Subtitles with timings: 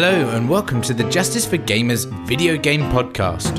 [0.00, 3.58] Hello, and welcome to the Justice for Gamers video game podcast.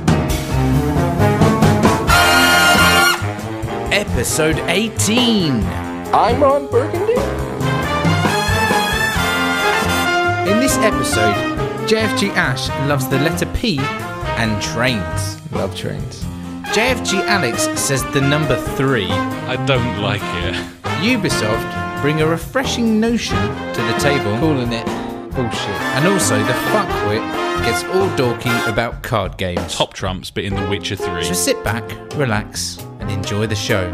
[3.91, 5.61] Episode 18.
[6.13, 7.11] I'm Ron Burgundy.
[10.49, 11.35] In this episode,
[11.89, 13.79] JFG Ash loves the letter P
[14.39, 15.51] and trains.
[15.51, 16.23] Love trains.
[16.71, 19.07] JFG Alex says the number 3.
[19.11, 20.55] I don't like it.
[21.03, 24.39] Ubisoft bring a refreshing notion to the table.
[24.39, 25.69] Calling it bullshit.
[25.95, 29.75] And also, the fuckwit gets all dorky about card games.
[29.75, 31.23] Top trumps, but in The Witcher 3.
[31.23, 31.83] So sit back,
[32.15, 33.89] relax, and enjoy the show.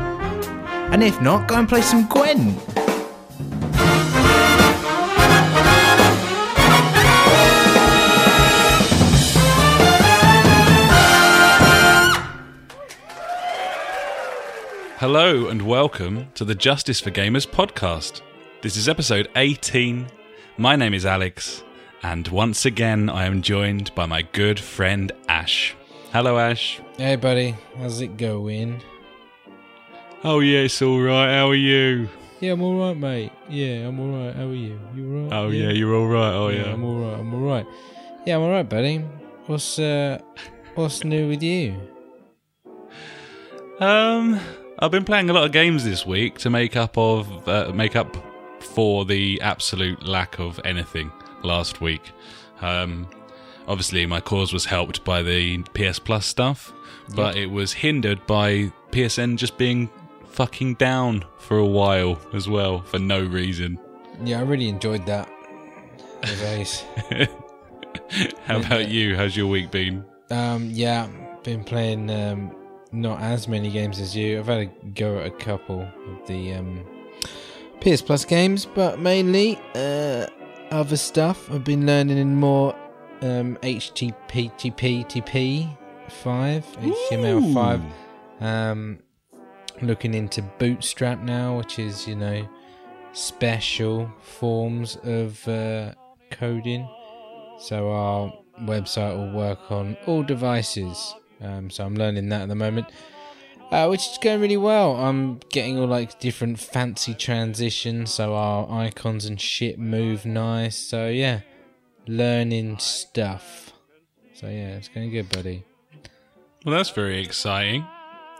[0.91, 2.59] And if not, go and play some Gwent.
[14.97, 18.21] Hello and welcome to the Justice for Gamers podcast.
[18.61, 20.07] This is episode 18.
[20.57, 21.63] My name is Alex,
[22.01, 25.75] and once again I am joined by my good friend Ash.
[26.13, 26.79] Hello, Ash.
[26.97, 27.55] Hey, buddy.
[27.77, 28.81] How's it going?
[30.23, 31.29] Oh, yeah, it's alright.
[31.29, 32.07] How are you?
[32.39, 33.33] Yeah, I'm all right, mate.
[33.49, 34.33] Yeah, I'm all right.
[34.33, 34.79] How are you?
[34.95, 35.33] You all right?
[35.33, 36.33] Oh, yeah, you're alright.
[36.33, 36.73] Oh, yeah, yeah.
[36.73, 37.19] I'm all right.
[37.19, 37.67] I'm all right.
[38.25, 38.99] Yeah, I'm all right, buddy.
[39.47, 40.19] What's uh,
[40.75, 41.75] what's new with you?
[43.81, 44.39] Um,
[44.79, 47.97] I've been playing a lot of games this week to make up of uh, make
[47.97, 48.15] up
[48.65, 51.11] for the absolute lack of anything
[51.43, 52.11] last week.
[52.61, 53.07] Um,
[53.67, 56.73] obviously, my cause was helped by the PS Plus stuff,
[57.15, 59.89] but it was hindered by PSN just being
[60.25, 63.79] fucking down for a while as well for no reason.
[64.23, 65.29] Yeah, I really enjoyed that.
[66.41, 66.83] Always.
[68.45, 69.15] How about you?
[69.15, 70.05] How's your week been?
[70.31, 71.07] Um, yeah,
[71.43, 72.55] been playing um,
[72.91, 74.39] not as many games as you.
[74.39, 76.85] I've had a go at a couple of the um,
[77.81, 80.27] PS Plus games, but mainly uh,
[80.71, 81.51] other stuff.
[81.51, 82.75] I've been learning in more
[83.21, 85.77] um, HTTP TP TP
[86.09, 87.81] five, HTML five.
[88.41, 88.99] Um,
[89.81, 92.47] looking into Bootstrap now, which is you know
[93.13, 95.93] special forms of uh,
[96.31, 96.87] coding.
[97.59, 101.15] So our website will work on all devices.
[101.41, 102.87] Um, so I'm learning that at the moment,
[103.71, 104.95] uh, which is going really well.
[104.95, 110.77] I'm getting all like different fancy transitions, so our icons and shit move nice.
[110.77, 111.41] So yeah,
[112.07, 113.73] learning stuff.
[114.33, 115.63] So yeah, it's going good, buddy.
[116.65, 117.85] Well, that's very exciting.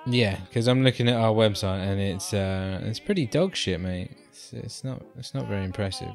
[0.08, 4.12] Yeah, because I'm looking at our website and it's uh, it's pretty dog shit, mate.
[4.30, 6.14] It's, it's not it's not very impressive.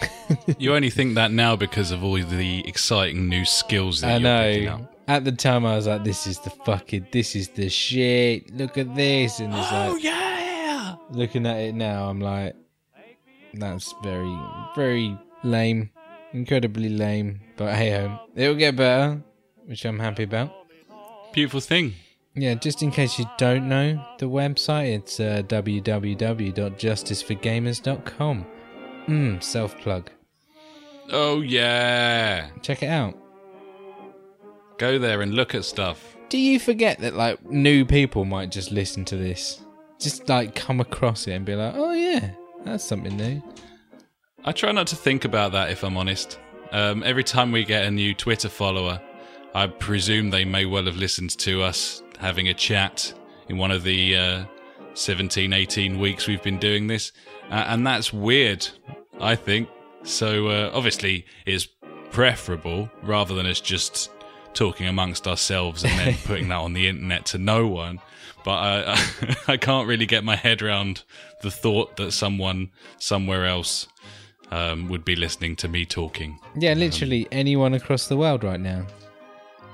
[0.58, 4.52] You only think that now because of all the exciting new skills that I you're
[4.52, 4.84] picking know.
[4.84, 4.99] up.
[5.10, 8.54] At the time, I was like, "This is the fucking, this is the shit.
[8.54, 10.94] Look at this." And it's like, "Oh yeah!
[11.10, 12.54] looking at it now, I'm like,
[13.52, 14.38] "That's very,
[14.76, 15.90] very lame,
[16.32, 19.20] incredibly lame." But hey ho, it'll get better,
[19.66, 20.52] which I'm happy about.
[21.32, 21.94] Beautiful thing.
[22.36, 28.46] Yeah, just in case you don't know the website, it's uh, www.justiceforgamers.com.
[29.08, 30.08] Mm, self plug.
[31.10, 32.50] Oh yeah.
[32.62, 33.16] Check it out.
[34.80, 36.16] Go there and look at stuff.
[36.30, 39.60] Do you forget that like new people might just listen to this,
[39.98, 42.30] just like come across it and be like, "Oh yeah,
[42.64, 43.42] that's something new."
[44.42, 46.38] I try not to think about that if I'm honest.
[46.72, 49.02] Um, every time we get a new Twitter follower,
[49.54, 53.12] I presume they may well have listened to us having a chat
[53.50, 54.44] in one of the uh,
[54.94, 57.12] 17, 18 weeks we've been doing this.
[57.50, 58.66] Uh, and that's weird,
[59.20, 59.68] I think.
[60.04, 61.68] So uh, obviously, it's
[62.10, 64.10] preferable rather than us just
[64.54, 68.00] talking amongst ourselves and then putting that on the internet to no one.
[68.44, 69.06] But I,
[69.48, 71.02] I can't really get my head around
[71.42, 73.86] the thought that someone somewhere else
[74.50, 76.38] um, would be listening to me talking.
[76.56, 78.86] Yeah, literally anyone across the world right now.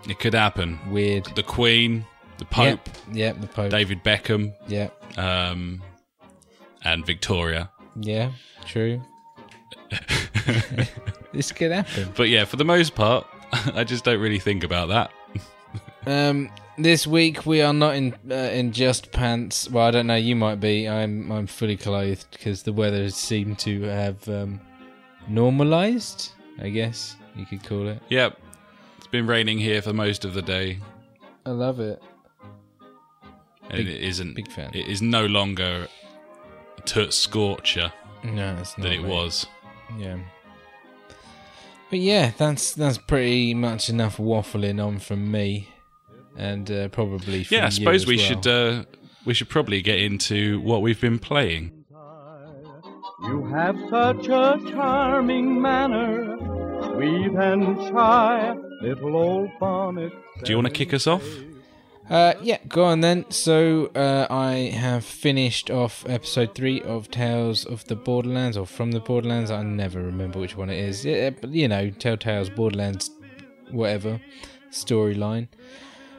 [0.08, 0.78] It could happen.
[0.90, 1.24] Weird.
[1.34, 2.04] The Queen,
[2.38, 2.80] the Pope,
[3.12, 3.70] Yep, yep the Pope.
[3.70, 5.18] David Beckham, Yep.
[5.18, 5.82] um,
[6.84, 7.70] and Victoria.
[7.98, 8.30] Yeah.
[8.66, 9.02] True.
[11.32, 12.12] this could happen.
[12.16, 13.26] But yeah, for the most part,
[13.74, 15.10] I just don't really think about that.
[16.06, 19.68] Um, this week we are not in uh, in just pants.
[19.70, 20.14] Well, I don't know.
[20.16, 20.88] You might be.
[20.88, 24.60] I'm I'm fully clothed because the weather has seemed to have um,
[25.28, 26.32] normalized.
[26.60, 28.00] I guess you could call it.
[28.08, 28.38] Yep,
[28.98, 30.78] it's been raining here for most of the day,
[31.44, 32.02] I love it.
[33.68, 34.34] and Big- it isn't.
[34.34, 34.70] big fan.
[34.74, 35.88] It is no longer
[36.78, 37.92] a toot scorcher
[38.24, 38.84] No, it's not.
[38.84, 39.10] that it mate.
[39.10, 39.46] was.
[39.98, 40.16] Yeah.
[41.90, 45.68] But yeah, that's that's pretty much enough waffling on from me,
[46.36, 48.26] and uh, probably from Yeah, I you suppose as we well.
[48.26, 48.84] should uh,
[49.24, 51.72] we should probably get into what we've been playing.
[53.22, 56.36] You have such a charming manner.
[56.92, 60.12] Sweet and shy, little old bonnet.
[60.44, 61.24] Do you want to kick us off?
[62.08, 63.24] Uh, yeah, go on then.
[63.30, 68.92] So uh, I have finished off episode three of Tales of the Borderlands, or from
[68.92, 69.50] the Borderlands.
[69.50, 71.04] I never remember which one it is.
[71.04, 73.10] Yeah, but you know, Telltale's Borderlands,
[73.70, 74.20] whatever
[74.70, 75.48] storyline.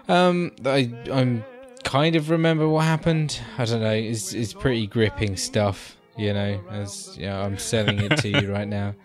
[0.10, 1.45] Um, I I'm
[1.84, 3.40] kind of remember what happened.
[3.57, 3.92] I don't know.
[3.92, 5.95] It's it's pretty gripping stuff.
[6.18, 8.95] You know, as yeah, you know, I'm selling it to you right now.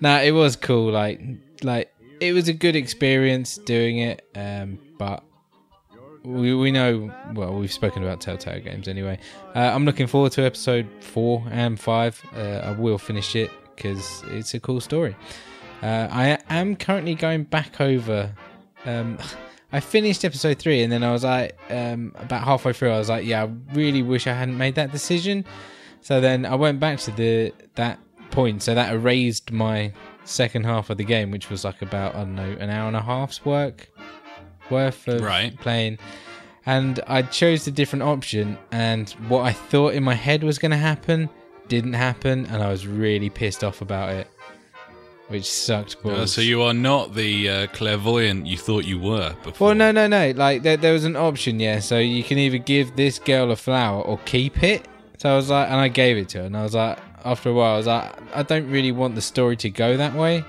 [0.00, 0.90] Nah, it was cool.
[0.90, 1.20] Like
[1.62, 4.28] like it was a good experience doing it.
[4.34, 5.22] Um, but
[6.26, 9.18] we we know well we've spoken about Telltale games anyway.
[9.54, 12.20] Uh, I'm looking forward to episode four and five.
[12.34, 15.16] Uh, I will finish it because it's a cool story.
[15.82, 18.34] Uh, I am currently going back over.
[18.84, 19.18] Um,
[19.72, 23.08] I finished episode three and then I was like, um, about halfway through, I was
[23.08, 25.44] like, yeah, I really wish I hadn't made that decision.
[26.02, 27.98] So then I went back to the that
[28.30, 28.62] point.
[28.62, 29.92] So that erased my
[30.24, 32.96] second half of the game, which was like about I don't know an hour and
[32.96, 33.88] a half's work
[34.70, 35.58] worth of Right.
[35.60, 35.98] playing.
[36.64, 40.72] And I chose a different option, and what I thought in my head was going
[40.72, 41.28] to happen
[41.68, 44.26] didn't happen, and I was really pissed off about it,
[45.28, 46.18] which sucked balls.
[46.18, 49.68] Uh, so you are not the uh, clairvoyant you thought you were before.
[49.68, 50.32] Well, no, no, no.
[50.34, 51.78] Like there, there was an option, yeah.
[51.80, 54.86] So you can either give this girl a flower or keep it.
[55.18, 57.50] So I was like, and I gave it to her, and I was like, after
[57.50, 60.44] a while, I was like, I don't really want the story to go that way.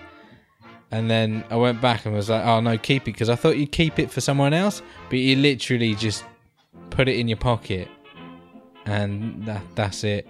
[0.91, 3.57] And then I went back and was like, oh no, keep it because I thought
[3.57, 6.23] you'd keep it for someone else, but you literally just
[6.89, 7.89] put it in your pocket,
[8.85, 10.27] and that that's it.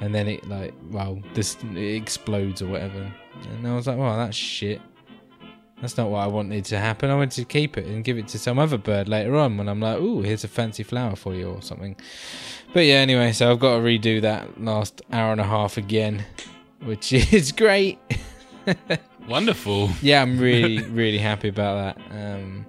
[0.00, 3.12] And then it like, well, this it explodes or whatever.
[3.50, 4.80] And I was like, well, that's shit.
[5.80, 7.10] That's not what I wanted to happen.
[7.10, 9.68] I wanted to keep it and give it to some other bird later on when
[9.68, 11.96] I'm like, ooh, here's a fancy flower for you or something.
[12.72, 16.24] But yeah, anyway, so I've got to redo that last hour and a half again,
[16.82, 17.98] which is great.
[19.28, 19.90] Wonderful.
[20.02, 22.04] yeah, I'm really, really happy about that.
[22.10, 22.66] Um,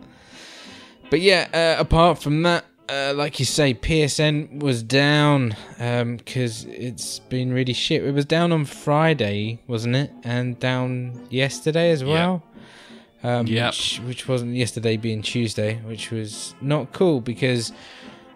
[1.09, 7.19] but yeah, uh, apart from that, uh, like you say, PSN was down because it's
[7.19, 8.03] been really shit.
[8.03, 10.11] It was down on Friday, wasn't it?
[10.23, 12.43] And down yesterday as well.
[13.23, 13.73] Um, Yep.
[13.73, 17.73] which, which wasn't yesterday being Tuesday, which was not cool because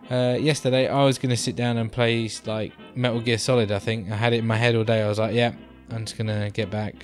[0.10, 3.72] uh, yesterday I was going to sit down and play like Metal Gear Solid.
[3.72, 5.02] I think I had it in my head all day.
[5.02, 5.54] I was like, yeah,
[5.92, 6.96] I'm just gonna get back,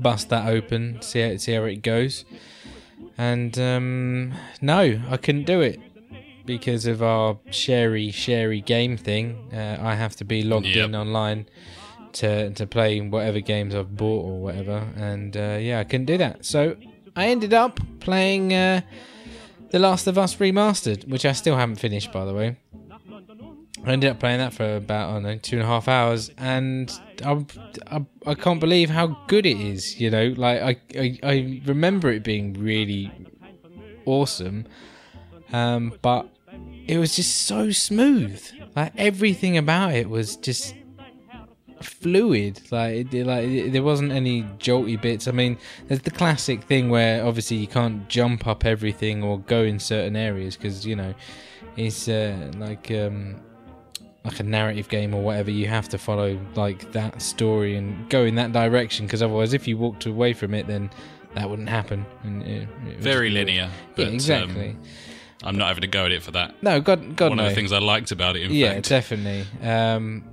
[0.00, 2.24] bust that open, see how, see how it goes.
[3.18, 5.80] And um, no, I couldn't do it
[6.44, 9.50] because of our sherry sherry game thing.
[9.52, 10.84] Uh, I have to be logged Yep.
[10.90, 11.46] in online
[12.14, 14.86] to to play whatever games I've bought or whatever.
[14.96, 16.44] And uh, yeah, I couldn't do that.
[16.44, 16.76] So
[17.14, 18.82] I ended up playing uh,
[19.70, 22.56] The Last of Us Remastered, which I still haven't finished, by the way.
[23.86, 26.30] I ended up playing that for about I don't know two and a half hours,
[26.36, 26.92] and
[27.24, 27.44] I,
[27.86, 30.00] I, I can't believe how good it is.
[30.00, 33.12] You know, like I, I, I remember it being really
[34.04, 34.66] awesome,
[35.52, 36.28] um, but
[36.88, 38.42] it was just so smooth.
[38.74, 40.74] Like everything about it was just
[41.80, 42.60] fluid.
[42.70, 45.28] Like, it, like it, there wasn't any jolty bits.
[45.28, 49.62] I mean, there's the classic thing where obviously you can't jump up everything or go
[49.62, 51.14] in certain areas because you know
[51.76, 53.36] it's uh, like um,
[54.26, 55.50] like a narrative game or whatever.
[55.50, 59.66] You have to follow like that story and go in that direction because otherwise, if
[59.68, 60.90] you walked away from it, then
[61.34, 62.04] that wouldn't happen.
[62.24, 63.62] And it, it Very linear.
[63.62, 64.70] Yeah, But, exactly.
[64.70, 64.82] Um,
[65.44, 66.60] I'm not having to go at it for that.
[66.62, 67.44] no, God, God, One no.
[67.44, 68.88] of the things I liked about it, in yeah, fact.
[68.88, 69.46] definitely.
[69.62, 70.24] Um,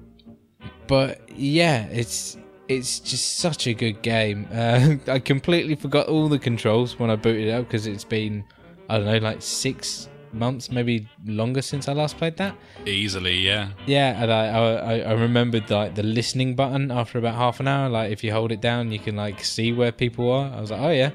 [0.87, 2.37] but yeah, it's
[2.69, 4.47] it's just such a good game.
[4.53, 8.43] Uh, I completely forgot all the controls when I booted it up because it's been
[8.89, 12.55] I don't know like six months, maybe longer since I last played that.
[12.85, 13.69] Easily, yeah.
[13.85, 17.89] Yeah, and I I, I remembered like the listening button after about half an hour.
[17.89, 20.51] Like if you hold it down, you can like see where people are.
[20.51, 21.11] I was like, oh yeah,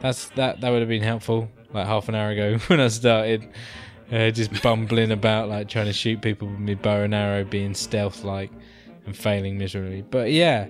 [0.00, 1.48] that's that that would have been helpful.
[1.72, 3.48] Like half an hour ago when I started,
[4.10, 7.74] uh, just bumbling about like trying to shoot people with my bow and arrow, being
[7.74, 8.50] stealth like
[9.06, 10.02] and failing miserably.
[10.02, 10.68] But yeah,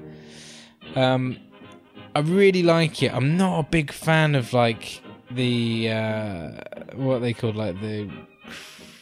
[0.94, 1.38] um,
[2.14, 3.12] I really like it.
[3.14, 6.50] I'm not a big fan of like the uh,
[6.94, 8.08] what they called like the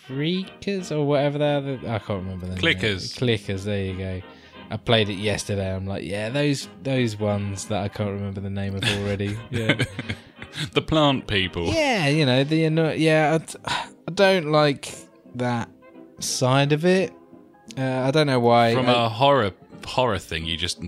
[0.08, 1.60] freakers or whatever they are.
[1.60, 2.58] The- I can't remember them.
[2.58, 3.16] Clickers.
[3.18, 3.64] Clickers.
[3.64, 4.22] There you go.
[4.70, 5.72] I played it yesterday.
[5.74, 9.36] I'm like, yeah, those those ones that I can't remember the name of already.
[9.50, 9.84] Yeah,
[10.72, 11.66] the plant people.
[11.66, 13.38] yeah, you know the anno- yeah.
[13.66, 14.92] I, I don't like
[15.36, 15.68] that
[16.18, 17.12] side of it.
[17.78, 18.74] Uh, I don't know why.
[18.74, 19.52] From I- a horror
[19.86, 20.82] horror thing, you just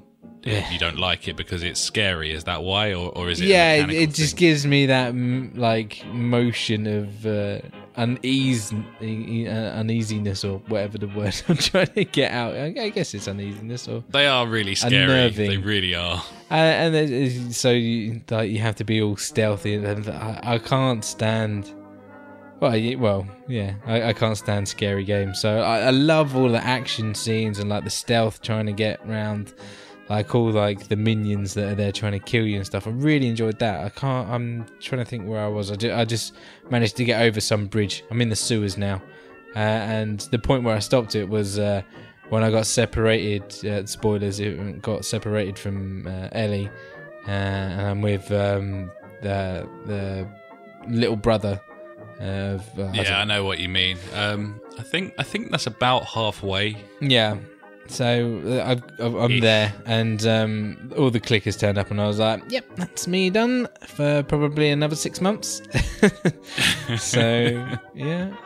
[0.45, 0.71] Yeah.
[0.71, 2.33] you don't like it because it's scary.
[2.33, 3.49] Is that why, or, or is it?
[3.49, 5.15] yeah, it, it just gives me that
[5.57, 7.59] like motion of uh,
[7.97, 12.55] unease, uh, uneasiness or whatever the word I'm trying to get out.
[12.55, 14.97] I guess it's uneasiness or They are really scary.
[15.03, 15.51] Unnerving.
[15.51, 16.23] They really are.
[16.51, 20.59] uh, and uh, so you like you have to be all stealthy, and I, I
[20.59, 21.75] can't stand.
[22.61, 25.41] Well, well, yeah, I, I can't stand scary games.
[25.41, 28.99] So I, I love all the action scenes and like the stealth trying to get
[29.09, 29.55] around,
[30.09, 32.87] like all like the minions that are there trying to kill you and stuff.
[32.87, 33.85] I really enjoyed that.
[33.85, 34.29] I can't.
[34.29, 35.71] I'm trying to think where I was.
[35.71, 36.35] I, ju- I just
[36.71, 38.05] managed to get over some bridge.
[38.11, 39.03] I'm in the sewers now,
[39.55, 41.59] uh, and the point where I stopped it was.
[41.59, 41.83] Uh,
[42.31, 46.69] when I got separated, uh, spoilers, it got separated from uh, Ellie,
[47.27, 48.91] uh, and I'm with um,
[49.23, 50.29] the the
[50.89, 51.59] little brother
[52.21, 52.79] of.
[52.79, 53.97] Uh, I Yeah, I don't- know what you mean.
[54.15, 56.77] Um, I think I think that's about halfway.
[57.01, 57.37] yeah.
[57.89, 62.19] So uh, I've, I'm there, and um, all the clickers turned up, and I was
[62.19, 65.63] like, "Yep, that's me done for probably another six months."
[66.99, 68.37] so yeah,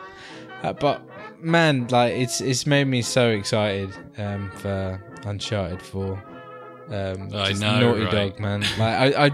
[0.63, 1.01] uh, but
[1.41, 6.23] man, like it's it's made me so excited um, for Uncharted Four.
[6.89, 8.11] Um, I just know, Naughty right?
[8.11, 8.61] Dog, man.
[8.61, 9.31] Like I, I,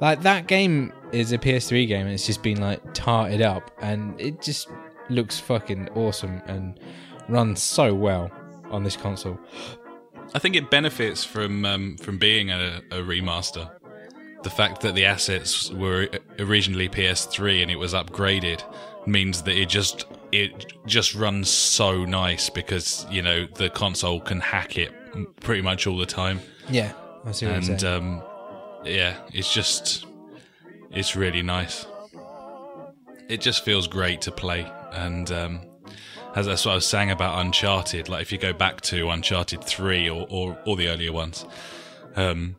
[0.00, 4.20] like that game is a PS3 game, and it's just been like tarted up, and
[4.20, 4.68] it just
[5.08, 6.78] looks fucking awesome and
[7.28, 8.30] runs so well
[8.70, 9.38] on this console.
[10.34, 13.70] I think it benefits from um, from being a, a remaster.
[14.42, 16.08] The fact that the assets were
[16.38, 18.62] originally PS3 and it was upgraded
[19.06, 24.40] means that it just it just runs so nice because you know the console can
[24.40, 24.92] hack it
[25.40, 26.40] pretty much all the time.
[26.68, 26.92] Yeah,
[27.24, 28.02] I see what you're and saying.
[28.02, 28.22] um,
[28.84, 30.06] yeah, it's just
[30.90, 31.86] it's really nice.
[33.28, 35.60] It just feels great to play, and um,
[36.34, 38.08] as that's what I was saying about Uncharted.
[38.08, 41.44] Like if you go back to Uncharted three or or, or the earlier ones,
[42.16, 42.56] um,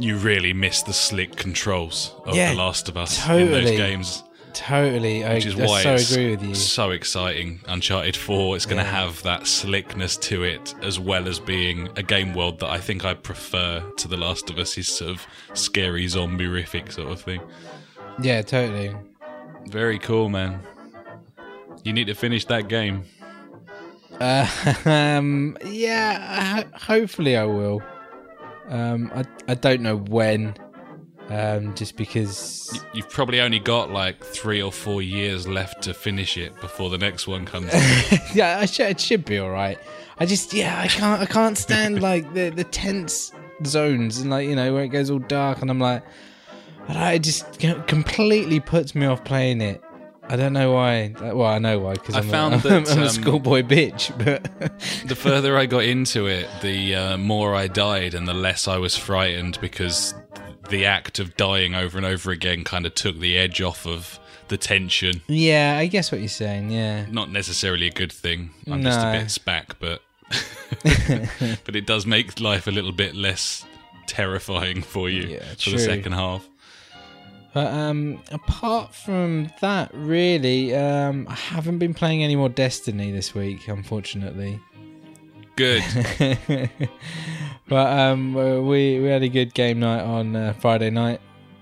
[0.00, 3.60] you really miss the slick controls of Yeah, The Last of Us in totally.
[3.64, 4.24] those games.
[4.54, 6.54] totally, I, Which is I why so it's agree with you.
[6.54, 7.60] so exciting.
[7.68, 9.02] Uncharted 4, it's going to Yeah.
[9.04, 13.04] have that slickness to it, as well as being a game world that I think
[13.04, 17.40] I prefer to The Last of Us, is sort of scary, zombie-rific sort of thing.
[18.20, 18.94] Yeah, totally.
[19.68, 20.60] Very cool, man.
[21.84, 23.04] You need to finish that game.
[24.20, 24.46] Uh,
[24.84, 27.82] um, yeah, hopefully I will.
[28.68, 30.56] Um, I I don't know when.
[31.28, 32.84] Um, just because.
[32.92, 36.98] You've probably only got like three or four years left to finish it before the
[36.98, 37.72] next one comes.
[38.34, 39.78] yeah, I should, it should be all right.
[40.18, 43.32] I just yeah, I can't I can't stand like the the tense
[43.64, 46.04] zones and like you know where it goes all dark and I'm like,
[46.88, 49.82] I it just completely puts me off playing it.
[50.32, 51.14] I don't know why.
[51.20, 54.16] Well, I know why because I I'm, found a, that, I'm a um, schoolboy bitch.
[54.16, 54.44] But
[55.06, 58.78] the further I got into it, the uh, more I died and the less I
[58.78, 60.14] was frightened because
[60.70, 64.18] the act of dying over and over again kind of took the edge off of
[64.48, 65.20] the tension.
[65.28, 66.70] yeah, I guess what you're saying.
[66.70, 68.50] Yeah, Not necessarily a good thing.
[68.70, 70.00] I'm just a bit spack, but
[71.64, 73.66] but it does make life a little bit less
[74.06, 75.72] terrifying for you Yeah, for true.
[75.72, 76.48] the second half.
[77.54, 83.34] But um, apart from that, really, um, I haven't been playing any more Destiny this
[83.34, 84.58] week, unfortunately.
[85.56, 85.82] Good.
[87.68, 88.34] but um,
[88.66, 91.20] we we had a good game night on uh, Friday night.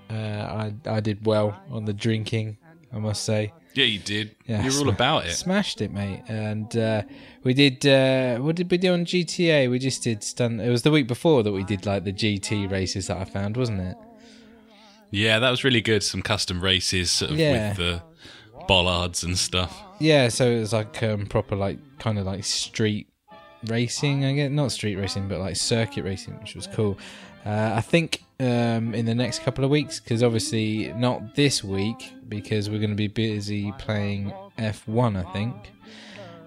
[0.09, 2.57] Uh, I I did well on the drinking,
[2.93, 3.51] I must say.
[3.73, 4.35] Yeah, you did.
[4.47, 5.31] Yeah, You're all about it.
[5.33, 6.23] Smashed it, mate.
[6.27, 7.03] And uh,
[7.43, 7.85] we did.
[7.85, 9.69] Uh, what did we do on GTA?
[9.69, 10.61] We just did stunt.
[10.61, 13.57] It was the week before that we did like the GT races that I found,
[13.57, 13.97] wasn't it?
[15.11, 16.03] Yeah, that was really good.
[16.03, 17.69] Some custom races sort of Yeah.
[17.69, 18.01] with the
[18.67, 19.77] bollards and stuff.
[19.99, 23.07] Yeah, so it was like um, proper, like kind of like street
[23.67, 24.25] racing.
[24.25, 26.97] I guess not street racing, but like circuit racing, which was cool.
[27.45, 32.13] Uh, I think um, in the next couple of weeks, because obviously not this week,
[32.27, 35.17] because we're going to be busy playing F1.
[35.17, 35.55] I think.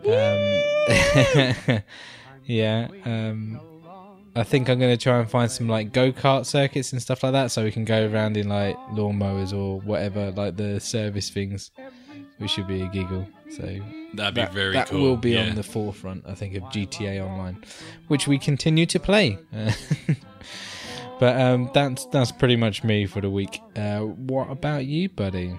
[0.06, 1.82] Um,
[2.44, 2.88] yeah.
[3.04, 3.60] Um,
[4.36, 7.22] I think I'm going to try and find some like go kart circuits and stuff
[7.22, 11.30] like that, so we can go around in like lawnmowers or whatever, like the service
[11.30, 11.70] things,
[12.38, 13.26] which should be a giggle.
[13.50, 13.62] So
[14.14, 15.00] That'd be that, very that cool.
[15.00, 15.48] will be yeah.
[15.48, 17.62] on the forefront, I think, of GTA Online,
[18.08, 19.38] which we continue to play.
[21.18, 23.60] But um, that's that's pretty much me for the week.
[23.76, 25.58] Uh, what about you, buddy?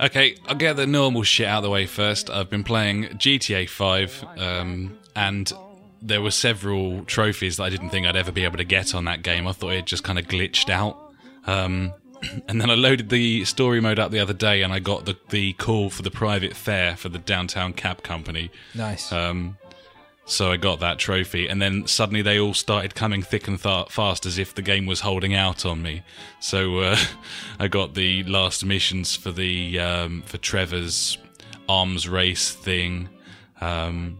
[0.00, 2.30] Okay, I'll get the normal shit out of the way first.
[2.30, 5.52] I've been playing GTA 5, um, and
[6.06, 9.04] there were several trophies that I didn't think I'd ever be able to get on
[9.06, 9.46] that game.
[9.48, 11.12] I thought it just kind of glitched out.
[11.46, 11.92] Um,
[12.48, 15.16] and then I loaded the story mode up the other day, and I got the,
[15.30, 18.50] the call for the private fare for the downtown cab company.
[18.74, 19.10] Nice.
[19.12, 19.56] Um,
[20.26, 23.90] So I got that trophy, and then suddenly they all started coming thick and th-
[23.90, 26.02] fast, as if the game was holding out on me.
[26.40, 26.96] So uh,
[27.58, 31.18] I got the last missions for the um, for Trevor's
[31.68, 33.08] arms race thing.
[33.60, 34.18] Um,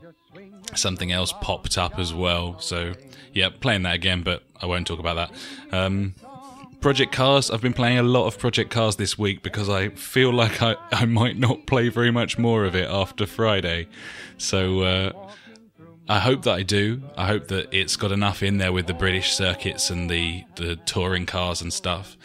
[0.74, 2.58] something else popped up as well.
[2.60, 2.94] So
[3.32, 5.30] yeah, playing that again, but I won't talk about
[5.70, 5.76] that.
[5.76, 6.14] Um,
[6.80, 7.50] Project Cars.
[7.50, 10.76] I've been playing a lot of Project Cars this week because I feel like I,
[10.92, 13.88] I might not play very much more of it after Friday.
[14.36, 15.12] So uh,
[16.08, 17.02] I hope that I do.
[17.16, 20.76] I hope that it's got enough in there with the British circuits and the, the
[20.76, 22.18] touring cars and stuff.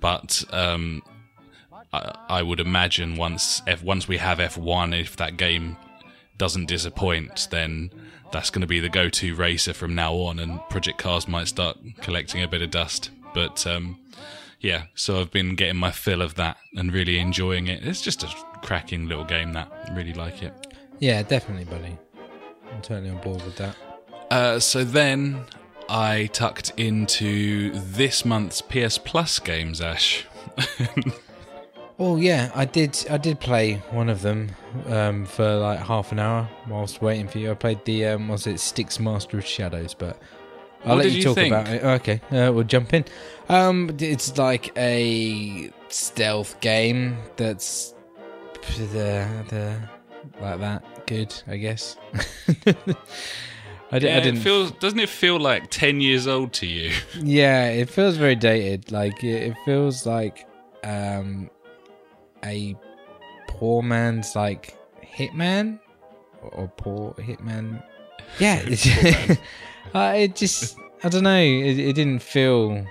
[0.00, 1.02] But um,
[1.92, 5.76] I, I would imagine once F, once we have F1, if that game
[6.40, 7.90] doesn't disappoint, then
[8.32, 11.76] that's going to be the go-to racer from now on, and Project Cars might start
[12.00, 13.10] collecting a bit of dust.
[13.34, 13.98] But um,
[14.58, 17.86] yeah, so I've been getting my fill of that and really enjoying it.
[17.86, 18.28] It's just a
[18.62, 20.54] cracking little game that I really like it.
[20.98, 21.98] Yeah, definitely, buddy.
[22.72, 23.76] I'm totally on board with that.
[24.30, 25.44] Uh, so then
[25.90, 30.24] I tucked into this month's PS Plus games, Ash.
[32.02, 32.96] Oh yeah, I did.
[33.10, 34.48] I did play one of them
[34.86, 37.50] um, for like half an hour whilst waiting for you.
[37.50, 40.18] I played the um, was it Styx Master of Shadows, but
[40.86, 41.84] I'll What let you talk about it.
[41.84, 43.04] Okay, uh, we'll jump in.
[43.50, 47.94] Um, it's like a stealth game that's
[48.78, 49.78] the the
[50.40, 51.06] like that.
[51.06, 51.98] Good, I guess.
[53.92, 54.38] I, di- Yeah, I didn't.
[54.38, 56.92] it feels doesn't it feel like ten years old to you?
[57.22, 58.90] Yeah, it feels very dated.
[58.90, 60.46] Like it, it feels like
[60.82, 61.50] um
[62.44, 62.76] a
[63.48, 65.80] poor man's like hitman
[66.42, 67.82] or, or poor hitman.
[68.38, 68.86] Yeah, it's,
[69.94, 71.36] uh, it just I don't know.
[71.38, 72.86] It, it didn't feel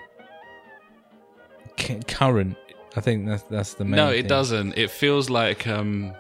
[1.80, 2.58] c- current.
[2.96, 3.96] I think that's that's the main.
[3.96, 4.28] No, it thing.
[4.28, 4.78] doesn't.
[4.78, 6.14] It feels like um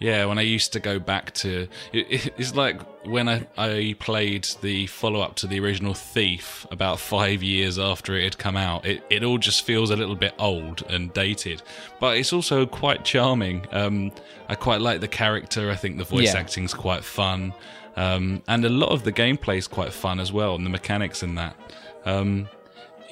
[0.00, 3.94] yeah, when I used to go back to it, it- it's like when I I
[3.98, 8.56] played the follow up to the original Thief about 5 years after it had come
[8.56, 8.84] out.
[8.86, 11.62] It it all just feels a little bit old and dated,
[12.00, 13.66] but it's also quite charming.
[13.72, 14.12] Um
[14.48, 15.70] I quite like the character.
[15.70, 16.40] I think the voice Yeah.
[16.40, 17.52] acting's quite fun.
[17.96, 21.22] Um, and a lot of the gameplay is quite fun as well, and the mechanics
[21.24, 21.56] in that.
[22.04, 22.48] Um,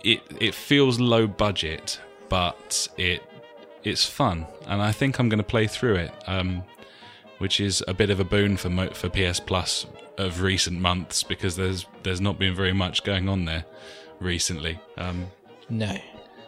[0.05, 3.21] it it feels low budget, but it
[3.83, 6.63] it's fun, and I think I'm going to play through it, um,
[7.39, 9.87] which is a bit of a boon for mo- for PS Plus
[10.19, 13.65] of recent months because there's there's not been very much going on there
[14.21, 14.79] recently.
[14.97, 15.27] Um,
[15.69, 15.97] No,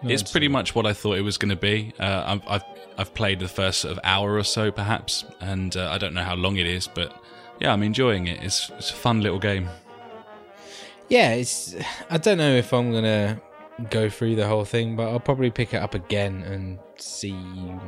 [0.05, 1.93] it's pretty much what I thought it was going to be.
[1.99, 2.63] Uh, I've, I've
[2.99, 6.23] I've played the first sort of hour or so, perhaps, and uh, I don't know
[6.23, 7.13] how long it is, but
[7.61, 8.43] yeah, I'm enjoying it.
[8.43, 9.69] It's it's a fun little game.
[11.09, 11.75] Yeah, it's.
[12.11, 13.41] I don't know if I'm gonna
[13.91, 17.33] go through the whole thing, but I'll probably pick it up again and see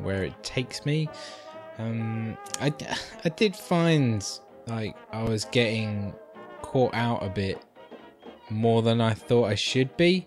[0.02, 1.08] where it takes me.
[1.81, 2.73] Um, I
[3.25, 4.27] I did find
[4.66, 6.14] like I was getting
[6.62, 7.62] caught out a bit
[8.51, 10.27] more than I thought I should be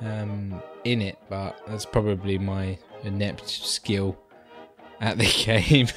[0.00, 4.18] um, in it, but that's probably my inept skill
[5.00, 5.88] at the game.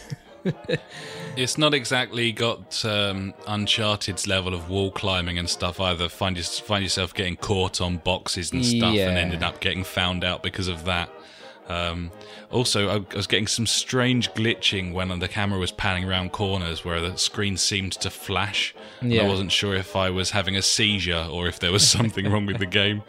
[1.36, 6.10] It's not exactly got um, Uncharted's level of wall climbing and stuff either.
[6.10, 9.10] Find your, find yourself getting caught on boxes and stuff, Yeah.
[9.10, 11.10] and ended up getting found out because of that.
[11.68, 12.12] Um,
[12.50, 17.02] also, I, was getting some strange glitching when the camera was panning around corners, where
[17.02, 18.74] the screen seemed to flash.
[19.02, 19.24] Yeah.
[19.24, 22.46] I wasn't sure if I was having a seizure or if there was something wrong
[22.46, 23.04] with the game.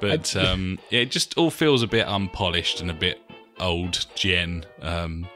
[0.00, 3.20] But um, yeah, it just all feels a bit unpolished and a bit
[3.58, 4.66] old gen.
[4.82, 5.26] Um,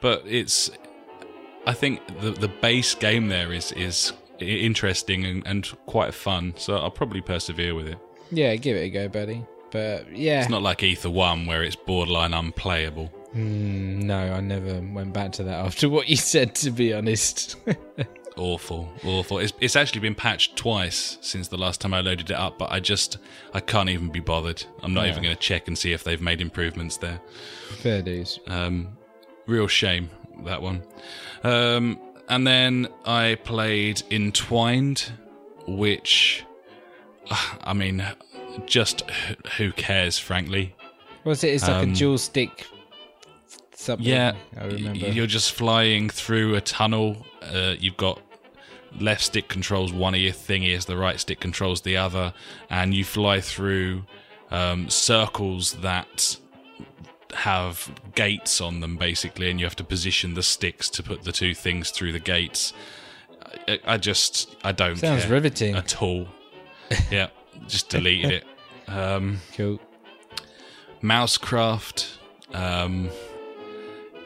[0.00, 0.70] but it's
[1.66, 6.54] I think the the base game there is is interesting and, and quite fun.
[6.56, 7.98] So I'll probably persevere with it.
[8.30, 9.46] yeah, give it a go, buddy.
[9.72, 13.10] But yeah, It's not like Ether One where it's borderline unplayable.
[13.34, 16.54] Mm, no, I never went back to that after what you said.
[16.56, 17.56] To be honest,
[18.36, 19.38] Awful, awful.
[19.38, 22.70] It's it's actually been patched twice since the last time I loaded it up, but
[22.70, 23.18] I just
[23.54, 24.62] I can't even be bothered.
[24.82, 25.10] I'm not Yeah.
[25.12, 27.20] even going to check and see if they've made improvements there.
[27.80, 28.38] fair dues.
[28.46, 28.96] Um,
[29.46, 30.08] real shame
[30.44, 30.82] that one.
[31.44, 35.12] Um, and then I played Entwined,
[35.66, 36.44] which
[37.62, 38.02] I mean,
[38.66, 39.02] just
[39.56, 40.74] who cares, frankly.
[41.24, 41.48] Was it?
[41.54, 42.66] It's like Um, a dual stick.
[43.74, 44.06] Something.
[44.06, 44.98] Yeah, I remember.
[45.08, 47.26] you're just flying through a tunnel.
[47.42, 48.20] Uh, you've got
[49.00, 52.32] left stick controls one of your thingies, the right stick controls the other,
[52.70, 54.04] and you fly through
[54.50, 56.36] um, circles that
[57.34, 61.32] have gates on them, basically, and you have to position the sticks to put the
[61.32, 62.72] two things through the gates.
[63.66, 65.74] I, I just, I don't Sounds riveting.
[65.74, 66.28] at all.
[67.10, 67.28] yeah,
[67.66, 68.44] just deleted it.
[68.88, 69.80] Um, Cool.
[71.02, 72.16] Mousecraft
[72.54, 73.08] um,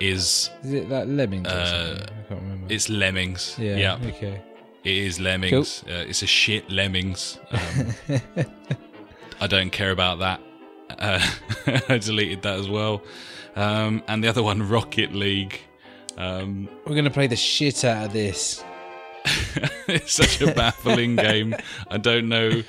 [0.01, 2.07] is Is it like Lemmings Uh?
[2.07, 2.67] I can't remember.
[2.73, 3.57] it's Lemmings.
[3.59, 3.77] yeah.
[3.77, 4.09] yeah.
[4.09, 4.43] Okay.
[4.85, 5.83] It is Lemmings.
[5.89, 7.39] Uh, it's a shit Lemmings.
[7.51, 7.95] Um,
[9.41, 10.41] I don't care about that.
[10.99, 11.27] Uh,
[11.89, 13.03] I deleted that as well.
[13.57, 15.61] Um, and the other one, Rocket League.
[16.17, 18.63] Um, We're gonna play the shit out of this.
[19.89, 21.55] it's such a baffling game.
[21.91, 22.63] I don't know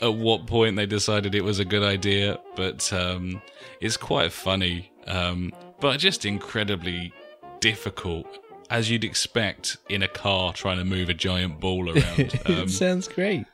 [0.00, 3.42] at what point they decided it was a good idea, but um,
[3.80, 7.12] it's quite funny, um, but just incredibly
[7.60, 8.26] difficult,
[8.70, 12.40] as you'd expect in a car trying to move a giant ball around.
[12.46, 13.44] Um, it sounds great.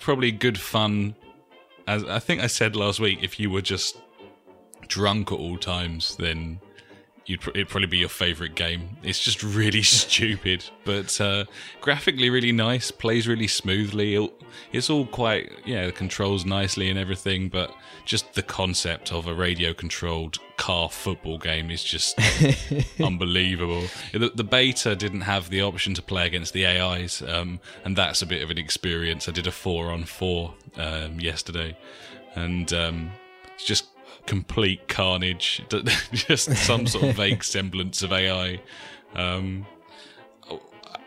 [0.00, 1.14] probably good fun.
[1.86, 3.96] As I think I said last week, if you were just
[4.88, 6.60] drunk at all times, then
[7.26, 8.96] you'd pr- it'd probably be your favorite game.
[9.02, 11.44] It's just really stupid, but uh,
[11.80, 12.90] graphically really nice.
[12.90, 14.30] Plays really smoothly.
[14.72, 17.48] It's all quite yeah, controls nicely and everything.
[17.48, 22.18] But just the concept of a radio-controlled car football game is just
[23.00, 23.84] unbelievable.
[24.12, 28.22] The, the beta didn't have the option to play against the AIs, um, and that's
[28.22, 29.28] a bit of an experience.
[29.28, 31.76] I did a four-on-four um, yesterday,
[32.34, 33.10] and um,
[33.54, 33.86] it's just
[34.26, 35.62] complete carnage.
[36.12, 38.60] just some sort of vague semblance of AI.
[39.14, 39.66] Um,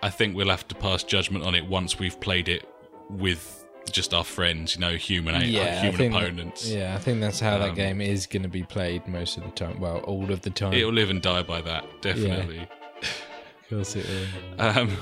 [0.01, 2.65] I think we'll have to pass judgment on it once we've played it
[3.10, 6.69] with just our friends, you know, human yeah, human think opponents.
[6.69, 9.43] yeah, I think that's how that Um, game is going to be played most of
[9.43, 9.79] the time.
[9.79, 10.73] Well, all of the time.
[10.73, 12.60] It'll live and die by that, definitely.
[13.01, 14.62] of course it will.
[14.65, 14.95] Um,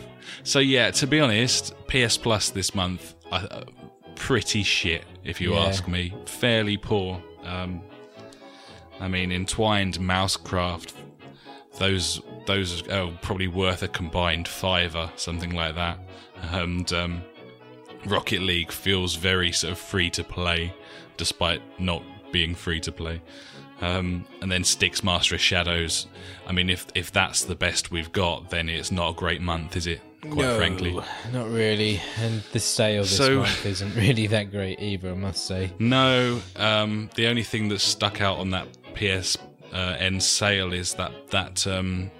[0.43, 3.63] so yeah, to be honest, PS Plus this month, uh,
[4.15, 5.65] pretty shit if you Yeah.
[5.65, 6.13] ask me.
[6.25, 7.21] Fairly poor.
[7.43, 7.81] Um,
[8.99, 10.93] I mean, entwined Mousecraft,
[11.77, 15.99] those those are probably worth a combined fiver, something like that.
[16.51, 17.21] And um,
[18.05, 20.73] Rocket League feels very sort of free to play,
[21.17, 23.21] despite not being free to play.
[23.81, 26.07] Um, and then Styx Master of Shadows.
[26.47, 29.75] I mean, if if that's the best we've got, then it's not a great month,
[29.77, 30.01] is it?
[30.21, 30.99] Quite no, frankly,
[31.31, 32.01] not really.
[32.19, 35.11] And the sale this So- month isn't really that great either.
[35.11, 35.71] I must say.
[35.77, 36.41] no.
[36.55, 39.37] Um, the only thing that stuck out on that PS
[39.73, 42.11] uh, sale is that that um,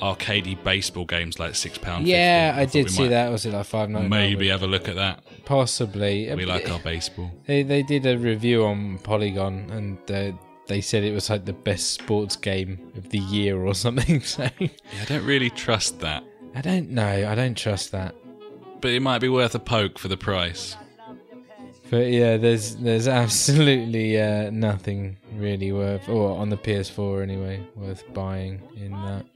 [0.00, 2.06] arcadey baseball games like six pound.
[2.06, 3.30] Yeah, I did see that.
[3.30, 4.08] Was it like five ninety?
[4.08, 5.22] Maybe have a look at that.
[5.44, 6.32] possibly.
[6.34, 7.30] We like our baseball.
[7.46, 11.52] They they did a review on Polygon and uh, they said it was like the
[11.52, 14.20] best sports game of the year or something.
[14.20, 14.68] So Yeah,
[15.00, 16.22] I don't really trust that,
[16.54, 17.28] I don't know.
[17.30, 18.14] I don't trust that.
[18.80, 20.76] but it might be worth a poke for the price.
[21.90, 28.04] But yeah, there's there's absolutely uh, nothing really worth, or on the PS4 anyway, worth
[28.14, 29.26] buying in that.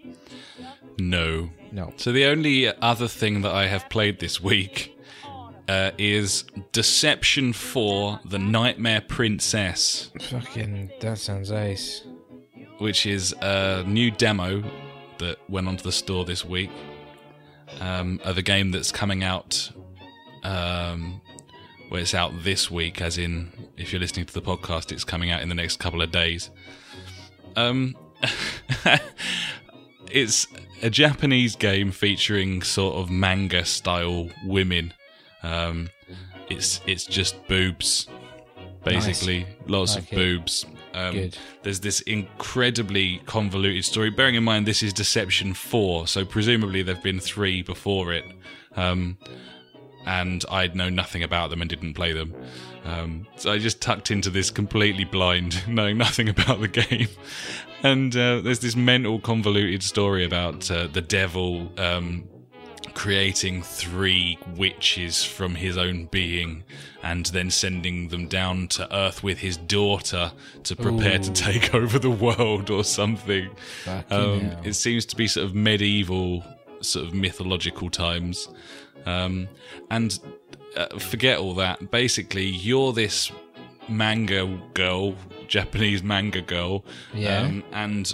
[0.98, 1.50] No.
[1.72, 1.92] No.
[1.96, 4.96] So the only other thing that I have played this week
[5.66, 12.02] uh, is Deception 4: The Nightmare Princess, Fucking, that sounds ace.
[12.78, 14.62] which is a new demo
[15.18, 16.70] that went onto the store this week
[17.80, 19.72] um, of a game that's coming out.
[20.44, 21.20] Um,
[21.94, 25.30] well, it's out this week, as in, if you're listening to the podcast, it's coming
[25.30, 26.50] out in the next couple of days.
[27.54, 27.94] Um,
[30.10, 30.48] it's
[30.82, 34.92] a Japanese game featuring sort of manga style women.
[35.44, 35.88] Um,
[36.48, 38.08] it's it's just boobs,
[38.82, 40.16] basically, lots of it.
[40.16, 40.66] boobs.
[40.94, 41.38] Um, Good.
[41.62, 44.10] There's this incredibly convoluted story.
[44.10, 48.24] Bearing in mind this is Deception Four, so presumably there've been three before it.
[48.74, 49.16] Um,
[50.06, 52.34] and I'd know nothing about them and didn't play them.
[52.84, 57.08] Um, so I just tucked into this completely blind, knowing nothing about the game.
[57.82, 62.26] And uh, there's this mental, convoluted story about uh, the devil um,
[62.94, 66.64] creating three witches from his own being
[67.02, 71.98] and then sending them down to Earth with his daughter to prepare to take over
[71.98, 73.50] the world or something.
[74.10, 76.42] Um, it seems to be sort of medieval,
[76.80, 78.48] sort of mythological times.
[79.06, 79.48] Um,
[79.90, 80.18] and
[80.76, 81.90] uh, forget all that.
[81.90, 83.30] Basically, you're this
[83.88, 85.14] manga girl,
[85.46, 87.42] Japanese manga girl, Yeah.
[87.42, 88.12] um, and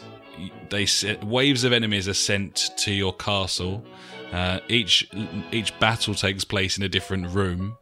[0.70, 0.86] they
[1.22, 3.84] waves of enemies are sent to your castle.
[4.32, 5.08] Uh, each
[5.52, 7.76] each battle takes place in a different room,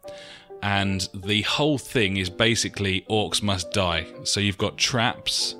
[0.63, 4.07] and the whole thing is basically orcs must die.
[4.23, 5.55] So you've got traps,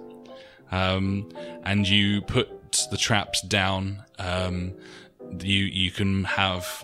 [0.72, 1.30] um,
[1.64, 2.50] and you put
[2.92, 4.04] the traps down.
[4.18, 4.74] Um,
[5.42, 6.84] you you can have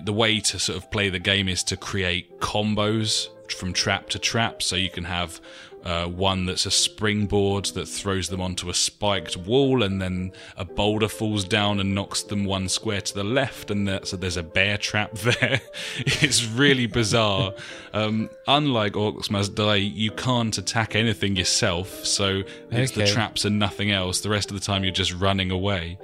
[0.00, 4.18] the way to sort of play the game is to create combos from trap to
[4.18, 4.62] trap.
[4.62, 5.40] So you can have
[5.84, 10.64] uh, one that's a springboard that throws them onto a spiked wall, and then a
[10.64, 14.36] boulder falls down and knocks them one square to the left, and there, so there's
[14.36, 15.60] a bear trap there.
[15.96, 17.54] it's really bizarre.
[17.92, 23.58] Um, unlike Orcs Must Die, you can't attack anything yourself, so it's the traps and
[23.58, 24.20] nothing else.
[24.20, 25.98] The rest of the time, you're just running away.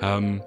[0.00, 0.42] Um,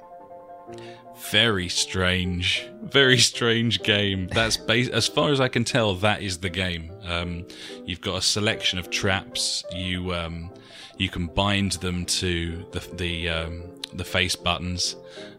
[1.32, 4.28] very strange, very strange game.
[4.28, 6.92] That's bas- as far as I can tell, that is the game.
[7.04, 7.46] Um,
[7.86, 9.64] you've got a selection of traps.
[9.74, 10.52] You um,
[10.98, 14.96] you can bind them to the the um, the face buttons,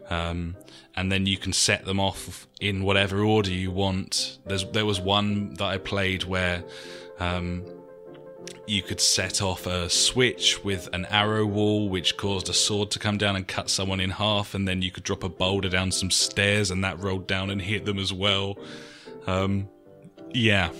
[0.09, 0.55] um,
[0.95, 4.39] and then you can set them off in whatever order you want.
[4.45, 6.63] There's there was one that I played where.
[7.17, 7.63] Um,
[8.67, 12.99] you could set off a switch with an arrow wall, which caused a sword to
[12.99, 15.91] come down and cut someone in half, and then you could drop a boulder down
[15.91, 18.57] some stairs, and that rolled down and hit them as well.
[19.27, 19.69] Um,
[20.33, 20.71] yeah,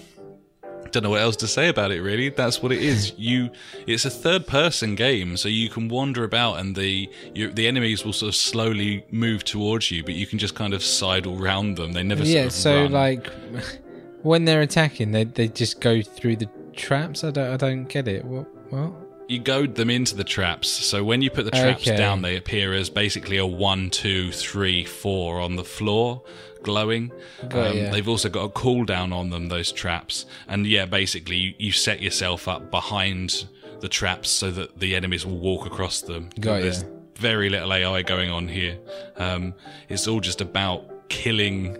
[0.95, 2.01] don't know what else to say about it.
[2.01, 3.13] Really, that's what it is.
[3.25, 3.49] You,
[3.87, 8.13] it's a third-person game, so you can wander about, and the you, the enemies will
[8.13, 11.93] sort of slowly move towards you, but you can just kind of sidle round them.
[11.93, 12.23] They never.
[12.23, 12.91] yeah, sort of so run.
[12.91, 13.31] like
[14.21, 17.23] when they're attacking, they they just go through the traps.
[17.23, 18.25] I don't I don't get it.
[18.25, 18.93] What what?
[19.27, 20.69] you goad them into the traps.
[20.69, 21.97] So when you put the traps Okay.
[21.97, 26.21] down, they appear as basically a one, two, three, four on the floor,
[26.61, 27.11] glowing.
[27.49, 27.91] Got um, ya.
[27.91, 30.27] They've also got a cooldown on them, those traps.
[30.47, 33.47] And yeah, basically, you, you set yourself up behind
[33.79, 36.29] the traps so that the enemies will walk across them.
[36.39, 36.89] Got There's ya.
[37.15, 38.77] very little AI going on here.
[39.17, 39.55] Um,
[39.89, 41.77] it's all just about killing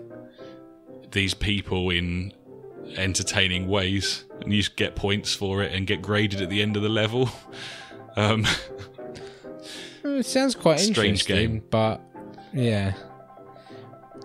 [1.12, 2.32] these people in
[2.96, 6.82] entertaining ways, and you get points for it and get graded at the end of
[6.82, 7.28] the level.
[8.18, 8.46] Um,
[10.02, 11.62] It sounds quite Strange interesting, game.
[11.68, 12.00] but
[12.54, 12.94] yeah.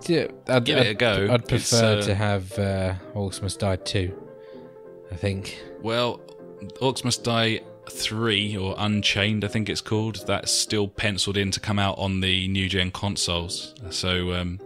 [0.06, 1.28] Yeah, I'd, Give it I'd, a go.
[1.30, 4.28] I'd prefer uh, to have uh, Orcs Must Die 2.
[5.10, 5.62] I think.
[5.82, 6.20] well,
[6.80, 11.60] Orcs Must Die 3, or Unchained, I think it's called, that's still penciled in to
[11.60, 13.74] come out on the new gen consoles.
[13.90, 14.58] So, um,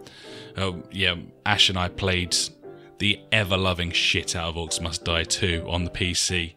[0.55, 2.35] oh, yeah, Ash and I played
[2.99, 6.53] the ever loving shit out of Orcs Must Die 2 on the PC.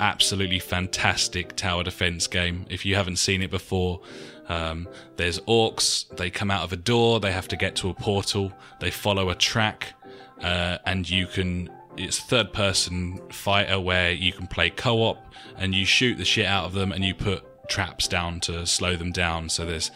[0.00, 2.66] Absolutely fantastic tower defense game.
[2.68, 4.00] If you haven't seen it before,
[4.48, 6.08] um, there's orcs.
[6.16, 7.20] They come out of a door.
[7.20, 8.52] They have to get to a portal.
[8.80, 9.94] They follow a track,
[10.42, 11.70] uh, and you can.
[11.96, 16.46] It's third person fighter where you can play co op, and you shoot the shit
[16.46, 19.48] out of them, and you put traps down to slow them down.
[19.48, 19.90] So there's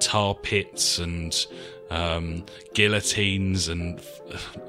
[0.00, 1.34] tar pits and
[1.90, 2.44] um,
[2.74, 4.00] guillotines and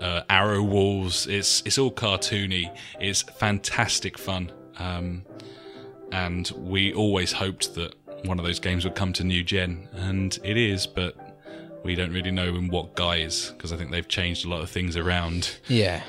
[0.01, 1.27] uh, arrow walls.
[1.27, 2.75] It's it's all cartoony.
[2.99, 4.51] It's fantastic fun.
[4.77, 5.23] Um,
[6.11, 10.37] and we always hoped that one of those games would come to new gen, and
[10.43, 11.25] it is, but
[11.83, 14.69] we don't really know in what guise because I think they've changed a lot of
[14.69, 15.57] things around.
[15.67, 16.01] Yeah.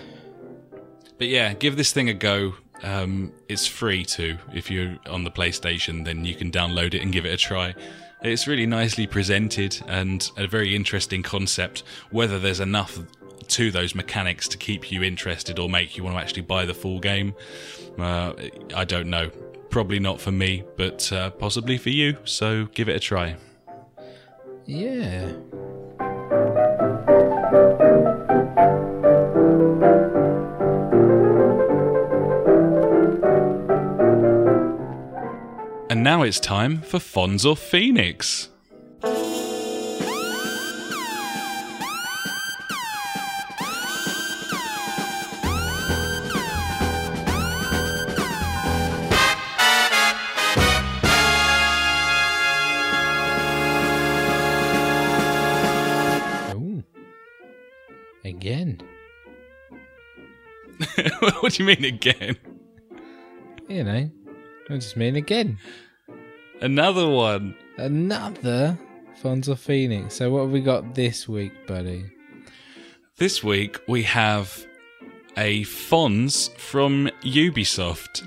[1.19, 2.55] But yeah, give this thing a go.
[2.83, 4.38] Um, it's free too.
[4.55, 7.75] If you're on the PlayStation, then you can download it and give it a try.
[8.27, 11.85] It's really nicely presented and a very interesting concept.
[12.11, 12.99] Whether there's enough
[13.47, 16.75] to those mechanics to keep you interested or make you want to actually buy the
[16.75, 17.37] full game,
[18.01, 18.33] uh,
[18.75, 19.31] I don't know.
[19.71, 22.17] Probably not for me, but uh, possibly for you.
[22.25, 23.37] So give it a try.
[24.65, 25.31] Yeah.
[35.97, 38.51] And now it's time for Fonz or Phoenix.
[58.23, 58.83] Again.
[61.41, 62.37] what do you mean again?
[63.67, 64.11] You know.
[64.69, 65.59] I just mean again.
[66.61, 67.55] Another one.
[67.77, 68.79] Another
[69.23, 70.14] Fonz or Phoenix.
[70.14, 72.05] So what have we got this week, buddy?
[73.19, 74.66] This week we have
[75.37, 78.27] a Fonz from Ubisoft.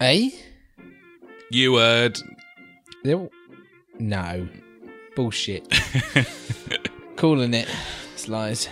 [0.00, 0.30] Eh?
[1.50, 2.18] You heard.
[3.98, 4.48] No.
[5.16, 5.68] Bullshit.
[7.16, 7.68] Calling it.
[8.14, 8.68] It's lies.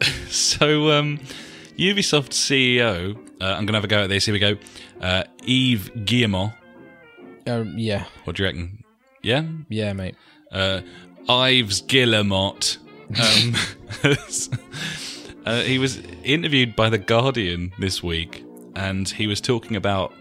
[0.28, 1.18] So, um,
[1.78, 4.26] Ubisoft CEO, uh, I'm going to have a go at this.
[4.26, 4.58] Here we go.
[5.00, 6.52] Uh, Yves Guillemot.
[7.48, 8.04] Um, yeah.
[8.24, 8.84] What do you reckon?
[9.22, 9.44] Yeah?
[9.68, 10.14] Yeah, mate.
[10.52, 10.82] uh,
[11.28, 12.78] Yves Guillemot.
[13.20, 13.54] Um,
[15.46, 20.12] uh, he was interviewed by The Guardian this week, and he was talking about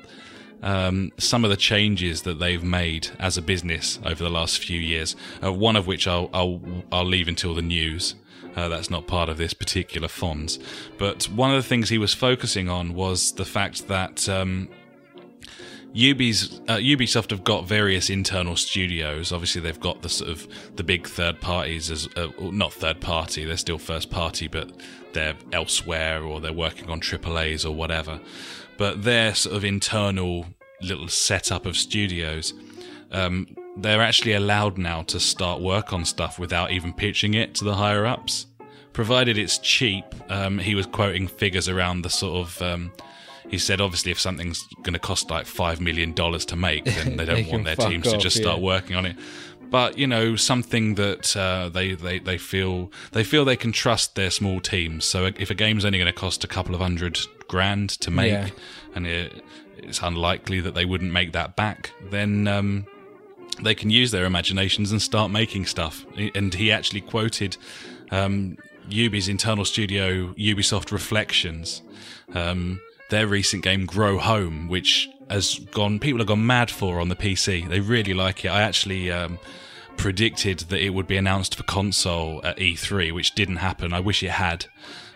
[0.64, 4.80] um, some of the changes that they've made as a business over the last few
[4.80, 5.16] years.
[5.44, 6.62] Uh, one of which I'll I'll
[6.92, 8.16] I'll leave until the news.
[8.56, 10.58] Uh, that's not part of this particular Fonz.
[10.98, 14.68] But one of the things he was focusing on was the fact that um,
[15.98, 19.32] Ubi's, uh, Ubisoft have got various internal studios.
[19.32, 23.46] Obviously, they've got the sort of the big third parties as uh, not third party.
[23.46, 24.72] They're still first party, but
[25.14, 28.20] they're elsewhere or they're working on AAA's or whatever.
[28.78, 30.46] But their sort of internal
[30.84, 32.54] little setup of studios,
[33.12, 37.64] um, they're actually allowed now to start work on stuff without even pitching it to
[37.64, 38.46] the higher ups,
[38.94, 40.06] provided it's cheap.
[40.30, 42.62] Um, he was quoting figures around the sort of.
[42.62, 42.92] Um,
[43.50, 47.18] he said, obviously, if something's going to cost like five million dollars to make, then
[47.18, 48.64] they They don't can want their teams to just start yeah.
[48.64, 49.16] working on it.
[49.70, 54.16] But you know, something that uh, they, they they feel they feel they can trust
[54.16, 55.04] their small teams.
[55.06, 58.32] So if a game's only going to cost a couple of hundred grand to make,
[58.32, 58.50] Yeah.
[58.96, 59.44] and it,
[59.78, 62.86] it's unlikely that they wouldn't make that back, then um,
[63.62, 66.06] they can use their imaginations and start making stuff.
[66.36, 67.58] And he actually quoted
[68.12, 68.58] um,
[68.90, 71.82] Ubi's internal studio, Ubisoft Reflections,
[72.34, 77.10] um, their recent game Grow Home, which has gone people have gone mad for on
[77.10, 77.68] the PC.
[77.68, 78.50] They really like it.
[78.50, 79.40] I actually um,
[79.98, 83.94] predicted that it would be announced for console at E3, which didn't happen.
[83.94, 84.66] I wish it had,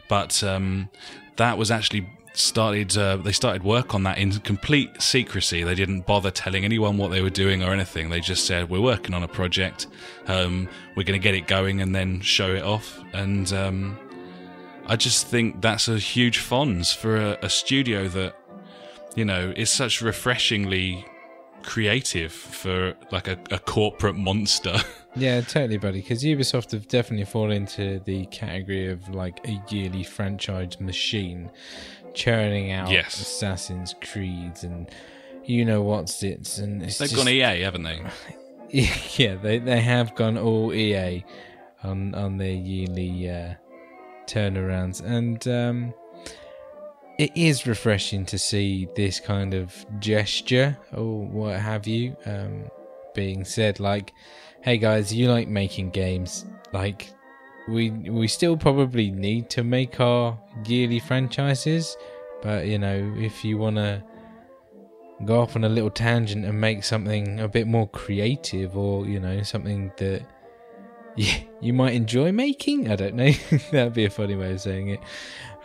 [0.09, 0.89] but um,
[1.37, 2.97] that was actually started.
[2.97, 5.63] Uh, they started work on that in complete secrecy.
[5.63, 8.09] They didn't bother telling anyone what they were doing or anything.
[8.09, 9.87] They just said, "We're working on a project.
[10.27, 13.99] Um, we're going to get it going and then show it off." And um,
[14.91, 18.35] I just think that's a huge fonz for a, a studio that,
[19.15, 21.05] you know, is such refreshingly
[21.63, 24.75] creative for like a, a corporate monster.
[25.13, 25.99] Yeah, totally, buddy.
[25.99, 31.51] Because Ubisoft have definitely fallen into the category of like a yearly franchise machine,
[32.13, 33.19] churning out Yes.
[33.19, 34.89] Assassin's Creeds and
[35.43, 38.01] you know what's it's and it's They've just- gone EA, haven't they?
[39.17, 41.25] yeah, they they have gone all EA
[41.83, 43.55] on on their yearly uh,
[44.31, 45.93] turnarounds, and um,
[47.17, 52.63] it is refreshing to see this kind of gesture or what have you um,
[53.13, 53.79] being said.
[53.79, 54.13] Like,
[54.61, 56.45] hey guys, you like making games?
[56.73, 57.09] Like,
[57.67, 61.97] we we still probably need to make our yearly franchises,
[62.41, 64.03] but you know, if you wanna
[65.25, 69.19] go off on a little tangent and make something a bit more creative or you
[69.19, 70.23] know something that
[71.17, 73.31] yeah, you might enjoy making i don't know
[73.71, 74.99] that'd be a funny way of saying it.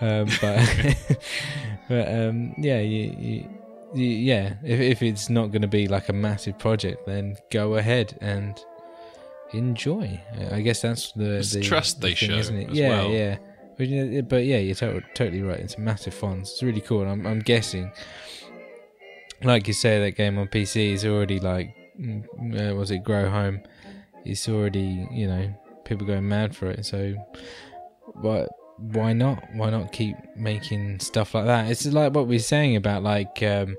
[0.01, 1.19] Um, but
[1.89, 3.49] but um, yeah you, you,
[3.95, 7.77] you, yeah if, if it's not going to be like a massive project then go
[7.77, 8.63] ahead and
[9.53, 10.21] enjoy.
[10.51, 12.71] I guess that's the, It's the trust the they thing, show isn't it?
[12.71, 13.11] as yeah well.
[13.11, 13.37] yeah.
[13.79, 15.61] But, but yeah you're to- totally right.
[15.61, 17.03] It's a massive Fonz it's really cool.
[17.03, 17.93] And I'm, I'm guessing
[19.43, 22.25] like you say, that game on PC is already like, mm,
[22.71, 23.61] uh, was it Grow Home?
[24.27, 25.53] It's already, you know,
[25.85, 26.85] people going mad for it.
[26.85, 27.15] So,
[28.17, 29.43] but why not?
[29.55, 31.71] Why not keep making stuff like that?
[31.71, 33.77] It's like what we are saying about like um,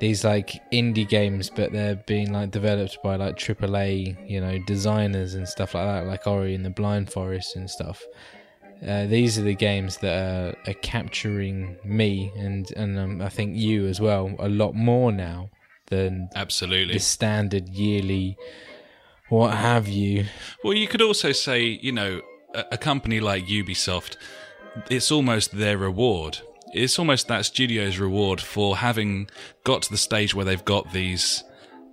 [0.00, 5.34] these like indie games, but they're being like developed by like AAA, you know, designers
[5.34, 8.04] and stuff like that, like Ori and the Blind Forest and stuff.
[8.86, 13.56] Uh, these are the games that are, are capturing me and and um, I think
[13.56, 15.50] you as well a lot more now
[15.86, 16.94] than Absolutely.
[16.94, 18.36] the standard yearly
[19.32, 20.26] what have you.
[20.62, 22.20] Well, you could also say, you know,
[22.54, 24.16] a, a company like Ubisoft,
[24.90, 26.40] it's almost their reward.
[26.74, 29.30] It's almost that studio's reward for having
[29.64, 31.44] got to the stage where they've got these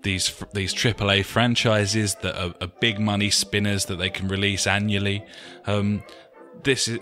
[0.02, 5.26] these these AAA franchises that are, are big money spinners that they can release annually.
[5.66, 6.04] Um,
[6.64, 7.00] this is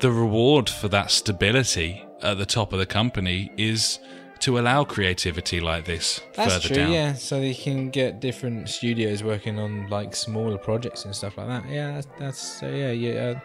[0.00, 4.00] the reward for that stability at the top of the company is
[4.40, 6.92] to allow creativity like this That's further true, down.
[6.92, 7.12] yeah.
[7.14, 11.68] So you can get different studios working on like smaller projects and stuff like that.
[11.68, 13.20] Yeah, that's, that's so yeah, yeah.
[13.20, 13.40] Uh,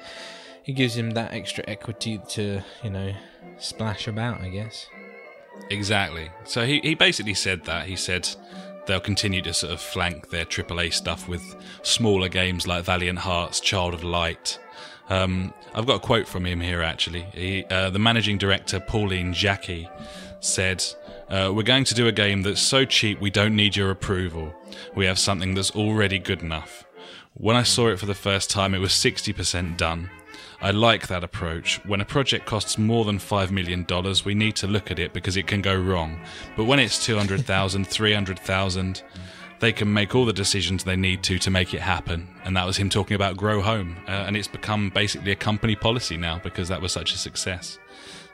[0.65, 3.13] it gives him that extra equity to you know
[3.58, 4.88] splash about, I guess.
[5.69, 6.29] Exactly.
[6.45, 7.86] So he, he basically said that.
[7.88, 8.27] He said
[8.86, 13.60] they'll continue to sort of flank their AAA stuff with smaller games like Valiant Hearts,
[13.60, 14.60] Child of Light.
[15.10, 17.23] Um, I've got a quote from him here actually.
[17.34, 19.89] He, uh, the managing director, Pauline Jacquey,
[20.43, 20.84] said,
[21.29, 24.53] uh, We're going to do a game that's so cheap we don't need your approval.
[24.95, 26.86] We have something that's already good enough.
[27.36, 30.10] When I saw it for the first time, it was 60% done.
[30.62, 31.84] I like that approach.
[31.86, 33.86] When a project costs more than $5 million,
[34.23, 36.21] we need to look at it because it can go wrong.
[36.56, 39.03] But when it's 200,000, 300,000,
[39.60, 42.29] they can make all the decisions they need to to make it happen.
[42.45, 43.97] And that was him talking about Grow Home.
[44.08, 47.79] Uh, and it's become basically a company policy now because that was such a success.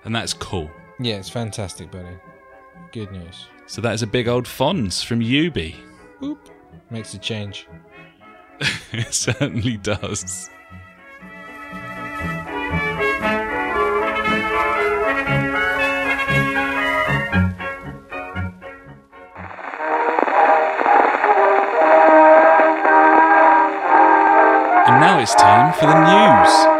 [0.04, 0.70] And that's cool.
[1.00, 2.18] Yeah, it's fantastic, buddy.
[2.91, 3.47] Good news.
[3.68, 5.76] So that is a big old Fonz from Ubi.
[6.24, 6.50] Oop.
[6.89, 7.68] Makes a change.
[8.91, 10.50] it certainly does.
[24.88, 26.78] And now it's time for the news.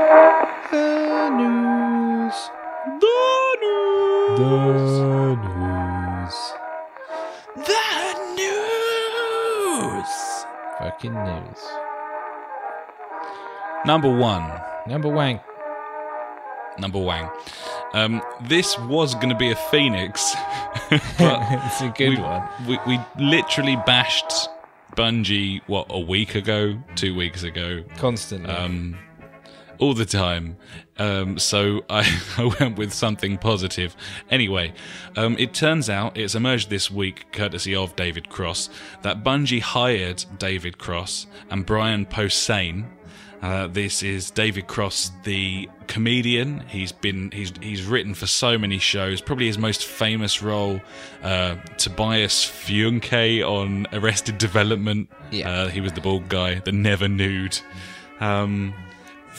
[13.89, 14.47] Number one.
[14.85, 15.39] Number Wang.
[16.77, 17.27] Number Wang.
[17.95, 20.35] Um, this was going to be a Phoenix,
[20.91, 22.47] but it's a good we, one.
[22.67, 24.47] We, we literally bashed
[24.95, 26.77] Bungie, what, a week ago?
[26.93, 27.83] Two weeks ago?
[27.97, 28.51] Constantly.
[28.51, 28.95] um,
[29.79, 30.57] all the time.
[30.97, 33.95] Um, so I, I went with something positive.
[34.29, 34.73] Anyway,
[35.15, 38.69] um, it turns out it's emerged this week, courtesy of David Cross,
[39.01, 42.85] that Bungie hired David Cross and Brian Posehn.
[43.41, 46.59] Uh, this is David Cross, the comedian.
[46.67, 49.21] He's been he's he's written for so many shows.
[49.21, 50.81] Probably his most famous role,
[51.23, 55.09] uh, Tobias Funke on Arrested Development.
[55.31, 55.49] Yeah.
[55.49, 57.57] Uh, he was the bald guy, the never nude.
[58.19, 58.73] Um,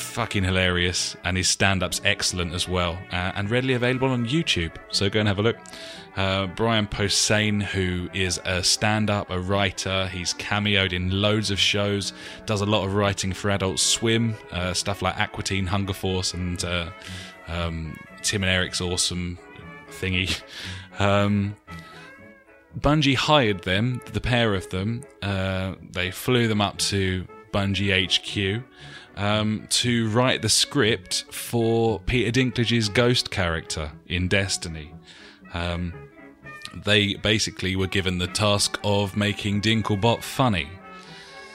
[0.01, 4.73] fucking hilarious, and his stand-up's excellent as well, uh, and readily available on YouTube.
[4.91, 5.57] So go and have a look.
[6.17, 12.13] Uh, Brian Posehn, who is a stand-up, a writer, he's cameoed in loads of shows,
[12.47, 16.35] does a lot of writing for Adult Swim, uh, stuff like Aqua Teen, Hunger Force,
[16.35, 16.91] and uh,
[17.47, 19.39] um, Tim and Eric's awesome
[19.91, 20.41] thingy.
[20.99, 21.57] Um,
[22.79, 25.03] Bungie hired them, the pair of them.
[25.23, 28.63] Uh, they flew them up to Bungie HQ
[29.21, 34.93] um, to write the script for Peter Dinklage's ghost character in Destiny.
[35.53, 35.93] Um,
[36.75, 40.71] they basically were given the task of making Dinklebot funny.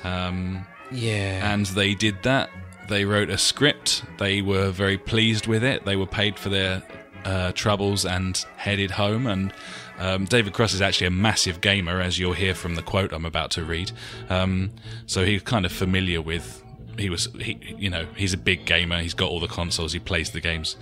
[0.04, 1.52] Um, yeah.
[1.54, 2.52] and they did that.
[2.88, 4.04] They wrote a script.
[4.20, 5.86] They were very pleased with it.
[5.86, 6.84] They were paid for their
[7.24, 9.26] uh, troubles and headed home.
[9.26, 9.52] And
[9.98, 13.26] um, David Cross is actually a massive gamer, as you'll hear from the quote I'm
[13.26, 13.92] about to read.
[14.30, 14.70] Um,
[15.08, 16.62] so he's kind of familiar with.
[16.98, 19.02] He was, he, you know, he's a big gamer.
[19.02, 19.94] He's got all the consoles.
[19.94, 20.76] He plays the games.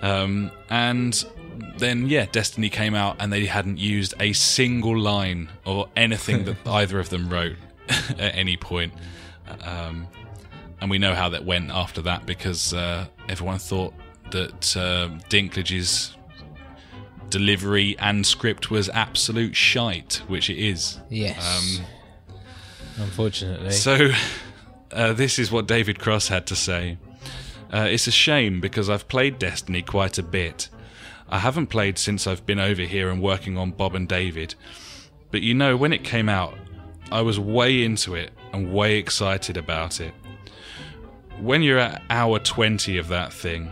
[0.00, 1.24] Um, and
[1.78, 6.56] then, yeah, Destiny came out, and they hadn't used a single line or anything that
[6.66, 7.56] either of them wrote
[7.88, 8.92] at any point.
[9.62, 10.08] Um,
[10.80, 13.94] and we know how that went after that because uh, everyone thought
[14.32, 16.16] that uh, Dinklage's
[17.28, 20.98] delivery and script was absolute shite, which it is.
[21.08, 21.78] yes.
[21.78, 21.86] Um,
[22.98, 23.70] Unfortunately.
[23.70, 24.10] So,
[24.92, 26.98] uh, this is what David Cross had to say.
[27.72, 30.68] Uh, it's a shame because I've played Destiny quite a bit.
[31.28, 34.54] I haven't played since I've been over here and working on Bob and David.
[35.30, 36.58] But you know, when it came out,
[37.10, 40.12] I was way into it and way excited about it.
[41.40, 43.70] When you're at hour 20 of that thing,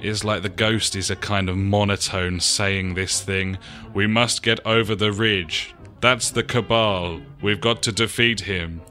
[0.00, 3.58] it's like the ghost is a kind of monotone saying this thing
[3.94, 5.74] We must get over the ridge.
[6.00, 7.20] That's the Cabal.
[7.40, 8.82] We've got to defeat him.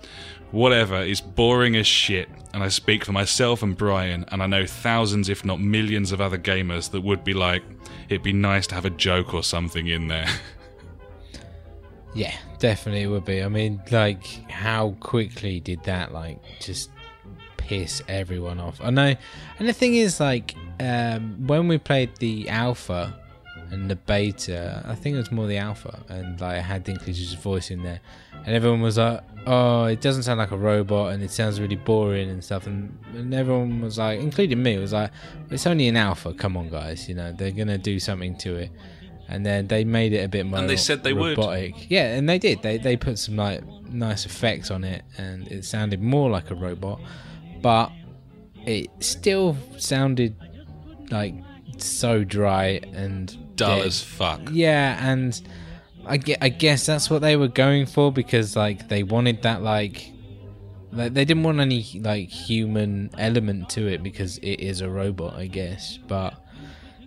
[0.51, 4.65] Whatever, is boring as shit, and I speak for myself and Brian, and I know
[4.65, 7.63] thousands, if not millions, of other gamers that would be like,
[8.09, 10.27] it'd be nice to have a joke or something in there.
[12.13, 13.41] Yeah, definitely it would be.
[13.41, 16.89] I mean, like, how quickly did that, like, just
[17.57, 18.81] piss everyone off?
[18.83, 19.15] I know.
[19.59, 23.17] And the thing is, like, um, when we played the alpha
[23.71, 27.33] and the beta, I think it was more the alpha, and, like, I had Dinklage's
[27.33, 28.01] voice in there.
[28.45, 31.75] And everyone was like, oh, it doesn't sound like a robot, and it sounds really
[31.75, 32.67] boring and stuff.
[32.67, 35.11] And, and everyone was like, including me, was like,
[35.49, 36.33] it's only an alpha.
[36.33, 37.07] Come on, guys.
[37.07, 38.71] You know, they're to do something to it
[39.31, 41.37] and then they made it a bit more And they said they would.
[41.37, 41.89] robotic.
[41.89, 42.61] Yeah, and they did.
[42.61, 46.55] They they put some like nice effects on it, and it sounded more like a
[46.55, 46.99] robot,
[47.61, 47.91] but
[48.65, 50.35] it still sounded
[51.09, 51.33] like
[51.77, 53.87] so dry and Dull dead.
[53.87, 54.41] as fuck.
[54.51, 55.39] Yeah, and
[56.05, 59.61] I guess, I guess that's what they were going for because like they wanted that
[59.61, 60.11] like
[60.91, 65.35] like they didn't want any like human element to it because it is a robot,
[65.35, 65.97] I guess.
[66.07, 66.33] But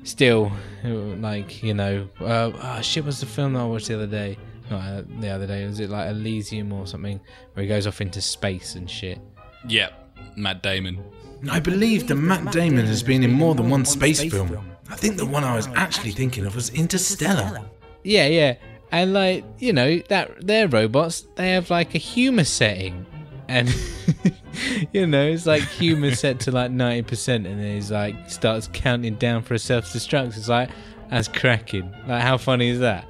[0.04, 0.52] still,
[0.84, 4.38] like you know, uh, oh shit, was the film that I watched the other day?
[4.70, 5.66] Not uh, the other day.
[5.66, 7.20] Was it like Elysium or something
[7.52, 9.18] where he goes off into space and shit?
[9.68, 9.92] Yep,
[10.36, 11.02] Matt Damon.
[11.50, 14.73] I believe that Matt Damon has been in more than one space film.
[14.90, 17.62] I think the one I was actually thinking of was Interstellar.
[18.02, 18.56] Yeah, yeah.
[18.92, 23.06] And like, you know, that they're robots, they have like a humor setting.
[23.48, 23.74] And
[24.92, 28.68] you know, it's like humor set to like ninety percent and then he's like starts
[28.72, 30.36] counting down for a self destruct.
[30.36, 30.70] It's like
[31.10, 31.92] that's cracking.
[32.06, 33.06] Like how funny is that?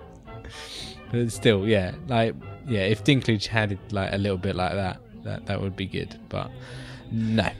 [1.10, 2.34] But still, yeah, like
[2.66, 5.86] yeah, if Dinklage had it like a little bit like that, that that would be
[5.86, 6.18] good.
[6.28, 6.50] But
[7.10, 7.50] no.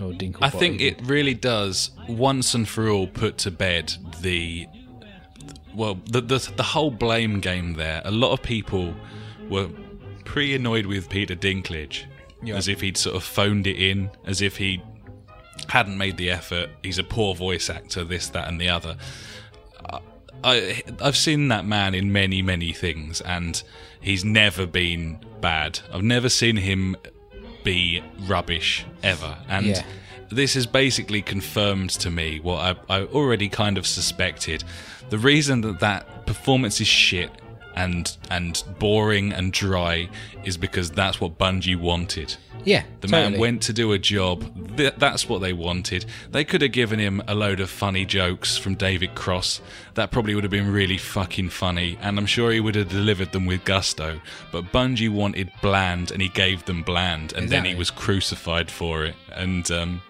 [0.00, 0.12] Oh, mm-hmm.
[0.12, 4.66] Or Dinklebot I think it really does once and for all put to bed the
[5.74, 8.02] well the the, the whole blame game there.
[8.04, 8.94] A lot of people
[9.48, 9.68] were
[10.24, 12.04] pretty annoyed with Peter Dinklage
[12.46, 14.82] as if he'd sort of phoned it in, as if he
[15.68, 16.70] hadn't made the effort.
[16.82, 18.96] He's a poor voice actor, this, that, and the other.
[20.44, 23.60] I I've seen that man in many many things, and
[24.00, 25.80] he's never been bad.
[25.92, 26.96] I've never seen him
[27.68, 29.66] be rubbish ever, and.
[29.66, 29.82] Yeah.
[30.30, 32.58] This has basically confirmed to me what
[32.90, 34.62] I, I already kind of suspected.
[35.08, 37.30] The reason that that performance is shit
[37.78, 40.08] and and boring and dry
[40.44, 42.36] is because that's what Bungie wanted.
[42.64, 43.30] Yeah, The totally.
[43.30, 44.42] man went to do a job.
[44.76, 46.04] Th- that's what they wanted.
[46.32, 49.60] They could have given him a load of funny jokes from David Cross.
[49.94, 53.30] That probably would have been really fucking funny, and I'm sure he would have delivered
[53.32, 54.20] them with gusto.
[54.52, 59.04] But Bungie wanted bland, and he gave them bland, and then he was crucified for
[59.04, 59.14] it.
[59.32, 60.02] And um,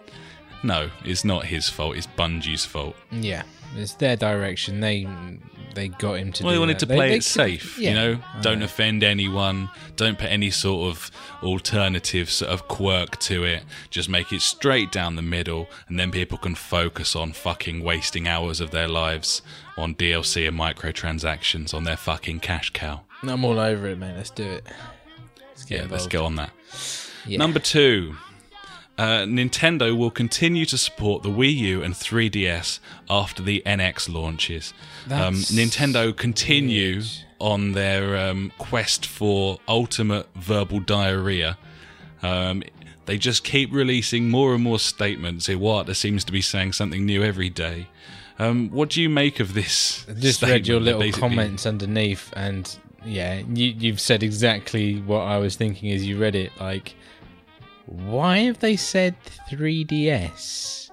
[0.62, 1.97] no, it's not his fault.
[1.97, 2.97] It's Bungie's fault.
[3.12, 3.43] Yeah,
[3.77, 4.81] it's their direction.
[4.81, 5.07] They
[5.75, 6.45] they got him to.
[6.45, 6.87] Well, they wanted that.
[6.89, 8.19] to play they it could- safe, yeah, you know.
[8.43, 9.71] Don't offend anyone.
[9.97, 11.11] Don't put any sort of
[11.43, 13.62] alternative sort of quirk to it.
[13.91, 18.29] Just make it straight down the middle, and then people can focus on fucking wasting
[18.29, 19.43] hours of their lives
[19.77, 23.03] on DLC and microtransactions on their fucking cash cow.
[23.23, 24.16] I'm all over it, man.
[24.16, 24.66] Let's do it.
[25.49, 26.11] Let's get Yeah, let's involved.
[26.12, 26.51] go on that.
[27.27, 27.39] Yeah.
[27.39, 28.16] Number two.
[28.99, 34.74] Uh, Nintendo will continue to support the Wii U and 3DS after the NX launches.
[35.09, 37.03] Um, Nintendo continue
[37.38, 41.57] on their um, quest for ultimate verbal diarrhea.
[42.22, 42.64] Um,
[43.07, 45.46] they just keep releasing more and more statements.
[45.46, 47.86] Iwata seems to be saying something new every day.
[48.40, 50.05] Um, what do you make of this?
[50.09, 55.20] I just read your little basically- comments underneath, and yeah, you, you've said exactly what
[55.20, 56.53] I was thinking as you read it.
[56.61, 56.94] Like,
[57.89, 59.14] why have they said
[59.51, 60.91] 3DS?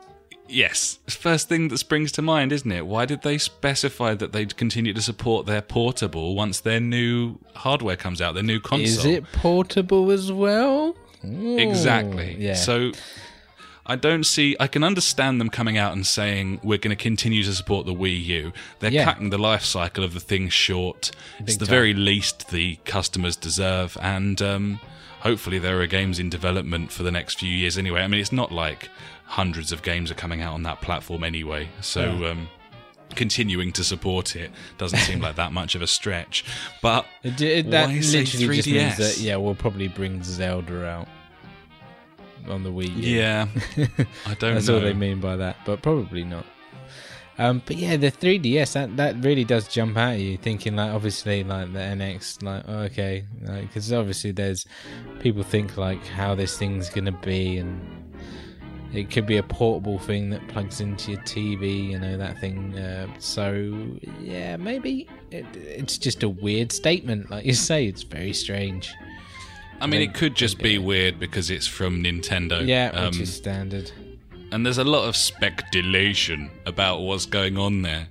[0.48, 2.86] Yes, first thing that springs to mind, isn't it?
[2.86, 7.96] Why did they specify that they'd continue to support their portable once their new hardware
[7.96, 8.84] comes out, their new console?
[8.86, 10.96] Is it portable as well?
[11.26, 12.36] Ooh, exactly?
[12.38, 12.54] Yeah.
[12.54, 12.92] So
[13.88, 14.56] I don't see.
[14.60, 17.94] I can understand them coming out and saying we're going to continue to support the
[17.96, 18.54] Wii U.
[18.80, 19.06] They're Yeah.
[19.06, 21.10] cutting the life cycle of the thing short.
[21.40, 21.72] it's the time.
[21.72, 24.80] very least the customers deserve, and um,
[25.26, 28.02] hopefully there are games in development for the next few years anyway.
[28.02, 28.90] I mean, it's not like
[29.26, 32.04] hundreds of games are coming out on that platform anyway, so.
[32.32, 32.48] Um,
[33.16, 36.44] Continuing to support it doesn't seem like that much of a stretch,
[36.82, 38.98] but It, it, that why say literally just means 3DS?
[38.98, 41.08] that yeah, we'll probably bring Zelda out
[42.50, 42.90] on the Wii.
[42.98, 43.02] U.
[43.18, 43.48] yeah,
[44.26, 44.76] I don't That's know.
[44.76, 46.46] all they mean by that, but probably not.
[47.38, 50.92] Um, but yeah, the 3DS that that really does jump out at you, thinking like
[50.92, 53.26] obviously like the NX, like oh, okay,
[53.62, 54.66] because obviously there's
[55.20, 57.82] people think like how this thing's gonna be, and
[58.94, 62.78] it could be a portable thing that plugs into your TV, you know that thing.
[62.78, 63.76] Uh, so
[64.22, 68.94] yeah, maybe it, it's just a weird statement, like you say, it's very strange.
[69.82, 72.66] I mean, it could just be weird because it's from Nintendo.
[72.66, 73.92] Yeah, um, which is standard.
[74.56, 78.08] And there's a lot of speculation about what's going on there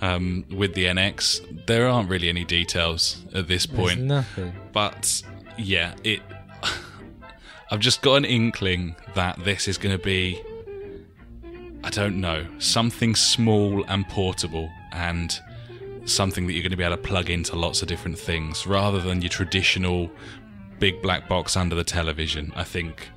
[0.00, 1.66] um, with the NX.
[1.66, 4.52] There aren't really any details at this There's point, nothing.
[4.72, 5.20] but
[5.58, 6.20] yeah, it.
[7.72, 10.40] I've just got an inkling that this is going to be.
[11.82, 15.36] I don't know something small and portable, and
[16.04, 19.00] something that you're going to be able to plug into lots of different things, rather
[19.00, 20.08] than your traditional
[20.78, 22.52] big black box under the television.
[22.54, 23.08] I think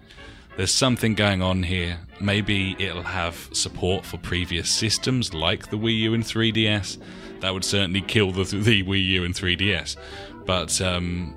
[0.58, 1.98] there's something going on here.
[2.20, 6.98] Maybe it'll have support for previous systems like the Wii U and 3DS.
[7.42, 9.98] That would certainly kill the, the Wii U and 3DS.
[10.46, 11.36] But um,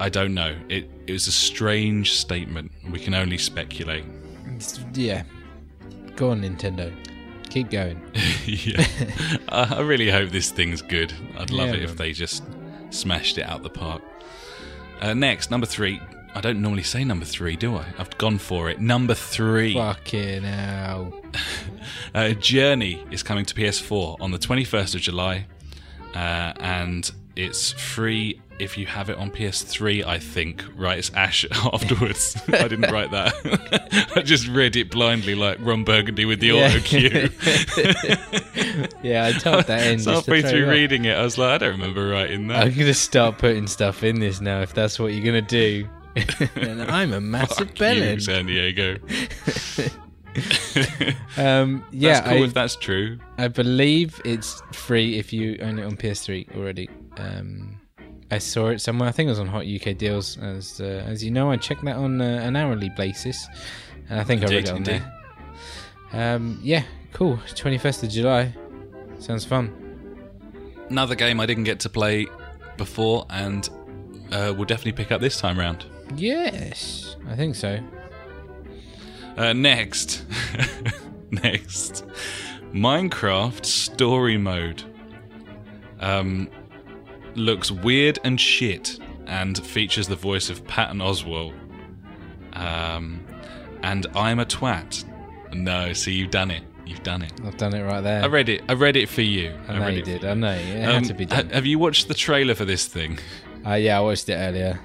[0.00, 0.56] I don't know.
[0.68, 2.72] It, it was a strange statement.
[2.90, 4.04] We can only speculate.
[4.94, 5.24] Yeah.
[6.16, 6.92] Go on, Nintendo.
[7.50, 8.00] Keep going.
[8.46, 8.84] yeah.
[9.48, 11.12] I really hope this thing's good.
[11.38, 12.42] I'd love Yeah, it if they just
[12.90, 14.02] smashed it out the park.
[15.00, 16.00] Uh, next, number three.
[16.34, 17.84] I don't normally say number three, do I?
[17.98, 18.80] I've gone for it.
[18.80, 19.74] Number three.
[19.74, 21.12] Fucking hell.
[22.14, 25.46] Uh, Journey is coming to PS4 on the 21st of July,
[26.14, 30.04] uh, and it's free if you have it on PS3.
[30.06, 30.64] I think.
[30.76, 32.36] Right, it's Ash afterwards.
[32.48, 33.34] I didn't write that.
[34.16, 36.68] I just read it blindly, like Ron Burgundy with the Yeah.
[36.68, 37.28] auto cue.
[39.02, 39.98] Yeah, I typed that in.
[39.98, 42.64] so to halfway through reading it, I was like, I don't remember writing that.
[42.64, 45.88] I'm gonna start putting stuff in this now if that's what you're gonna do.
[46.16, 48.20] And I'm a massive Fuck you.
[48.20, 48.96] San Diego.
[51.36, 53.18] Um, yeah, that's cool I, if that's true.
[53.38, 56.88] I believe it's free if you own it on PS3 already.
[57.16, 57.80] Um,
[58.30, 59.08] I saw it somewhere.
[59.08, 60.38] I think it was on Hot UK Deals.
[60.38, 63.46] As uh, as you know, I check that on uh, an hourly basis,
[64.08, 65.12] and I think I read it on there.
[66.12, 67.38] Um, yeah, cool.
[67.54, 68.54] Twenty first of July.
[69.18, 69.72] Sounds fun.
[70.88, 72.26] Another game I didn't get to play
[72.76, 73.68] before, and
[74.32, 75.86] uh, we'll definitely pick up this time round.
[76.16, 77.78] Yes, I think so.
[79.36, 80.24] Uh, next,
[81.30, 82.04] next,
[82.72, 84.82] Minecraft Story Mode
[86.00, 86.48] Um,
[87.34, 91.54] looks weird and shit, and features the voice of Patton Oswalt.
[92.52, 93.24] Um,
[93.82, 95.04] and I'm a twat.
[95.52, 96.62] No, see, you've done it.
[96.86, 97.32] You've done it.
[97.44, 98.22] I've done it right there.
[98.22, 98.62] I read it.
[98.68, 99.52] I read it for you.
[99.68, 100.24] I know read you it did.
[100.24, 100.52] I know.
[100.52, 101.48] It Um, had to be done.
[101.48, 103.18] ha- have you watched the trailer for this thing?
[103.66, 104.78] Uh, yeah, I watched it earlier.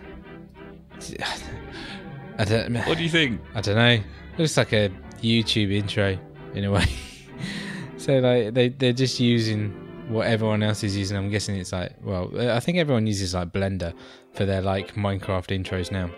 [2.38, 2.76] I don't.
[2.88, 3.41] What do you think?
[3.54, 3.88] I don't know.
[3.89, 4.04] It
[4.38, 4.89] looks like a
[5.22, 6.18] YouTube intro
[6.54, 6.86] in a way.
[7.97, 9.72] so like they they're just using
[10.08, 11.18] what everyone else is using.
[11.18, 13.93] I'm guessing it's like well, I think everyone uses like Blender
[14.34, 16.10] for their like Minecraft intros now.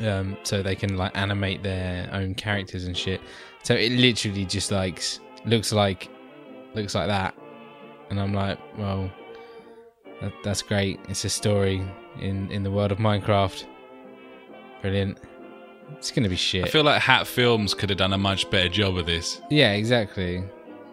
[0.00, 3.20] Um, so they can like animate their own characters and shit.
[3.62, 5.02] So it literally just like
[5.44, 6.08] looks like
[6.74, 7.34] looks like that,
[8.10, 9.10] and I'm like, well,
[10.20, 10.98] that, that's great.
[11.08, 11.86] It's a story
[12.20, 13.66] in in the world of Minecraft.
[14.82, 15.18] Brilliant.
[15.96, 16.64] It's gonna be shit.
[16.64, 19.40] I feel like Hat Films could have done a much better job of this.
[19.50, 20.44] Yeah, exactly.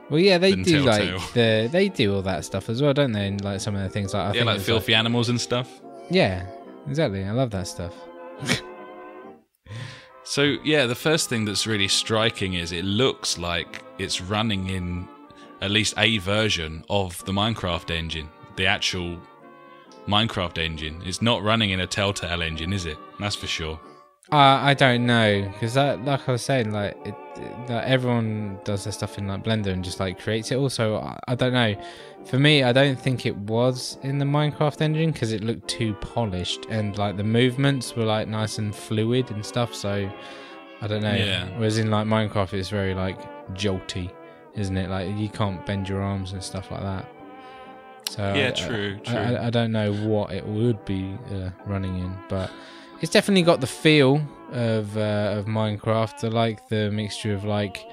[0.10, 1.18] Well, yeah, they Than do Telltale.
[1.18, 3.28] like the they do all that stuff as well, don't they?
[3.28, 5.82] And like some of the things like I yeah, think like filthy animals and stuff.
[6.10, 6.46] yeah,
[6.88, 7.24] exactly.
[7.24, 7.94] I love that stuff.
[10.24, 15.08] So yeah, the first thing that's really striking is it looks like it's running in
[15.62, 19.18] at least a version of the Minecraft engine, the actual
[20.08, 21.02] Minecraft engine.
[21.06, 22.98] It's not running in a Telltale engine, is it?
[23.20, 23.80] That's for sure.
[24.32, 28.60] Uh, I don't know because that, like I was saying, like it, it- like everyone
[28.64, 30.56] does their stuff in like Blender and just like creates it.
[30.58, 31.76] Also, I, I don't know.
[32.26, 35.94] For me, I don't think it was in the Minecraft engine because it looked too
[35.96, 39.74] polished and like the movements were like nice and fluid and stuff.
[39.74, 40.12] So
[40.82, 41.14] I don't know.
[41.16, 41.48] Yeah.
[41.58, 43.18] Whereas in like Minecraft, it's very like
[43.54, 44.12] jolty,
[44.56, 44.90] isn't it?
[44.90, 47.10] Like you can't bend your arms and stuff like that.
[48.10, 49.20] So Yeah, I- true, I, true.
[49.20, 52.50] I, I don't know what it would be uh, running in, but
[53.02, 54.20] it's definitely got the feel
[54.52, 56.24] of uh, of Minecraft.
[56.24, 57.86] I like the mixture of like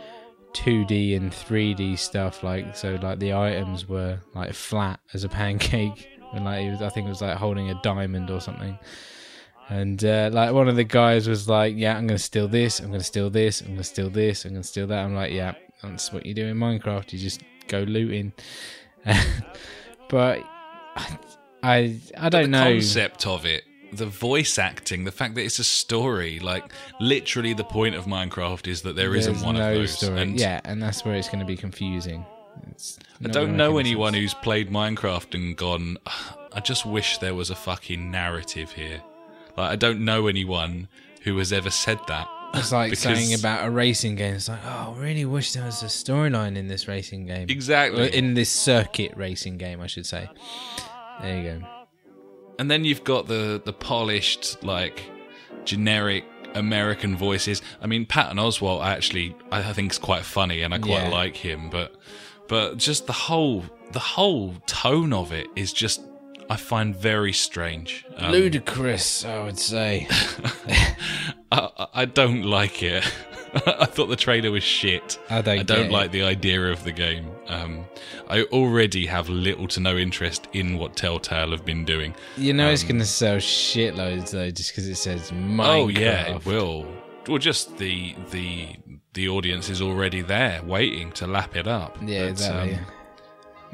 [0.55, 2.43] 2D and 3D stuff.
[2.43, 6.81] Like so, like the items were like flat as a pancake, and like it was,
[6.83, 8.79] I think it was like holding a diamond or something.
[9.69, 12.81] And uh, like one of the guys was like, "Yeah, I'm gonna steal this.
[12.81, 13.61] I'm gonna steal this.
[13.61, 14.45] I'm gonna steal this.
[14.47, 17.13] I'm gonna steal that." I'm like, "Yeah, that's what you do in Minecraft.
[17.13, 18.33] You just go looting."
[20.09, 20.43] but
[21.63, 22.65] I I don't the know.
[22.65, 27.65] concept of it, the voice acting, the fact that it's a story, like literally the
[27.65, 29.99] point of Minecraft is that there There's not one no of those.
[29.99, 30.21] story.
[30.21, 32.25] And yeah, and that's where it's going to be confusing.
[32.71, 34.23] It's I don't know anyone sense.
[34.23, 35.99] who's played Minecraft and gone.
[36.53, 39.03] I just wish there was a fucking narrative here.
[39.57, 40.89] Like I don't know anyone
[41.23, 42.29] who has ever said that.
[42.57, 44.35] It's like because- saying about a racing game.
[44.35, 47.47] It's like, oh, I really wish there was a storyline in this racing game.
[47.49, 48.03] exactly.
[48.03, 50.29] Or in this circuit racing game, I should say.
[51.23, 51.67] There you go.
[52.59, 55.03] and then you've got the the polished like
[55.65, 57.61] generic American voices.
[57.83, 61.09] I mean, Patton Oswalt actually I I think is quite funny, and I quite Yeah.
[61.11, 61.71] like him.
[61.71, 61.95] But
[62.49, 66.01] but just the whole the whole tone of it is just
[66.49, 68.05] I find very strange.
[68.17, 70.07] Um, Ludicrous, I would say.
[71.53, 73.05] I, I- don't like it.
[73.67, 75.19] I thought the trailer was shit.
[75.31, 76.13] I don't I don't like it.
[76.13, 77.31] the idea of the game.
[77.49, 77.87] Um,
[78.29, 82.15] I already have little to no interest in what Telltale have been doing.
[82.37, 85.67] You know it's going to sell shitloads though, just because it says Minecraft.
[85.69, 86.87] Oh yeah, it will.
[87.29, 88.77] Well, just the the
[89.15, 91.97] the audience is already there, waiting to lap it up.
[92.03, 92.75] Yeah, But, exactly.
[92.75, 92.87] um,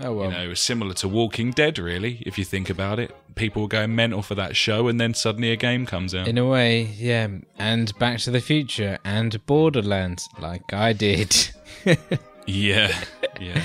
[0.00, 0.30] oh well.
[0.30, 2.22] you know, similar to Walking Dead, really.
[2.26, 5.50] If you think about it, people were going mental for that show, and then suddenly
[5.50, 6.28] a game comes out.
[6.28, 7.28] In a way, yeah.
[7.58, 11.34] And Back to the Future and Borderlands, like I did.
[12.46, 12.94] yeah,
[13.40, 13.62] yeah.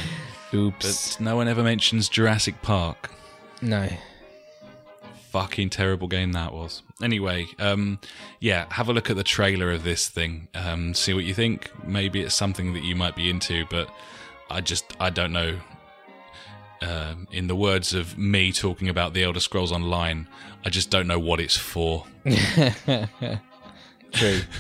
[0.53, 1.15] Oops.
[1.17, 3.11] But no one ever mentions Jurassic Park.
[3.61, 3.89] no.
[5.31, 6.81] Fucking terrible game that was.
[7.03, 7.99] Anyway, um,
[8.39, 10.47] yeah, have a look at the trailer of this thing.
[10.55, 11.69] Um, see what you think.
[11.85, 13.89] Maybe it's something that you might be into, but
[14.49, 15.59] I just I don't know.
[16.81, 20.27] Um, in the words of me talking about the Elder Scrolls Online,
[20.63, 22.05] I just don't know what it's for.
[22.25, 22.29] True.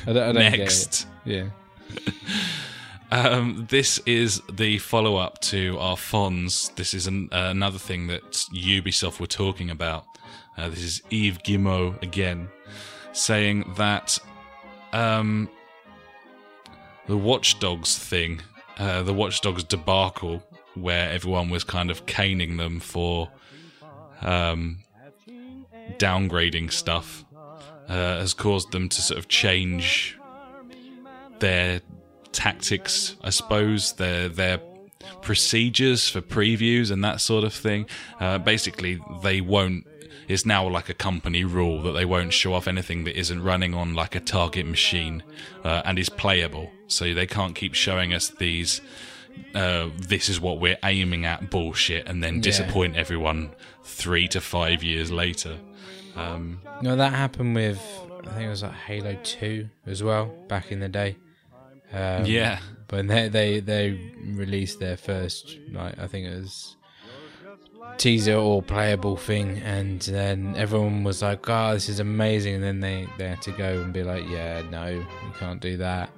[0.05, 1.07] I don't, I don't Next.
[1.25, 1.49] Yeah.
[3.11, 6.75] Um, this is the follow up to our Fonz.
[6.75, 10.05] This is an, uh, another thing that Ubisoft were talking about.
[10.57, 12.49] Uh, this is Yves Guillemot again,
[13.13, 14.17] saying that
[14.91, 15.49] um,
[17.07, 18.41] the Watch Dogs thing,
[18.77, 20.43] uh, the Watch Dogs debacle,
[20.81, 23.29] where everyone was kind of caning them for
[24.21, 24.79] um,
[25.97, 27.25] downgrading stuff,
[27.87, 30.17] uh, has caused them to sort of change
[31.39, 31.81] their
[32.31, 34.59] tactics, I suppose, their their
[35.21, 37.87] procedures for previews and that sort of thing.
[38.19, 39.85] Uh, basically, they won't.
[40.27, 43.73] It's now like a company rule that they won't show off anything that isn't running
[43.73, 45.23] on like a target machine
[45.63, 46.69] uh, and is playable.
[46.87, 48.81] So they can't keep showing us these,
[49.55, 53.51] uh, this is what we're aiming at bullshit, and then disappoint everyone
[53.83, 55.57] three to five years later.
[56.15, 57.81] Um, No, that happened with
[58.25, 61.17] I think it was like Halo Two as well back in the day.
[61.93, 66.75] Um, yeah, But they they they released their first like I think it was
[67.97, 72.79] teaser or playable thing, and then everyone was like, "Oh, this is amazing," and then
[72.81, 75.05] they they had to go and be like, "Yeah, no, you
[75.39, 76.09] can't do that."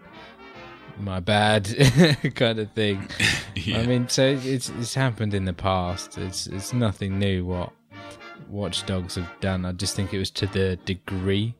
[0.99, 1.65] My bad,
[2.35, 3.07] kind of thing.
[3.55, 3.79] yeah.
[3.79, 6.17] I mean, so it's it's happened in the past.
[6.17, 7.71] It's it's nothing new what
[8.49, 9.65] Watchdogs have done.
[9.65, 11.55] I just think it was to the degree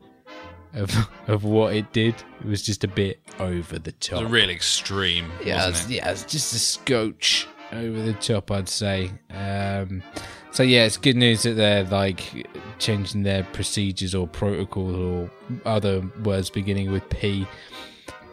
[0.73, 0.93] of
[1.27, 2.15] of what it did.
[2.41, 4.31] It was just a bit over the it was top.
[4.31, 5.89] real extreme, yeah, it?
[5.89, 9.11] yeah, it's just a scotch over the top, I'd say.
[9.29, 10.03] Um,
[10.51, 12.47] so yeah, it's good news that they're like
[12.79, 15.31] changing their procedures or protocols or
[15.65, 17.47] other words beginning with P.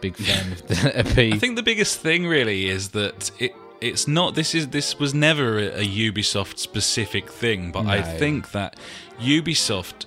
[0.01, 1.33] Big fan of the P.
[1.33, 5.13] I think the biggest thing really is that it it's not this is this was
[5.13, 8.77] never a, a Ubisoft specific thing, but I think that
[9.19, 10.05] Ubisoft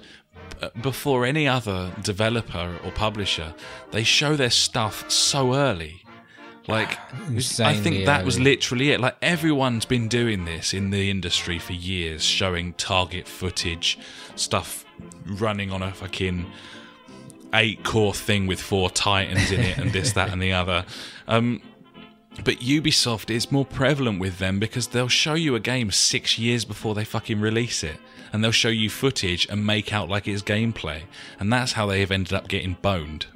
[0.61, 3.55] uh, before any other developer or publisher,
[3.93, 6.03] they show their stuff so early.
[6.67, 6.99] Like
[7.61, 9.01] I think that was literally it.
[9.01, 13.99] Like everyone's been doing this in the industry for years, showing target footage,
[14.37, 14.85] stuff
[15.25, 16.51] running on a fucking
[17.55, 20.85] eight core thing with four titans in it and this that and the other
[21.29, 21.61] um
[22.45, 26.65] but ubisoft is more prevalent with them because they'll show you a game six years
[26.65, 27.97] before they fucking release it
[28.33, 31.03] and they'll show you footage and make out like it's gameplay
[31.41, 33.27] and that's how they have ended up getting boned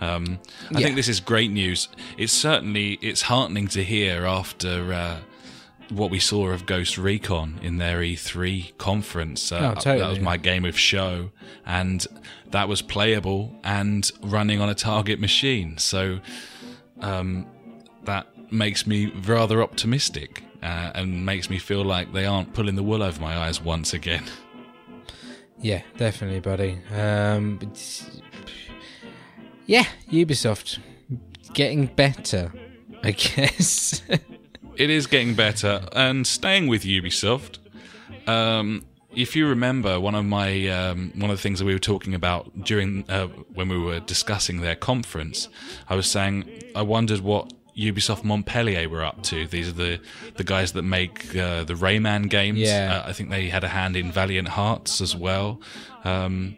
[0.00, 0.38] um,
[0.70, 0.86] I Yeah.
[0.86, 1.88] think this is great news.
[2.18, 5.18] It's certainly it's heartening to hear after uh,
[5.90, 9.50] what we saw of Ghost Recon in their E3 conference.
[9.52, 11.30] Uh, Oh, That was my game of show,
[11.66, 12.06] and
[12.50, 15.78] that was playable and running on a target machine.
[15.78, 16.20] So
[17.00, 17.46] um,
[18.04, 22.82] that makes me rather optimistic uh, and makes me feel like they aren't pulling the
[22.82, 24.24] wool over my eyes once again.
[25.56, 26.78] Yeah, definitely, buddy.
[26.94, 27.58] Um,
[29.66, 30.78] yeah, Ubisoft
[31.54, 32.52] getting better,
[33.02, 34.02] I guess.
[34.76, 35.86] It is getting better.
[35.92, 37.58] And staying with Ubisoft,
[38.26, 38.84] um,
[39.16, 42.14] if you remember, one of my um, one of the things that we were talking
[42.14, 45.48] about during uh, when we were discussing their conference,
[45.88, 49.46] I was saying I wondered what Ubisoft Montpellier were up to.
[49.46, 50.00] These are the
[50.36, 52.60] the guys that make uh, the Rayman games.
[52.60, 53.02] Yeah.
[53.04, 55.60] Uh, I think they had a hand in Valiant Hearts as well.
[56.04, 56.56] Um,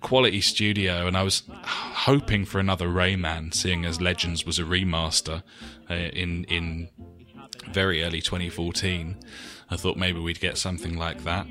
[0.00, 5.42] quality studio, and I was hoping for another Rayman, seeing as Legends was a remaster
[5.88, 6.88] uh, in in
[7.72, 9.16] very early 2014.
[9.70, 11.46] I thought maybe we'd get something like that.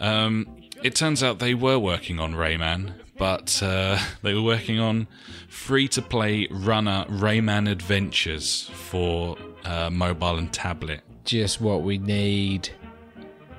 [0.00, 0.48] Um,
[0.82, 5.06] it turns out they were working on Rayman, but uh, they were working on
[5.48, 11.02] free-to-play runner Rayman Adventures for uh, mobile and tablet.
[11.24, 12.70] Just what we need.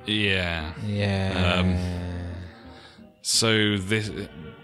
[0.06, 0.74] Yeah.
[0.86, 1.54] Yeah.
[1.60, 1.78] Um,
[3.22, 4.10] So this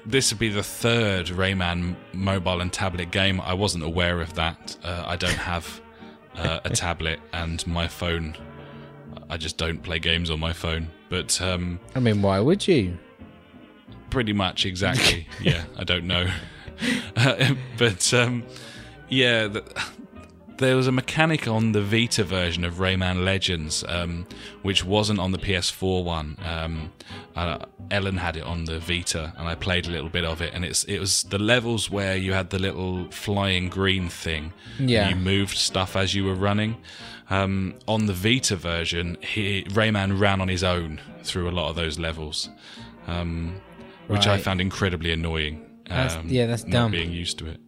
[0.04, 3.40] this would be the third Rayman mobile and tablet game.
[3.40, 4.76] I wasn't aware of that.
[4.84, 5.80] Uh, I don't have
[6.36, 8.36] uh, a tablet, and my phone.
[9.28, 10.88] I just don't play games on my phone.
[11.08, 12.98] But um, I mean, why would you?
[14.10, 15.26] pretty much exactly.
[15.40, 16.26] yeah, I don't know.
[17.14, 18.42] Uh, but um,
[19.10, 19.48] yeah,
[20.60, 24.26] there was a mechanic on the Vita version of Rayman Legends, um,
[24.62, 26.36] which wasn't on the PS4 one.
[26.44, 26.92] Um,
[27.34, 27.58] uh,
[27.90, 30.52] Ellen had it on the Vita, and I played a little bit of it.
[30.54, 34.52] And it's it was the levels where you had the little flying green thing.
[34.78, 35.08] and Yeah.
[35.08, 36.76] you moved stuff as you were running.
[37.30, 41.76] Um, on the Vita version, he, Rayman ran on his own through a lot of
[41.76, 42.48] those levels,
[43.06, 43.60] um,
[44.08, 45.64] which I found incredibly annoying.
[45.88, 46.90] That's- um, yeah, that's not dumb.
[46.92, 47.60] Being used to it.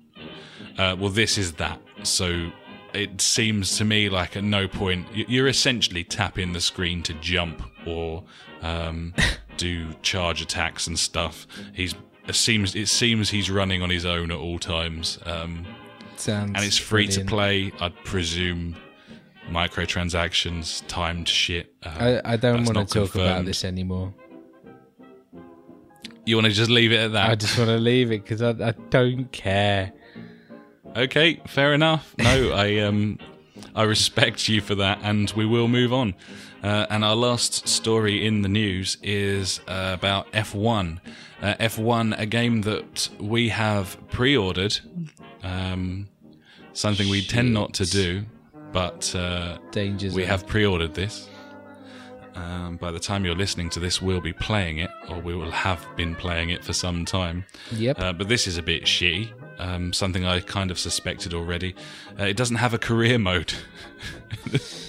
[0.78, 1.80] Uh, well, this is that.
[2.03, 2.51] So
[2.95, 7.62] it seems to me like at no point you're essentially tapping the screen to jump
[7.86, 8.24] or
[8.62, 9.14] um,
[9.57, 11.47] do charge attacks and stuff.
[11.72, 11.95] He's
[12.28, 15.18] it seems it seems he's running on his own at all times.
[15.24, 15.66] Um,
[16.16, 16.53] Sounds.
[16.55, 17.28] and it's free brilliant.
[17.28, 17.72] to play.
[17.80, 18.76] I'd presume
[19.51, 21.74] microtransactions, timed shit.
[21.82, 24.14] Uh, I, I don't want to talk about this anymore.
[26.24, 27.30] You want to just leave it at that?
[27.30, 29.93] I just want to leave it because I, I don't care.
[30.97, 32.14] Okay, fair enough.
[32.18, 33.18] No, I um,
[33.74, 36.14] I respect you for that, and we will move on.
[36.62, 41.01] Uh, and our last story in the news is uh, about F1.
[41.40, 44.78] Uh, F1, a game that we have pre-ordered.
[45.43, 46.09] Um,
[46.72, 48.24] something we tend not to do,
[48.70, 50.14] but uh, Dangers.
[50.14, 51.28] we have pre-ordered this.
[52.36, 55.51] Um, by the time you're listening to this, we'll be playing it, or we will
[55.51, 57.45] have been playing it for some time.
[57.72, 57.99] Yep.
[57.99, 59.32] Uh, but this is a bit shitty.
[59.59, 61.74] Um, something I kind of suspected already.
[62.18, 63.53] Uh, it doesn't have a career mode.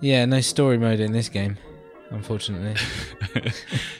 [0.00, 1.58] Yeah, no story mode in this game,
[2.08, 2.74] unfortunately.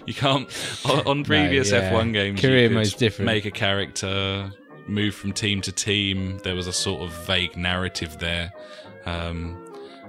[0.06, 0.48] you can't
[0.88, 1.92] on, on previous yeah.
[1.92, 2.40] F1 games.
[2.40, 3.26] Career you could mode's different.
[3.26, 4.50] Make a character
[4.86, 6.38] move from team to team.
[6.38, 8.52] There was a sort of vague narrative there,
[9.04, 9.62] um,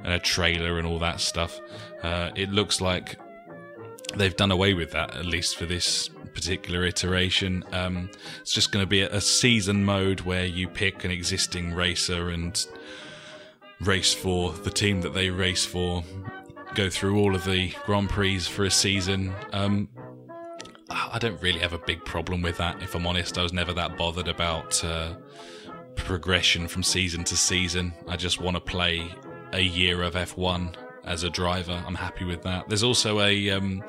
[0.03, 1.59] and a trailer and all that stuff.
[2.01, 3.17] Uh, it looks like
[4.15, 7.63] they've done away with that at least for this particular iteration.
[7.71, 8.09] Um,
[8.41, 12.65] it's just going to be a, season mode where you pick an existing racer and
[13.81, 16.03] race for the team that they race for,
[16.75, 19.33] go through all of the Grand Prix for a season.
[19.53, 19.89] Um,
[20.89, 23.37] I don't really have a big problem with that, if I'm honest.
[23.37, 25.15] I was never that bothered about uh,
[25.95, 27.93] progression from season to season.
[28.07, 29.09] I just want to play
[29.53, 30.75] a year of F1
[31.05, 31.81] as a driver.
[31.85, 32.67] I'm happy with that.
[32.67, 33.83] There's also a, um,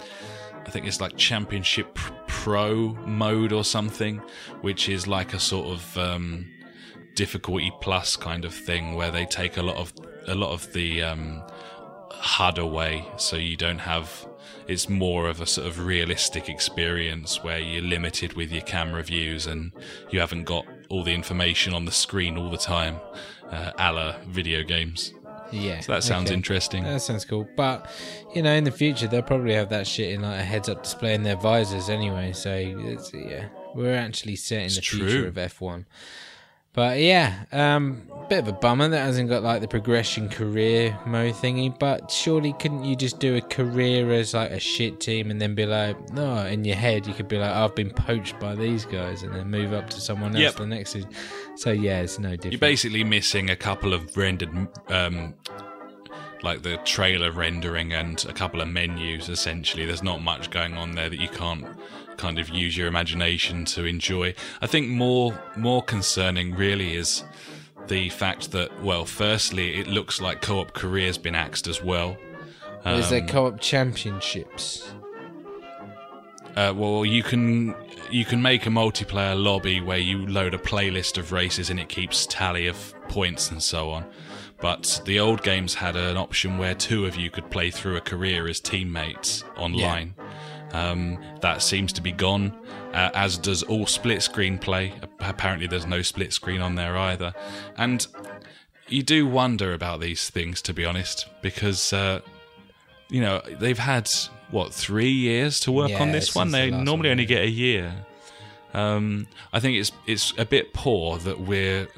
[0.64, 1.98] I think it's like Championship
[2.32, 4.20] Pro mode or something,
[4.62, 6.50] which is like a sort of um,
[7.14, 9.92] difficulty plus kind of thing where they take a lot of
[10.26, 11.42] a lot of the um,
[12.10, 14.26] HUD away, so you don't have.
[14.66, 19.46] It's more of a sort of realistic experience where you're limited with your camera views
[19.46, 19.72] and
[20.10, 22.96] you haven't got all the information on the screen all the time,
[23.50, 25.12] uh, a la video games.
[25.52, 25.80] Yeah.
[25.80, 26.34] So that sounds okay.
[26.34, 26.84] interesting.
[26.84, 27.48] That sounds cool.
[27.56, 27.88] But,
[28.34, 30.82] you know, in the future, they'll probably have that shit in like a heads up
[30.82, 32.32] display in their visors anyway.
[32.32, 34.98] So, it's, yeah, we're actually set in It's the true.
[35.08, 35.84] future of F1.
[36.74, 41.34] But yeah, um, bit of a bummer that hasn't got like the progression career mode
[41.34, 41.78] thingy.
[41.78, 45.54] But surely couldn't you just do a career as like a shit team and then
[45.54, 48.86] be like, no, in your head you could be like, I've been poached by these
[48.86, 50.54] guys, and then move up to someone else Yep.
[50.54, 50.92] the next.
[50.92, 51.10] season.
[51.56, 52.52] So yeah, it's no different.
[52.54, 54.48] You're basically missing a couple of rendered,
[54.88, 55.34] um,
[56.42, 59.28] like the trailer rendering and a couple of menus.
[59.28, 61.66] Essentially, there's not much going on there that you can't
[62.16, 64.34] kind of use your imagination to enjoy.
[64.60, 67.24] I think more more concerning really is
[67.88, 72.16] the fact that well, firstly, it looks like co-op career's been axed as well.
[72.84, 74.92] Is there Um, co-op championships?
[76.56, 77.74] Uh, well, you can
[78.10, 81.88] you can make a multiplayer lobby where you load a playlist of races and it
[81.88, 84.04] keeps tally of points and so on.
[84.62, 88.00] But the old games had an option where two of you could play through a
[88.00, 90.14] career as teammates online.
[90.72, 92.56] Um, that seems to be gone,
[92.94, 94.94] uh, as does all split screen play.
[95.18, 97.34] Apparently, there's no split screen on there either.
[97.76, 98.06] And
[98.88, 102.20] you do wonder about these things, to be honest, because uh,
[103.10, 104.08] you know they've had
[104.50, 106.50] what three years to work on this one.
[106.50, 107.28] since the They normally one, only yeah.
[107.28, 107.94] get a year.
[108.74, 111.88] Um, I think it's it's a bit poor that we're.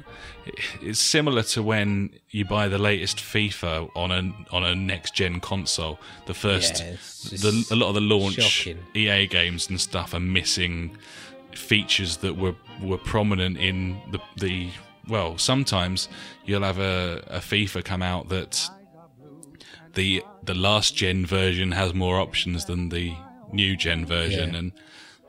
[0.81, 5.39] It's similar to when you buy the latest FIFA on a on a next gen
[5.39, 5.99] console.
[6.27, 6.91] The first, Yeah,
[7.37, 8.79] the, a lot of the launch shocking.
[8.95, 10.97] EA games and stuff are missing
[11.53, 14.69] features that were were prominent in the the
[15.07, 15.37] well.
[15.37, 16.09] Sometimes
[16.45, 18.69] you'll have a, a FIFA come out that
[19.93, 23.13] the the last gen version has more options than the
[23.51, 24.59] new gen version, Yeah.
[24.59, 24.71] and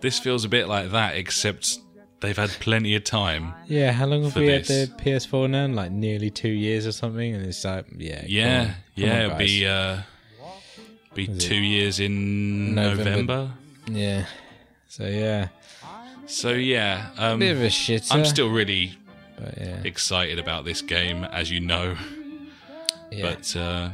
[0.01, 1.79] this feels a bit like that, except
[2.21, 3.55] they've had plenty of time.
[3.67, 4.69] Yeah, how long have we this.
[4.69, 5.67] had the PS4 now?
[5.67, 9.25] Like nearly two years or something, and it's like, yeah, come Yeah, on, come yeah,
[9.27, 9.99] it'll be uh,
[11.15, 13.05] be Is it two years in November?
[13.05, 13.51] November.
[13.91, 14.27] yeah.
[14.89, 15.49] So yeah,
[16.27, 18.13] So yeah, um, bit of a shitter.
[18.15, 18.99] I'm still really
[19.59, 21.97] yeah, excited about this game, as you know.
[23.11, 23.23] yeah.
[23.35, 23.91] but uh,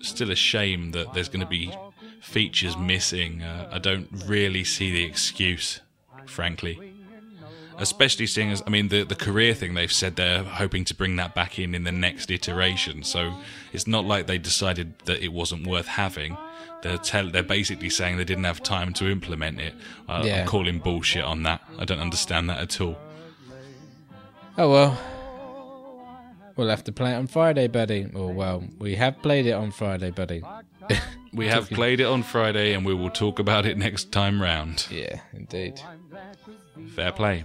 [0.00, 1.72] still a shame that there's going to be
[2.20, 3.42] features missing.
[3.42, 5.80] Uh, I don't really see the excuse,
[6.26, 6.91] frankly.
[7.78, 11.16] Especially seeing as, I mean, the, the career thing, they've said they're hoping to bring
[11.16, 13.02] that back in in the next iteration.
[13.02, 13.34] So
[13.72, 16.36] it's not like they decided that it wasn't worth having.
[16.82, 19.74] They're, tell, they're basically saying they didn't have time to implement it.
[20.08, 20.40] Uh, Yeah.
[20.40, 21.62] I'm calling bullshit on that.
[21.78, 22.96] I don't understand that at all.
[24.58, 24.98] oh well.
[26.56, 28.06] We'll have to play it on Friday, buddy.
[28.12, 30.42] Or well, we have played it on Friday, buddy.
[31.34, 34.86] We have played it on Friday and we will talk about it next time round.
[34.90, 35.80] yeah, indeed.
[36.94, 37.44] Fair play.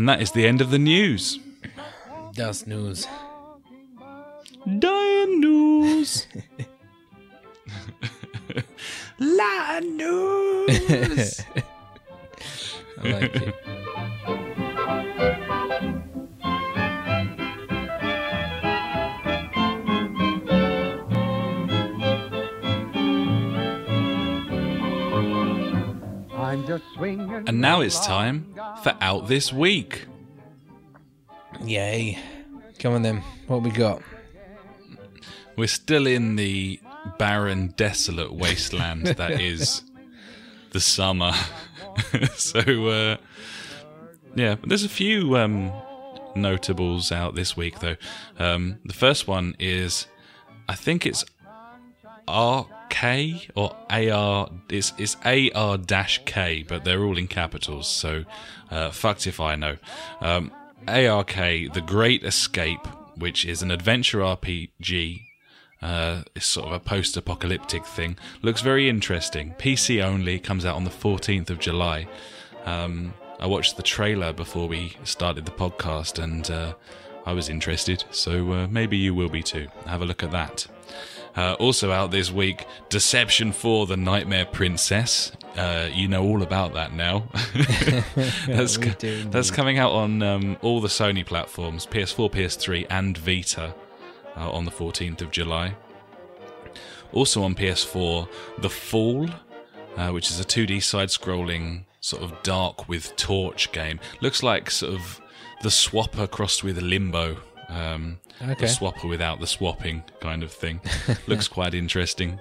[0.00, 1.38] And that is the end of the news.
[2.34, 3.06] That's news.
[4.78, 6.26] Dying news.
[9.18, 11.44] La news.
[12.98, 13.54] I like it.
[27.46, 30.06] And now it's time for Out This Week.
[31.64, 32.18] Yay!
[32.80, 33.22] Come on then.
[33.46, 34.02] What we got?
[35.56, 36.80] We're still in the
[37.18, 39.84] barren, desolate wasteland that is
[40.72, 41.32] the summer.
[42.34, 43.16] so, uh,
[44.34, 45.72] Yeah, there's a few um,
[46.34, 47.96] notables out this week though.
[48.40, 50.08] Um, the first one is,
[50.68, 51.24] I think it's
[52.90, 54.50] RK or AR.
[54.68, 55.78] It's it's AR
[56.24, 57.88] K, but they're all in capitals.
[57.88, 58.24] So
[58.70, 59.76] uh, fucked if I know.
[60.20, 60.52] Um,
[60.88, 62.86] ARK, The Great Escape,
[63.16, 65.22] which is an adventure RPG.
[65.82, 68.18] Uh, it's sort of a post-apocalyptic thing.
[68.42, 69.54] Looks very interesting.
[69.58, 70.38] PC only.
[70.38, 72.06] Comes out on the 14th of July.
[72.66, 76.74] Um, I watched the trailer before we started the podcast, and uh,
[77.24, 78.04] I was interested.
[78.10, 79.68] So uh, maybe you will be too.
[79.86, 80.66] Have a look at that.
[81.36, 85.32] Uh, also out this week, Deception 4 The Nightmare Princess.
[85.56, 87.28] Uh, you know all about that now.
[88.46, 93.74] that's do that's coming out on um, all the Sony platforms PS4, PS3, and Vita
[94.36, 95.74] uh, on the 14th of July.
[97.12, 98.28] Also on PS4,
[98.58, 99.28] The Fall,
[99.96, 103.98] uh, which is a 2D side scrolling, sort of dark with torch game.
[104.20, 105.20] Looks like sort of
[105.62, 107.36] the Swapper crossed with Limbo.
[107.70, 108.54] Um, Okay.
[108.54, 110.80] The Swapper without the swapping kind of thing.
[111.26, 112.40] Looks quite interesting.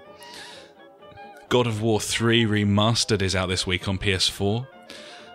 [1.49, 4.65] God of War 3 Remastered is out this week on PS4.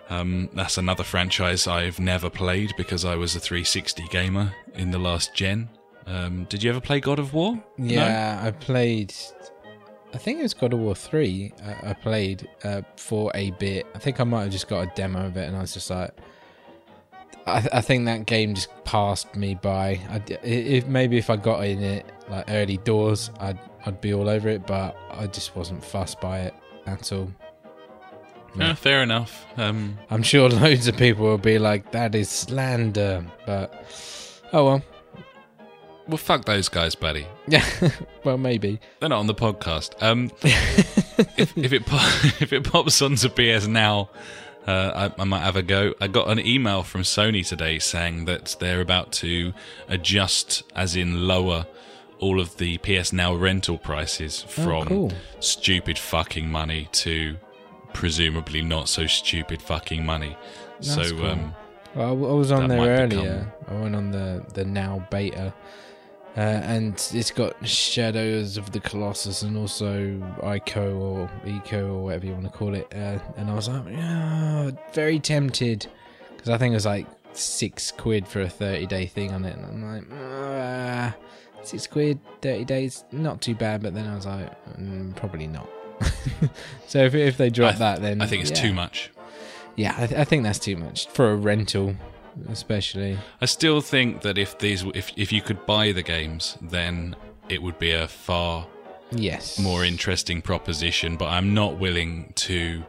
[0.09, 4.97] Um, that's another franchise I've never played because I was a 360 gamer in the
[4.97, 5.69] last gen.
[6.07, 7.55] Um, did you ever play God of War?
[7.77, 7.93] No?
[7.93, 9.13] Yeah, I played.
[10.13, 11.51] I think it was God of War three.
[11.63, 13.85] I, I played uh, for a bit.
[13.93, 15.89] I think I might have just got a demo of it, and I was just
[15.89, 16.11] like,
[17.47, 19.99] I, I think that game just passed me by.
[20.09, 24.13] I d if maybe if I got in it like early doors, I'd I'd be
[24.13, 26.53] all over it, but I just wasn't fussed by it
[26.87, 27.31] at all.
[28.57, 29.45] Yeah, fair enough.
[29.57, 33.73] Um, I'm sure loads of people will be like, "That is slander," but
[34.53, 34.81] oh well.
[36.07, 37.27] well, fuck those guys, buddy.
[37.47, 37.65] Yeah,
[38.23, 38.79] well maybe.
[38.99, 40.01] They're not on the podcast.
[40.01, 40.31] Um,
[41.37, 44.09] if, if it po- if it pops onto PS Now,
[44.67, 45.93] uh, I, I might have a go.
[46.01, 49.53] I got an email from Sony today saying that they're about to
[49.87, 51.67] adjust, as in lower,
[52.19, 55.11] all of the PS Now rental prices from Oh, cool.
[55.39, 57.37] stupid fucking money to
[57.93, 60.35] presumably not so stupid fucking money.
[60.79, 61.25] That's so cool.
[61.27, 61.55] um,
[61.93, 63.53] Well, I was on there earlier.
[63.67, 65.53] I went on the the now beta,
[66.37, 72.25] uh, and it's got Shadows of the Colossus and also Ico or Eco or whatever
[72.25, 72.91] you want to call it.
[72.93, 75.87] Uh, and I was like, yeah, very tempted
[76.35, 79.55] because I think it was like six quid for a thirty day thing on it,
[79.55, 81.15] and I'm like, ah,
[81.63, 83.81] six quid, thirty days, not too bad.
[83.81, 85.69] But then I was like, mm, probably not.
[86.87, 88.67] so if if they drop th- that, then I think it's yeah.
[88.67, 89.11] too much.
[89.75, 91.95] Yeah, I, th- I think that's too much for a rental,
[92.49, 93.17] especially.
[93.41, 97.15] I still think that if these if if you could buy the games, then
[97.49, 98.67] it would be a far
[99.11, 99.59] Yes.
[99.59, 101.15] more interesting proposition.
[101.15, 102.83] But I'm not willing to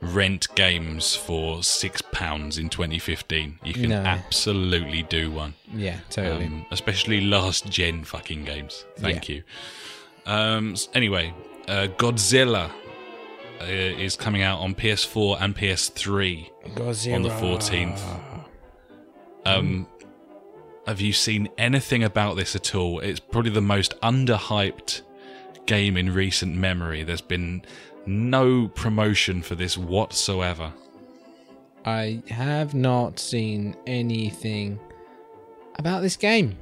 [0.00, 3.58] rent games for six pounds in 2015.
[3.64, 4.02] You can No.
[4.02, 6.46] absolutely do one, Yeah, totally.
[6.46, 8.84] um, especially last gen fucking games.
[8.98, 9.42] Thank you.
[10.26, 11.34] Um, anyway,
[11.68, 12.70] uh, Godzilla.
[13.62, 16.48] Uh, is coming out on PS4 and PS3
[17.14, 18.00] on the 14th.
[19.46, 19.86] Um,
[20.86, 23.00] have you seen anything about this at all?
[23.00, 25.02] It's probably the most underhyped
[25.66, 27.02] game in recent memory.
[27.04, 27.62] There's been
[28.06, 30.72] no promotion for this whatsoever.
[31.84, 34.78] I have not seen anything
[35.76, 36.56] about this game.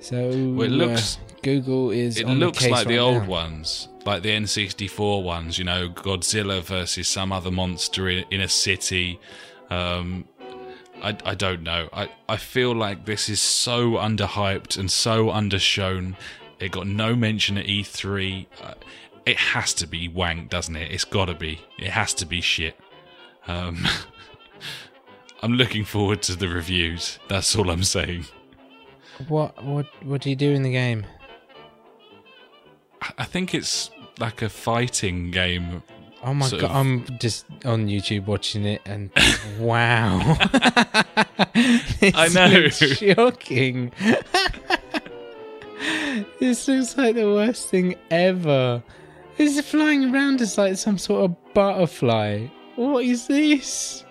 [0.00, 2.18] So Well, it looks- uh, Google is.
[2.18, 3.28] It looks the like the right old now.
[3.28, 5.58] ones, like the N64 ones.
[5.58, 9.18] You know, Godzilla versus some other monster in, in a city.
[9.70, 10.26] Um,
[11.02, 11.88] I, I don't know.
[11.92, 16.16] I, I feel like this is so underhyped and so undershown.
[16.58, 18.46] It got no mention at E3.
[18.62, 18.74] Uh,
[19.26, 20.90] it has to be wank, doesn't it?
[20.92, 21.60] It's got to be.
[21.78, 22.76] It has to be shit.
[23.46, 23.86] Um,
[25.42, 27.18] I'm looking forward to the reviews.
[27.28, 28.26] That's all I'm saying.
[29.28, 31.06] What what what do you do in the game?
[33.02, 35.82] I- I think it's like a fighting game
[36.22, 36.64] Oh my god!
[36.64, 39.08] of- I'm just on YouTube watching it, and
[39.58, 40.20] wow,
[41.54, 42.68] I know.
[42.68, 43.90] shocking.
[46.40, 48.82] this looks like the worst thing ever.
[49.38, 52.46] It's flying around as like some sort of butterfly.
[52.76, 54.04] What is this?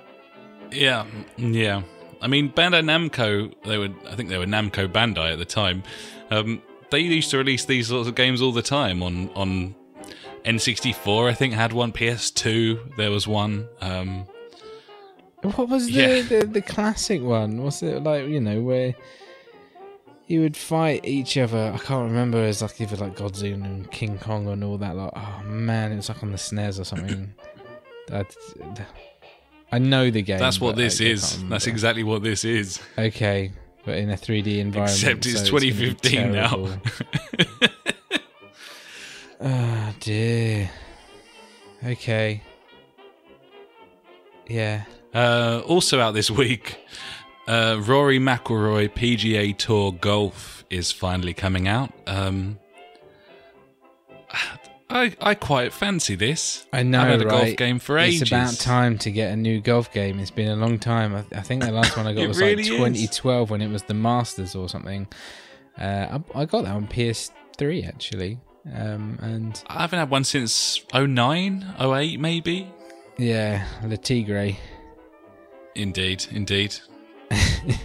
[0.72, 1.06] Yeah,
[1.38, 1.84] yeah.
[2.22, 5.84] I mean, Bandai Namco, they were, I think they were Namco Bandai at the time.
[6.32, 9.76] Um, they used to release these sorts of games all the time on on
[10.46, 11.30] N64.
[11.30, 11.92] I think had one.
[11.92, 13.68] PS2, there was one.
[13.82, 14.26] Um,
[15.42, 16.22] What was the, Yeah.
[16.22, 17.64] the the classic one?
[17.64, 18.94] Was it like you know where
[20.28, 21.72] you would fight each other?
[21.74, 22.44] I can't remember.
[22.44, 24.96] It's like either like Godzilla and King Kong and all that.
[24.96, 27.34] Like oh man, it was like on the SNES or something.
[28.10, 28.26] That
[29.72, 30.40] I know the game.
[30.40, 31.36] That's what this I is.
[31.36, 32.80] can't That's exactly what this is.
[32.98, 33.52] Okay,
[33.86, 34.90] but in a 3D environment.
[34.98, 36.80] Except it's so gonna be 2015 now.
[39.40, 40.70] oh dear.
[41.84, 42.42] Okay.
[44.48, 44.84] Yeah.
[45.14, 46.80] Uh, also out this week,
[47.48, 51.92] uh, Rory McIlroy PGA Tour Golf is finally coming out.
[52.06, 52.60] Um,
[54.90, 56.66] I I quite fancy this.
[56.74, 57.46] I know, I've had a right?
[57.46, 58.24] golf game for ages.
[58.24, 60.20] It's about time to get a new golf game.
[60.20, 61.16] It's been a long time.
[61.16, 63.10] I, I think the last one I got was really like is.
[63.10, 65.08] 2012 when it was the Masters or something.
[65.78, 68.40] Uh, I, I got that on PS3 actually,
[68.74, 72.72] um, and I haven't had one since 09, 08 maybe.
[73.18, 73.66] yeah,
[74.02, 74.52] Tiger.
[75.76, 76.76] Indeed, indeed.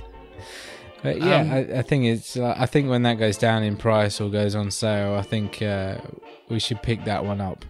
[1.03, 2.35] But yeah, Um, I, I think it's.
[2.35, 5.61] Uh, I think when that goes down in price or goes on sale, I think
[5.61, 5.99] uh,
[6.49, 7.63] we should pick that one up.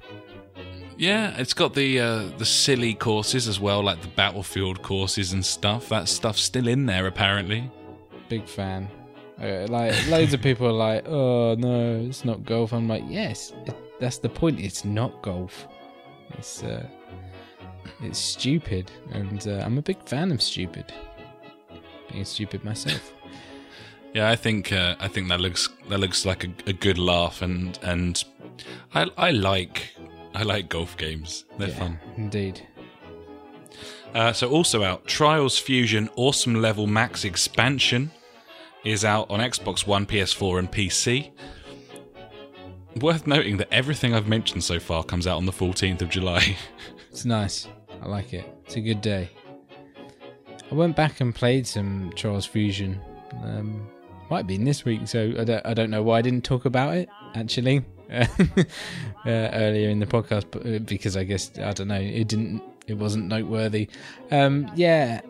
[0.96, 5.44] Yeah, it's got the uh, the silly courses as well, like the battlefield courses and
[5.44, 5.88] stuff.
[5.88, 7.68] That stuff's still in there apparently.
[8.28, 8.88] Big fan.
[9.40, 13.52] Uh, like loads of people are like, "Oh no, it's not golf." I'm like, "Yes,
[13.66, 14.60] it, that's the point.
[14.60, 15.66] It's not golf.
[16.38, 16.86] It's uh,
[18.00, 20.92] it's stupid, and uh, I'm a big fan of stupid.
[22.10, 23.12] Being stupid myself.
[24.14, 27.42] Yeah, I think uh, I think that looks that looks like a, a good laugh,
[27.42, 28.22] and and
[28.94, 29.90] I I like
[30.36, 31.44] I like golf games.
[31.58, 31.98] They're Yeah, fun.
[32.16, 32.60] indeed.
[34.14, 38.12] Uh, so also out, Trials Fusion Awesome Level Max expansion
[38.84, 41.30] is out on Xbox One, PS4, and PC.
[43.00, 46.56] Worth noting that everything I've mentioned so far comes out on the 14th of July.
[47.10, 47.68] It's nice.
[48.02, 48.44] I like it.
[48.66, 49.30] It's a good day.
[50.68, 53.00] I went back and played some Trials Fusion.
[53.44, 53.88] Um,
[54.30, 56.64] might be in this week, so I don't, I don't know why I didn't talk
[56.64, 58.24] about it actually uh,
[59.26, 62.94] earlier in the podcast, but uh, because I guess I don't know, it didn't, it
[62.94, 63.88] wasn't noteworthy.
[64.32, 65.20] Um, yeah,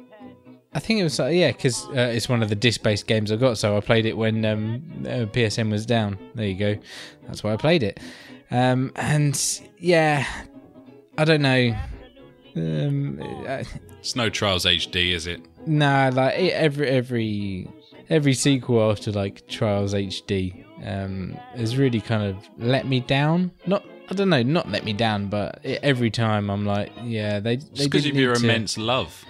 [0.75, 3.37] I think it was uh, yeah, because uh, it's one of the disc-based games I
[3.37, 6.19] got, so I played it when um, uh, PSN was down.
[6.35, 6.77] There you go.
[7.27, 8.01] That's why I played it.
[8.51, 9.41] Um, and
[9.79, 10.27] yeah,
[11.17, 11.77] I don't know.
[12.57, 13.65] Um, I,
[14.01, 15.41] it's no Trials HD, is it?
[15.67, 17.69] Nah, like every every
[18.11, 23.51] every sequel after like Trials HD um has really kind of let me down.
[23.67, 27.57] Not I don't know, not let me down, but every time I'm like, yeah, they
[27.57, 29.25] Just they because of your to- immense love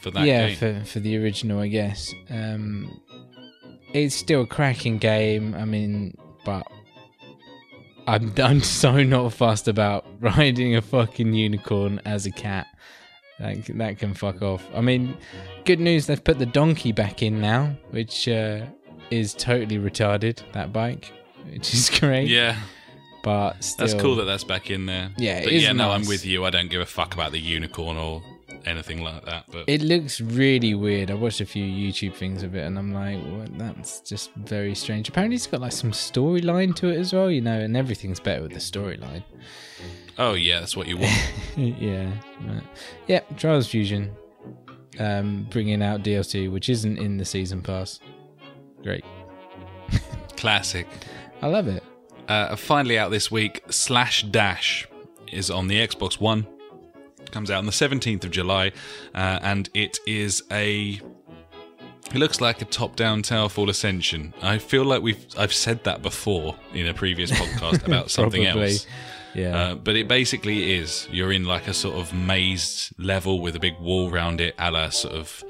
[0.00, 0.56] for that yeah game.
[0.56, 2.12] for for the original, I guess.
[2.28, 3.00] Um,
[3.92, 5.54] it's still a cracking game.
[5.54, 6.66] I mean, but
[8.06, 12.66] I'm I'm so not fussed about riding a fucking unicorn as a cat.
[13.38, 14.66] That can- that can fuck off.
[14.74, 15.16] I mean,
[15.64, 18.66] good news they've put the donkey back in now, which uh,
[19.10, 20.40] is totally retarded.
[20.52, 21.10] That bike,
[21.50, 22.28] which is great.
[22.28, 22.56] yeah,
[23.22, 25.10] but still, that's cool that that's back in there.
[25.16, 26.44] Yeah, but yeah, no, I'm with you.
[26.44, 28.22] I don't give a fuck about the unicorn or
[28.66, 29.44] anything like that.
[29.50, 31.10] But It looks really weird.
[31.10, 33.58] I watched a few YouTube things of it, and I'm like, what?
[33.58, 35.08] that's just very strange.
[35.08, 38.42] Apparently, it's got like some storyline to it as well, you know, and everything's better
[38.42, 39.22] with the storyline.
[40.18, 41.32] oh yeah, that's what you want.
[41.56, 42.10] yeah,
[42.46, 42.62] but,
[43.06, 43.20] yeah.
[43.36, 44.14] Trials Fusion,
[44.98, 48.00] um, bringing out DLC, which isn't in the season pass.
[48.82, 49.04] Great,
[50.36, 50.86] Classic.
[51.42, 51.82] I love it.
[52.28, 54.86] Uh, finally out this week, Slash Dash
[55.32, 56.46] is on the Xbox One.
[57.30, 58.72] Comes out on the 17th of July,
[59.14, 61.00] uh, and it is a.
[62.12, 64.34] It looks like a top-down Towerfall Ascension.
[64.42, 68.86] I feel like we've I've said that before in a previous podcast about something else.
[69.32, 71.06] Yeah, Uh, but it basically is.
[71.12, 74.72] You're in like a sort of maze level with a big wall around it, a
[74.72, 75.44] la sort of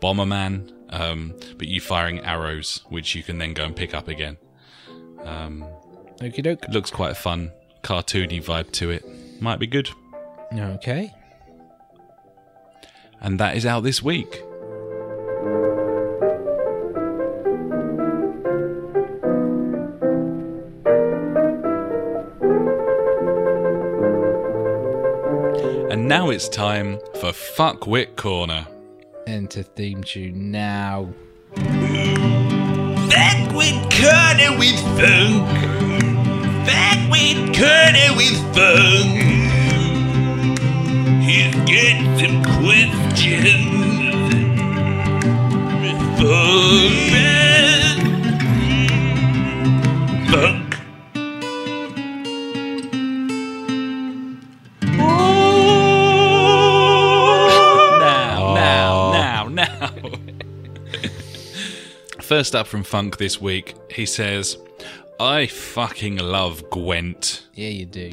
[0.00, 0.70] Bomberman.
[0.90, 4.36] Um, but you firing arrows, which you can then go and pick up again.
[5.24, 5.64] Um,
[6.20, 6.68] okie doke.
[6.68, 7.50] looks quite a fun,
[7.82, 9.04] cartoony vibe to it.
[9.40, 9.90] Might be good.
[10.56, 11.12] Okay.
[13.24, 14.42] And that is out this week.
[25.90, 28.66] And now it's time for Fuckwit Corner.
[29.26, 31.08] Enter theme tune now.
[31.54, 35.48] Back with Corner with Funk.
[36.66, 39.43] Back with Corner with Funk.
[41.34, 43.74] He's got some questions.
[46.20, 47.10] Funk.
[50.30, 50.70] Funk.
[57.98, 59.90] Now, now, now, now.
[62.22, 64.56] First up from Funk this week, he says,
[65.18, 67.48] I fucking love Gwent.
[67.54, 68.12] Yeah, you do.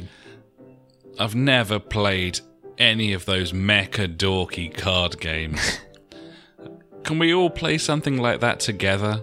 [1.20, 2.40] I've never played
[2.82, 5.78] any of those mecha dorky card games.
[7.04, 9.22] Can we all play something like that together?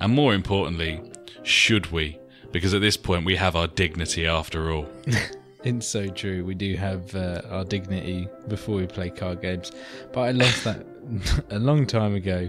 [0.00, 1.00] And more importantly,
[1.44, 2.18] should we?
[2.50, 4.86] Because at this point, we have our dignity after all.
[5.62, 6.42] It's so true.
[6.42, 9.70] We do have uh, our dignity before we play card games,
[10.10, 10.86] but I lost that
[11.50, 12.48] a long time ago.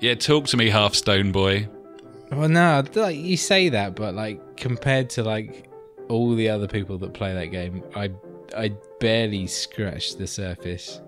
[0.00, 1.68] Yeah, talk to me, Hearthstone boy.
[2.32, 5.68] Well, no, like you say that, but like compared to like
[6.08, 8.10] all the other people that play that game, I
[8.56, 11.00] I barely scratched the surface.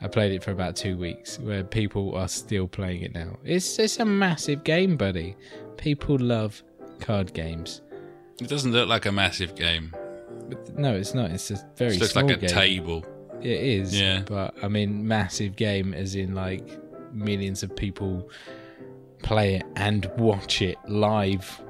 [0.00, 3.38] I played it for about two weeks, where people are still playing it now.
[3.44, 5.36] It's it's a massive game, buddy.
[5.76, 6.62] People love
[7.00, 7.82] card games.
[8.40, 9.94] It doesn't look like a massive game.
[10.48, 11.30] But no, it's not.
[11.30, 12.50] It's a very It looks small like a game.
[12.50, 13.04] table.
[13.40, 14.22] It is, Yeah.
[14.26, 16.62] But I mean, massive game, as in like
[17.12, 18.28] millions of people
[19.22, 21.60] play it and watch it live.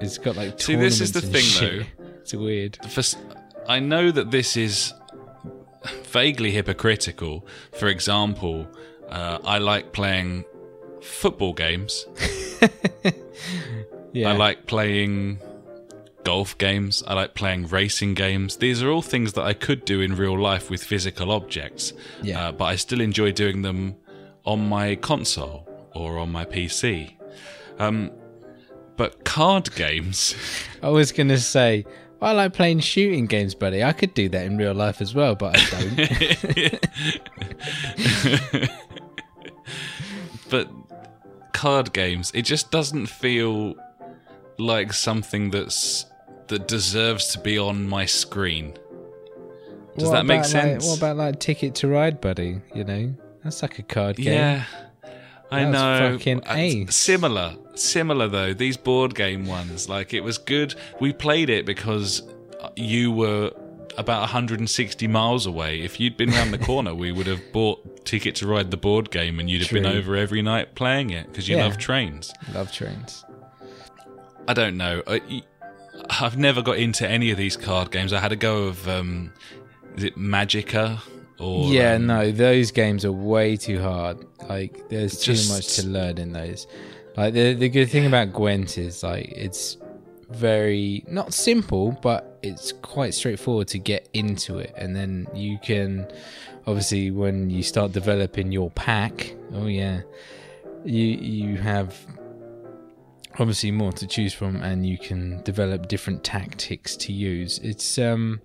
[0.00, 1.86] It's got like See, this is the thing, shit.
[2.20, 2.78] It's weird.
[2.88, 3.02] For,
[3.68, 4.92] I know that this is
[6.04, 7.46] vaguely hypocritical.
[7.78, 8.68] For example,
[9.08, 10.44] uh, I like playing
[11.02, 12.06] football games.
[14.16, 15.40] Yeah, I like playing
[16.24, 17.02] golf games.
[17.06, 18.56] I like playing racing games.
[18.56, 21.92] These are all things that I could do in real life with physical objects.
[22.22, 22.48] Yeah.
[22.48, 23.96] Uh, but I still enjoy doing them
[24.46, 27.14] on my console or on my PC.
[27.78, 28.10] Um,
[28.96, 30.34] but card games.
[30.82, 31.84] I was gonna say.
[32.20, 33.84] I like playing shooting games, buddy.
[33.84, 36.80] I could do that in real life as well, but I
[38.60, 38.70] don't.
[40.50, 40.68] but
[41.52, 43.74] card games, it just doesn't feel
[44.58, 46.06] like something that's
[46.48, 48.72] that deserves to be on my screen.
[49.98, 50.86] Does What that make about, like- sense?
[50.86, 52.60] what about like Ticket to Ride, buddy?
[52.74, 54.32] You know, that's like a card game.
[54.34, 54.64] Yeah.
[55.50, 56.16] I know.
[56.18, 56.94] fucking Uh, ace.
[56.96, 58.52] Similar, similar though.
[58.52, 60.74] These board game ones, like it was good.
[61.00, 62.22] We played it because
[62.74, 63.52] you were
[63.96, 65.80] about 160 miles away.
[65.80, 69.10] If you'd been around the corner, we would have bought Ticket to Ride the board
[69.10, 71.64] game, and you'd have been over every night playing it because you Yeah.
[71.64, 72.32] love trains.
[72.52, 73.24] Love trains.
[74.48, 75.02] I don't know.
[75.06, 75.42] I,
[76.10, 78.12] I've never got into any of these card games.
[78.12, 79.32] I had a go of um,
[79.96, 81.00] is it Magica
[81.38, 84.24] or yeah, um, no, those games are way too hard.
[84.48, 86.66] Like, there's too much to learn in those.
[87.16, 89.76] Like, the the good thing about Gwent is like it's
[90.30, 96.06] very not simple, but it's quite straightforward to get into it, and then you can
[96.66, 99.34] obviously when you start developing your pack.
[99.54, 100.02] Oh yeah,
[100.84, 101.94] you you have
[103.38, 107.58] obviously more to choose from, and you can develop different tactics to use.
[107.62, 108.40] It's um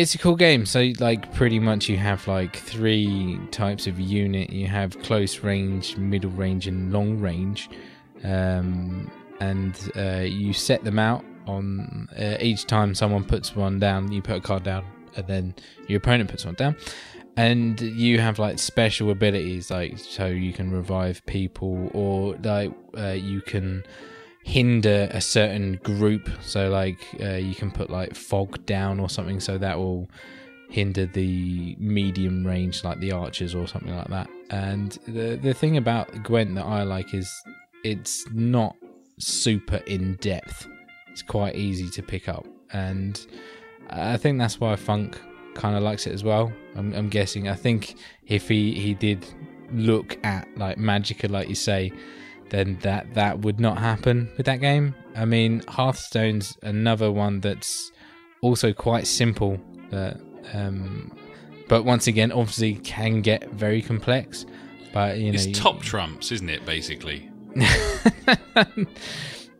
[0.00, 0.66] it's a cool game.
[0.66, 4.50] So, like, pretty much you have like three types of unit.
[4.50, 7.68] You have close range, middle range, and long range.
[8.24, 9.10] Um,
[9.40, 14.22] and uh, you set them out on uh, each time someone puts one down, you
[14.22, 14.84] put a card down,
[15.16, 15.54] and then
[15.88, 16.76] your opponent puts one down.
[17.36, 23.08] And you have like special abilities, like so you can revive people, or like uh,
[23.12, 23.84] you can
[24.42, 26.28] hinder a certain group.
[26.40, 30.10] So like uh, you can put like fog down or something, so that will
[30.70, 34.28] hinder the medium range, like the archers or something like that.
[34.50, 37.30] And the the thing about Gwent that I like is
[37.84, 38.76] it's not
[39.18, 40.66] super in depth.
[41.08, 43.20] It's quite easy to pick up, and
[43.90, 45.20] I think that's why Funk
[45.54, 46.52] kind of likes it as well.
[46.76, 47.48] I'm, I'm guessing.
[47.48, 47.96] I think
[48.26, 49.26] if he he did
[49.72, 51.92] look at like Magica, like you say,
[52.50, 54.94] then that that would not happen with that game.
[55.16, 57.90] I mean, Hearthstone's another one that's
[58.42, 59.58] also quite simple.
[60.52, 61.16] Um,
[61.68, 64.46] but once again, obviously can get very complex.
[64.92, 66.64] But you know, It's you- top trumps, isn't it?
[66.66, 67.30] Basically,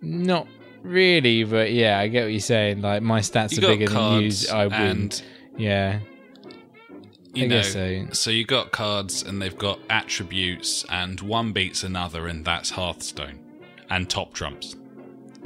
[0.02, 0.46] Not
[0.82, 2.80] really, but yeah, I get what you're saying.
[2.80, 4.48] Like my stats you are bigger than yours.
[4.50, 5.22] I and
[5.56, 6.00] yeah,
[7.34, 7.56] you I know.
[7.56, 8.06] guess so.
[8.12, 13.38] So you got cards and they've got attributes, and one beats another, and that's Hearthstone
[13.88, 14.76] and top trumps.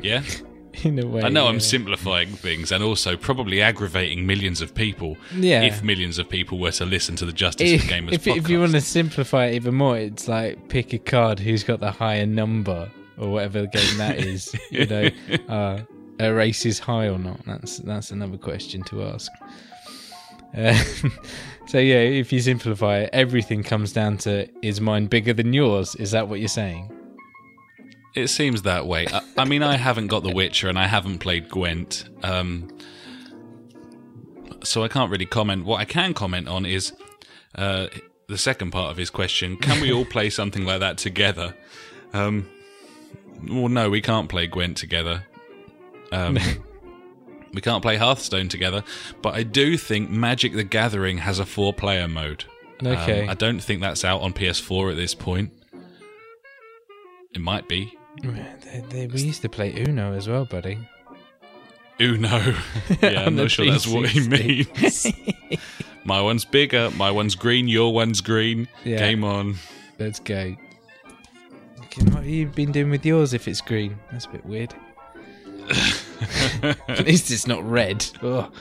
[0.03, 0.23] Yeah,
[0.83, 1.23] in a way.
[1.23, 5.17] I know I'm simplifying things and also probably aggravating millions of people.
[5.35, 5.63] Yeah.
[5.63, 8.37] if millions of people were to listen to the Justice If, for Gamers if, podcast.
[8.39, 11.81] if you want to simplify it even more, it's like pick a card who's got
[11.81, 14.55] the higher number or whatever game that is.
[14.71, 15.09] you know,
[15.49, 15.81] uh,
[16.19, 17.45] a race is high or not.
[17.47, 19.31] That's that's another question to ask.
[20.57, 20.81] Uh,
[21.67, 25.95] so yeah, if you simplify it, everything comes down to is mine bigger than yours?
[25.97, 26.91] Is that what you're saying?
[28.15, 29.07] It seems that way.
[29.09, 32.69] I, I mean, I haven't got The Witcher and I haven't played Gwent, um,
[34.63, 35.65] so I can't really comment.
[35.65, 36.93] What I can comment on is
[37.57, 37.89] uh,
[38.29, 41.57] the second part of his question: Can we all play something like that together?
[42.13, 42.49] Um,
[43.49, 45.25] well, no, we can't play Gwent together.
[46.13, 46.39] Um,
[47.55, 48.83] We can't play Hearthstone together,
[49.23, 52.45] but I do think Magic the Gathering has a four player mode.
[52.81, 53.27] Um, Okay.
[53.29, 55.53] I don't think that's out on PS4 at this point.
[57.33, 57.97] It might be.
[58.23, 60.79] They, they, we used to play Uno as well, buddy.
[62.01, 62.55] Uno.
[63.03, 65.07] yeah, I'm not sure that's what he means.
[66.05, 68.69] my one's bigger, my one's green, your one's green.
[68.85, 68.99] Yeah.
[68.99, 69.57] Game on.
[69.99, 70.57] Let's go.
[71.85, 73.99] Okay, What have you been doing with yours if it's green?
[74.11, 74.75] That's a bit weird.
[76.89, 78.05] At least it's not red.
[78.23, 78.53] Ugh.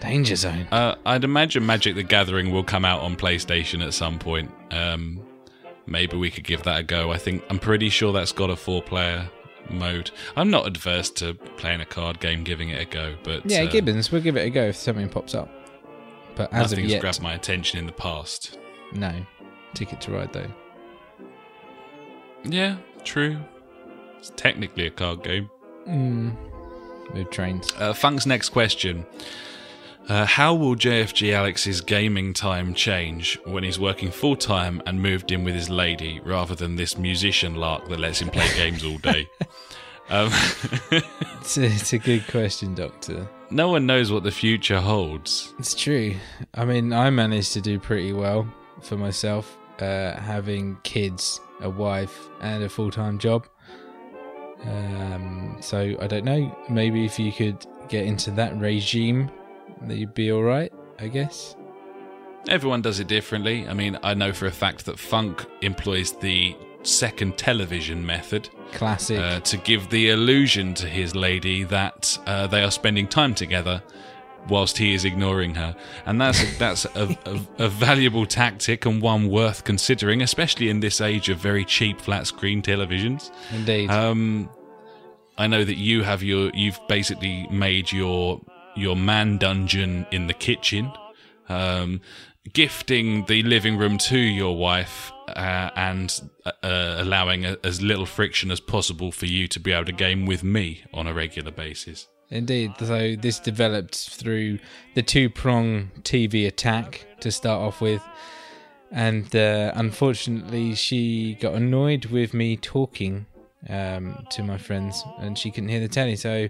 [0.00, 0.68] Danger zone.
[0.70, 4.50] Uh, I'd imagine Magic the Gathering will come out on PlayStation at some point.
[4.70, 5.20] Um,
[5.86, 7.10] maybe we could give that a go.
[7.12, 9.30] I think I'm pretty sure that's got a four-player
[9.70, 10.10] mode.
[10.36, 13.70] I'm not adverse to playing a card game, giving it a go, but Yeah, uh,
[13.70, 15.48] Gibbons, we'll give it a go if something pops up.
[16.34, 18.58] But as of nothing's yet, grabbed my attention in the past.
[18.92, 19.12] no.
[19.74, 20.50] Ticket to ride though.
[22.44, 23.38] Yeah, true.
[24.18, 25.50] It's technically a card game.
[25.86, 26.34] Mm.
[27.14, 27.72] With trains.
[27.78, 29.06] Uh, Funk's next question.
[30.08, 35.32] Uh, how will JFG Alex's gaming time change when he's working full time and moved
[35.32, 38.98] in with his lady rather than this musician lark that lets him play games all
[38.98, 39.28] day?
[40.08, 40.30] Um,
[41.40, 43.26] It's a, it's a good question, Doctor.
[43.50, 45.52] no one knows what the future holds.
[45.58, 46.14] It's true.
[46.54, 48.46] I mean, I managed to do pretty well
[48.82, 53.48] for myself, uh, having kids, a wife, and a full time job.
[54.66, 56.56] Um, so I don't know.
[56.68, 59.30] Maybe if you could get into that regime,
[59.82, 60.72] that you'd be all right.
[60.98, 61.56] I guess.
[62.48, 63.66] Everyone does it differently.
[63.68, 69.18] I mean, I know for a fact that Funk employs the second television method Classic.
[69.18, 73.82] uh, to give the illusion to his lady that uh, they are spending time together
[74.48, 75.74] whilst he is ignoring her.
[76.06, 81.00] And that's that's a, a, a valuable tactic and one worth considering, especially in this
[81.00, 83.30] age of very cheap flat screen televisions.
[83.52, 83.90] Indeed.
[83.90, 84.48] Um,
[85.38, 88.40] I know that you have your you've basically made your
[88.74, 90.92] your man dungeon in the kitchen,
[91.48, 92.00] um,
[92.52, 98.06] gifting the living room to your wife uh, and uh, uh, allowing a, as little
[98.06, 101.50] friction as possible for you to be able to game with me on a regular
[101.50, 102.06] basis.
[102.30, 102.72] Indeed.
[102.78, 104.58] So this developed through
[104.94, 108.02] the two prong TV attack to start off with.
[108.90, 113.26] And uh, unfortunately, she got annoyed with me talking
[113.68, 116.16] um, to my friends and she couldn't hear the telly.
[116.16, 116.48] So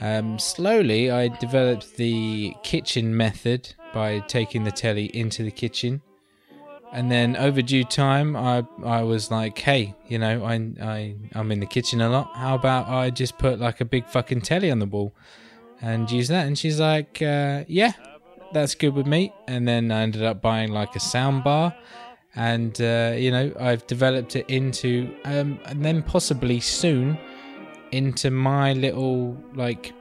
[0.00, 6.02] um, slowly, I developed the kitchen method by taking the telly into the kitchen.
[6.92, 11.50] And then over due time, I I was like, hey, you know, I I I'm
[11.50, 12.30] in the kitchen a lot.
[12.34, 15.12] How about I just put like a big fucking telly on the wall
[15.80, 16.46] and use that?
[16.46, 17.92] And she's like, uh, yeah,
[18.52, 19.32] that's good with me.
[19.48, 21.74] And then I ended up buying like a sound bar,
[22.36, 27.18] and uh, you know, I've developed it into, um, and then possibly soon
[27.92, 29.92] into my little like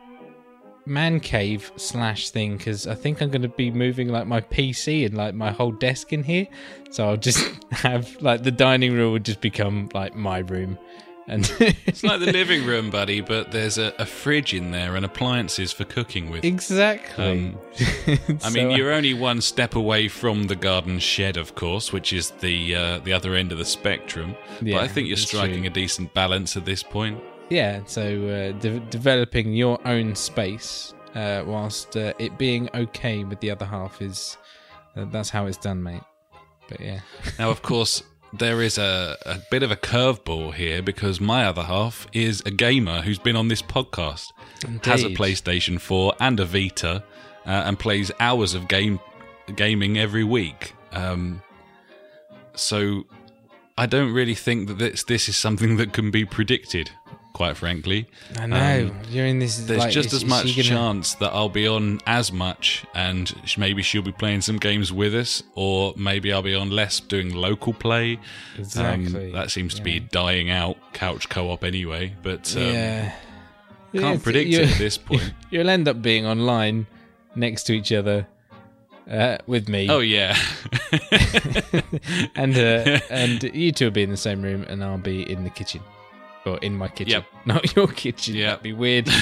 [0.85, 5.05] man cave slash thing because I think I'm going to be moving like my PC
[5.05, 6.47] and like my whole desk in here.
[6.89, 10.77] So I'll just have like the dining room would just become like my room.
[11.27, 11.49] And
[11.85, 15.71] It's like the living room, buddy, but there's a, a fridge in there and appliances
[15.71, 16.43] for cooking with.
[16.43, 17.25] exactly.
[17.25, 17.57] Um,
[18.43, 22.31] I mean, you're only one step away from the garden shed, of course, which is
[22.31, 24.35] the uh, the other end of the spectrum.
[24.61, 25.67] Yeah, but I think you're striking true.
[25.67, 27.21] a decent balance at this point.
[27.49, 27.81] yeah.
[27.85, 33.51] So uh, de- developing your own space uh, whilst uh, it being okay with the
[33.51, 34.37] other half is
[34.97, 36.03] uh, that's how it's done, mate.
[36.69, 36.99] But yeah,
[37.37, 41.63] Now, of course, there is a, a bit of a curveball here because my other
[41.63, 44.31] half is a gamer who's been on this podcast,
[44.83, 47.03] has a PlayStation 4 and a Vita,
[47.45, 48.99] uh, and plays hours of game
[49.55, 50.73] gaming every week.
[50.93, 51.41] Um,
[52.55, 53.05] so
[53.77, 56.91] I don't really think that this this is something that can be predicted.
[57.33, 58.07] Quite frankly,
[58.37, 59.57] I know Um, you're in this.
[59.57, 63.33] there's like, just is- as much gonna- chance that I'll be on as much, and
[63.57, 67.33] maybe she'll be playing some games with us, or maybe I'll be on less doing
[67.33, 68.13] local play.
[68.13, 68.19] Um,
[68.59, 69.31] Exactly.
[69.31, 72.13] that seems to be dying out, couch co-op anyway.
[72.21, 73.11] But um, yeah.
[73.93, 75.33] can't Yeah, predict it at this point.
[75.49, 76.85] You'll end up being online
[77.35, 78.27] next to each other
[79.09, 79.89] uh, with me.
[79.89, 80.37] oh yeah,
[82.35, 85.43] and uh, and you two will be in the same room, and I'll be in
[85.43, 85.81] the kitchen,
[86.45, 87.25] or in my kitchen, Yep.
[87.45, 88.35] not your kitchen.
[88.35, 88.47] Yep.
[88.49, 89.07] That'd be weird.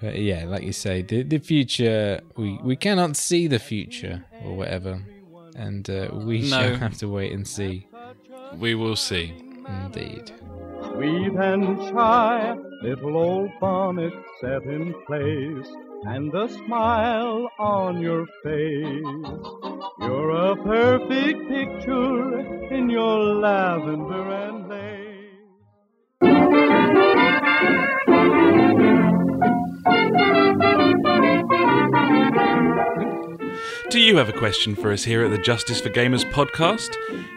[0.00, 4.54] But yeah, like you say, the the future we we cannot see the future or
[4.56, 5.00] whatever,
[5.56, 6.46] and uh, we No.
[6.48, 7.86] shall have to wait and see.
[8.58, 9.32] we will see.
[9.66, 10.30] Indeed.
[10.92, 15.66] Sweet and shy, little old bonnet set in place,
[16.06, 19.02] and the smile on your face.
[20.00, 22.40] You're a perfect picture
[22.74, 25.14] in your lavender and lace.
[33.90, 36.94] Do you have a question for us here at the Justice for Gamers podcast?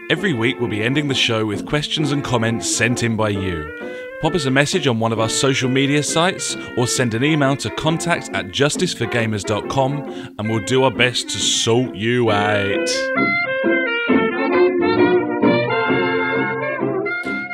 [0.09, 4.06] Every week we'll be ending the show with questions and comments sent in by you.
[4.21, 7.55] Pop us a message on one of our social media sites or send an email
[7.57, 12.89] to contact at justiceforgamers.com and we'll do our best to sort you out.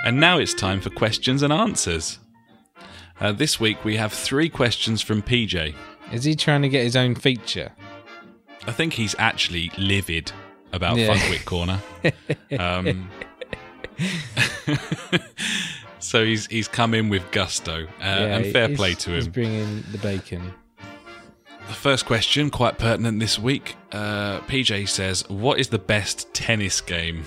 [0.06, 2.20] And now it's time for questions and answers.
[3.20, 5.76] Uh, this week we have three questions from PJ.
[6.14, 7.74] Is he trying to get his own feature?
[8.66, 10.32] I think he's actually livid
[10.72, 11.14] about Yeah.
[11.14, 11.82] Funkwit Corner.
[12.60, 13.10] Um,
[16.14, 19.16] so he's he's come in with gusto, uh, and fair play to him.
[19.16, 20.54] He's bringing the bacon.
[21.68, 23.76] The first question, quite pertinent this week.
[23.92, 27.24] Uh, PJ says, "What is the best tennis game?"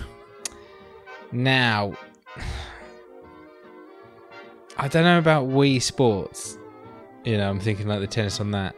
[1.32, 1.94] Now,
[4.78, 6.56] I don't know about Wii Sports.
[7.24, 8.76] You know, I'm thinking like the tennis on that.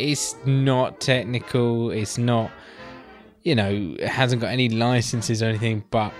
[0.00, 1.92] It's not technical.
[1.92, 2.50] It's not,
[3.44, 6.12] you know, it hasn't got any licenses or anything, but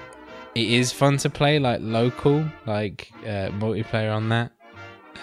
[0.55, 4.53] it is fun to play like local, like uh, multiplayer on that.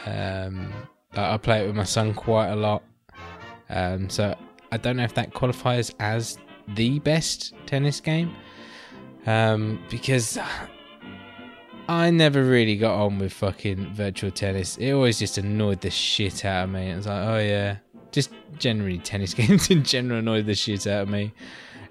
[0.05, 0.71] Um,
[1.13, 2.83] I play it with my son quite a lot.
[3.69, 4.35] Um, so
[4.71, 6.37] I don't know if that qualifies as
[6.75, 8.33] the best tennis game.
[9.25, 10.37] Um, because
[11.87, 14.77] I never really got on with fucking virtual tennis.
[14.77, 16.89] It always just annoyed the shit out of me.
[16.89, 17.77] It was like, oh yeah,
[18.11, 21.33] just generally tennis games in general annoyed the shit out of me.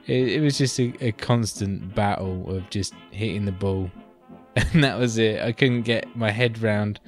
[0.07, 3.91] It, it was just a, a constant battle of just hitting the ball,
[4.57, 5.41] and that was it.
[5.43, 7.01] I couldn't get my head round.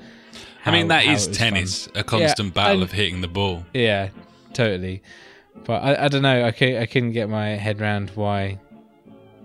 [0.64, 1.97] I mean, how- that how is it was tennis, fun.
[1.97, 3.64] a constant Yeah, battle I- of hitting the ball.
[3.74, 4.10] Yeah,
[4.52, 5.02] totally.
[5.64, 6.44] But I, I don't know.
[6.44, 8.59] I could, I couldn't get my head round why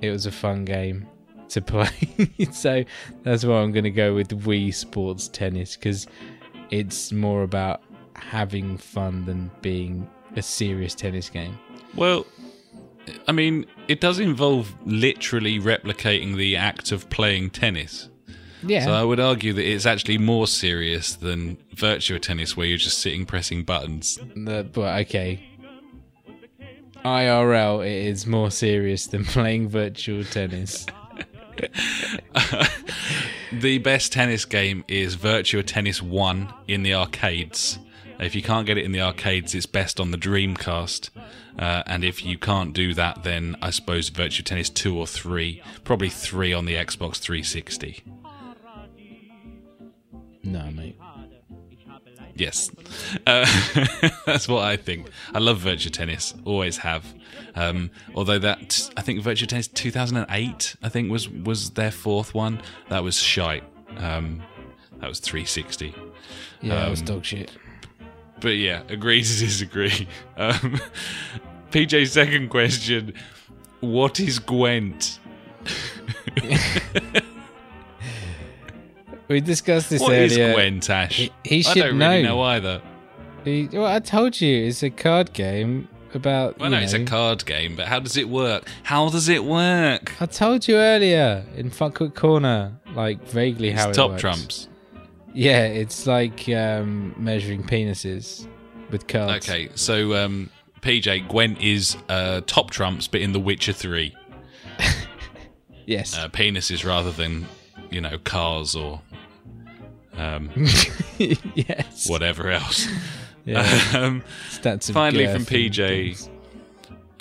[0.02, 1.06] it was a fun game
[1.50, 1.90] to play.
[2.52, 2.84] so
[3.24, 6.08] that's why I'm going to go with Wii Sports Tennis because
[6.70, 7.82] it's more about
[8.16, 11.58] having fun than being a serious tennis game.
[11.96, 12.26] Well,
[13.28, 18.10] I mean, it does involve literally replicating the act of playing tennis.
[18.64, 18.86] Yeah.
[18.86, 23.00] So I would argue that it's actually more serious than virtual tennis, where you're just
[23.00, 24.20] sitting pressing buttons.
[24.36, 25.44] The- but okay.
[27.06, 30.86] IRL, it is more serious than playing virtual tennis.
[33.52, 37.80] The best tennis game is Virtua Tennis 1 in the arcades.
[38.20, 41.10] If you can't get it in the arcades, it's best on the Dreamcast.
[41.58, 45.62] Uh, and if you can't do that, then I suppose Virtua Tennis 2 or 3.
[45.84, 48.04] Probably 3 on the Xbox 360.
[50.44, 50.98] No, mate.
[52.36, 52.70] Yes.
[53.26, 53.46] Uh,
[54.26, 55.10] that's what I think.
[55.34, 57.04] I love Virtua Tennis, always have.
[57.56, 62.62] Um, although that, I think Virtua Tennis 2008, I think was was their fourth one.
[62.90, 63.64] That was shite.
[63.98, 64.44] Um,
[65.00, 65.96] that was 360.
[66.62, 67.52] Yeah, it was Um, dog shit.
[68.40, 70.08] But yeah, agree to disagree.
[70.38, 70.80] Um,
[71.72, 73.14] PJ's second question:
[73.82, 75.20] What is Gwent?
[79.28, 80.54] We discussed this What earlier.
[80.54, 81.18] What is Gwent, Ash?
[81.18, 82.30] He- he I should don't really know.
[82.36, 82.82] know either.
[83.44, 86.58] He- well, I told you it's a card game about.
[86.60, 88.70] Well, no, it's a card game, but how does it work?
[88.84, 90.14] How does it work?
[90.22, 94.22] I told you earlier in Fuckwit Corner, like vaguely how It's it top works.
[94.22, 94.68] trumps.
[95.38, 98.48] Yeah, it's like um, measuring penises
[98.90, 99.48] with cards.
[99.48, 100.50] Okay, so um,
[100.82, 104.16] PJ, Gwent is uh, top trumps, but in The Witcher 3.
[105.86, 106.18] Yes.
[106.18, 107.48] Uh, penises rather than,
[107.90, 109.00] you know, cars or
[110.18, 110.50] um,
[111.18, 112.10] yes.
[112.10, 112.88] whatever else.
[113.46, 113.62] Yeah.
[113.94, 114.24] um,
[114.82, 116.30] finally from PJ.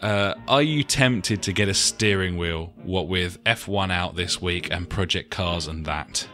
[0.02, 4.72] uh, are you tempted to get a steering wheel, what with F1 out this week
[4.72, 6.26] and Project Cars and that?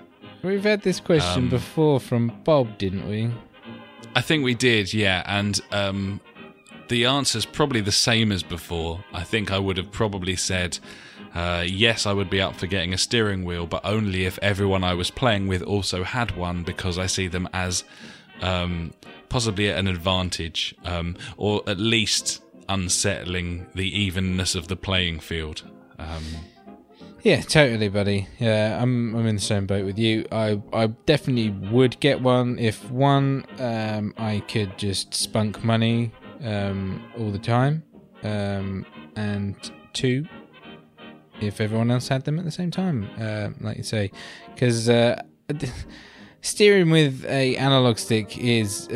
[0.42, 3.30] We've had this question Um, before from Bob, didn't we?
[4.14, 6.20] I think we did, yeah, and um,
[6.88, 9.02] the answer's probably the same as before.
[9.12, 10.78] I think I would have probably said,
[11.34, 14.84] uh, yes, I would be up for getting a steering wheel, but only if everyone
[14.84, 17.84] I was playing with also had one, because I see them as
[18.42, 18.92] um,
[19.28, 25.62] possibly an advantage, um, or at least unsettling the evenness of the playing field.
[25.98, 26.24] Um,
[27.22, 28.26] Yeah, totally, buddy.
[28.40, 30.26] Yeah, I'm I'm in the same boat with you.
[30.32, 36.10] I I definitely would get one if one um, I could just spunk money
[36.42, 37.84] um, all the time,
[38.24, 38.84] um,
[39.14, 39.54] and
[39.92, 40.26] two
[41.40, 44.10] if everyone else had them at the same time, uh, like you say,
[44.54, 45.20] because uh,
[46.40, 48.88] steering with a analog stick is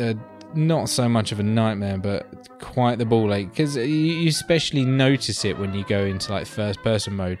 [0.53, 5.45] not so much of a nightmare, but quite the ball ache because you, especially notice
[5.45, 7.39] it when you go into like first person mode,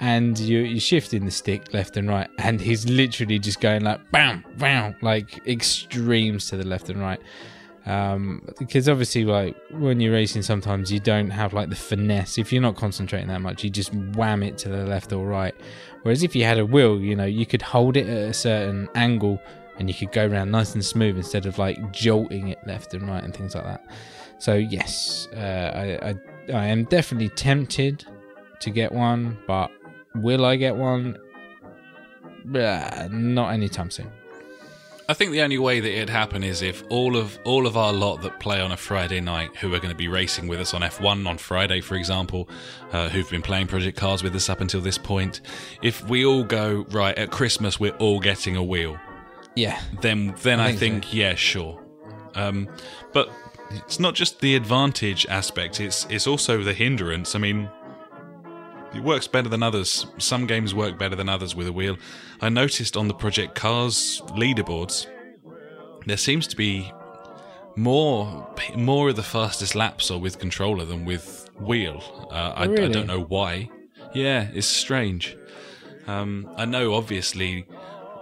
[0.00, 4.00] and you you're shifting the stick left and right, and he's literally just going like
[4.10, 7.20] bam, bam, like extremes to the left and right.
[7.86, 12.36] Um, because obviously, like when you're racing, sometimes you don't have like the finesse.
[12.36, 15.54] If you're not concentrating that much, you just wham it to the left or right.
[16.02, 18.88] Whereas if you had a wheel, you know, you could hold it at a certain
[18.94, 19.40] angle
[19.78, 23.08] and you could go around nice and smooth instead of like jolting it left and
[23.08, 23.84] right and things like that.
[24.38, 25.38] So yes, uh,
[25.74, 26.14] I, I
[26.52, 28.04] I am definitely tempted
[28.60, 29.70] to get one, but
[30.14, 31.18] will I get one?
[32.54, 34.10] Uh, not anytime soon.
[35.10, 37.94] I think the only way that it'd happen is if all of all of our
[37.94, 40.74] lot that play on a Friday night, who are going to be racing with us
[40.74, 42.48] on F1 on Friday, for example,
[42.92, 45.40] uh, who've been playing Project Cars with us up until this point,
[45.82, 48.98] if we all go right at Christmas, we're all getting a wheel.
[49.58, 51.82] Yeah, Then, then I I, think think, yeah, sure.
[52.36, 52.68] Um,
[53.12, 53.28] but
[53.70, 57.34] it's not just the advantage aspect; it's it's also the hindrance.
[57.34, 57.68] I mean,
[58.94, 60.06] it works better than others.
[60.18, 61.96] Some games work better than others with a wheel.
[62.40, 65.08] I noticed on the Project Cars leaderboards,
[66.06, 66.92] there seems to be
[67.74, 72.28] more more of the fastest laps are with controller than with wheel.
[72.30, 73.70] Uh, I, I don't know why.
[74.14, 75.36] Yeah, it's strange.
[76.06, 77.66] Um, I know, obviously,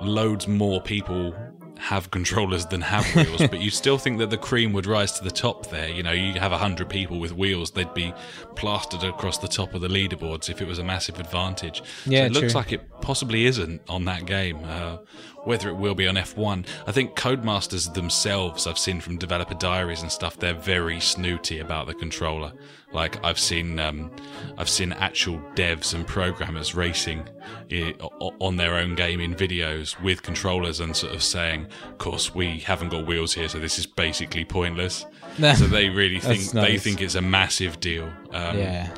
[0.00, 1.34] loads more people
[1.78, 5.24] have controllers than have wheels, but you still think that the cream would rise to
[5.24, 5.88] the top there.
[5.88, 8.14] You know, you have a hundred people with wheels, they'd be
[8.54, 11.82] plastered across the top of the leaderboards if it was a massive advantage.
[12.06, 12.60] Yeah, so it looks true.
[12.60, 14.64] like it possibly isn't on that game.
[14.64, 14.98] Uh,
[15.44, 20.02] whether it will be on F1, I think Codemasters themselves, I've seen from developer diaries
[20.02, 22.52] and stuff, they're very snooty about the controller.
[22.92, 24.10] Like I've seen, um,
[24.56, 27.28] I've seen actual devs and programmers racing
[27.70, 31.98] i- o- on their own game in videos with controllers and sort of saying, "Of
[31.98, 35.04] course, we haven't got wheels here, so this is basically pointless."
[35.54, 38.04] so they really think That's they think it's a massive deal.
[38.32, 38.90] Um, yeah,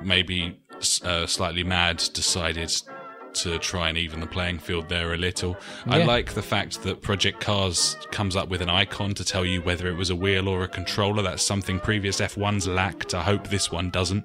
[0.00, 0.56] maybe
[1.04, 2.72] uh, slightly mad decided
[3.34, 5.56] to try and even the playing field there a little.
[5.86, 9.62] I like the fact that Project Cars comes up with an icon to tell you
[9.62, 11.22] whether it was a wheel or a controller.
[11.22, 13.14] That's something previous F1s lacked.
[13.14, 14.24] I hope this one doesn't.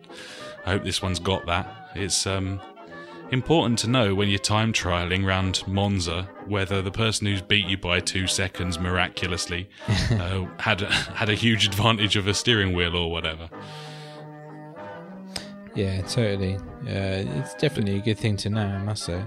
[0.65, 1.91] I hope this one's got that.
[1.95, 2.61] It's um,
[3.31, 7.77] important to know when you're time trialing round Monza whether the person who's beat you
[7.77, 9.69] by two seconds miraculously
[10.11, 13.49] uh, had a, had a huge advantage of a steering wheel or whatever.
[15.75, 16.55] Yeah, totally.
[16.55, 16.59] Uh,
[17.39, 19.23] it's definitely a good thing to know, I must say.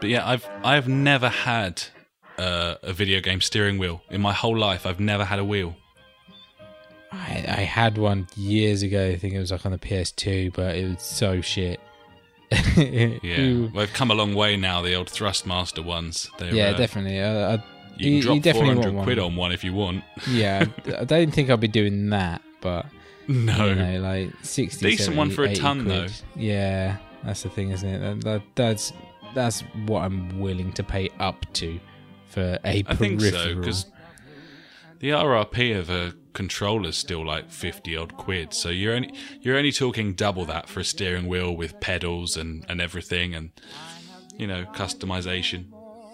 [0.00, 1.82] But yeah, I've I've never had
[2.38, 4.86] uh, a video game steering wheel in my whole life.
[4.86, 5.74] I've never had a wheel.
[7.10, 9.08] I, I had one years ago.
[9.08, 11.80] I think it was like on the PS2, but it was so shit.
[12.76, 14.82] Yeah, well, they've come a long way now.
[14.82, 16.30] The old Thrustmaster ones.
[16.38, 17.20] They're, yeah, uh, definitely.
[17.20, 17.64] Uh, I,
[17.96, 19.04] You can you drop four definitely want hundred one.
[19.04, 20.04] quid on one if you want.
[20.30, 22.86] yeah, I I don't think I'll be doing that, but
[23.28, 26.08] No, you know, like 60 Decent 70, one for a ton, quid.
[26.08, 26.12] though.
[26.34, 27.98] Yeah, that's the thing, isn't it?
[27.98, 28.92] That, that, that's
[29.34, 31.78] that's what I'm willing to pay up to
[32.26, 33.42] for a I think peripheral.
[33.42, 33.86] so because
[35.00, 38.54] the RRP of a controller's still like fifty odd quid.
[38.54, 42.64] So you're only you're only talking double that for a steering wheel with pedals and
[42.68, 43.50] and everything and
[44.36, 45.66] you know customization.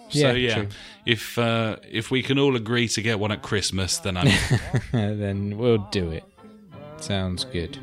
[0.09, 0.67] Yeah, so yeah, true.
[1.05, 4.27] if uh, if we can all agree to get one at Christmas, then I'm
[4.91, 6.23] then we'll do it.
[7.05, 7.77] Sounds good.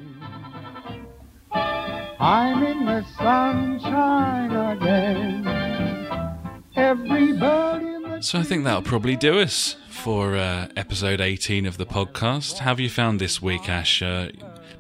[1.53, 5.47] I'm in the sunshine again.
[6.75, 11.79] Everybody in the So I think that'll probably do us for uh, episode 18 of
[11.79, 12.59] the podcast.
[12.59, 14.03] How have you found this week, Ash?
[14.03, 14.31] Uh,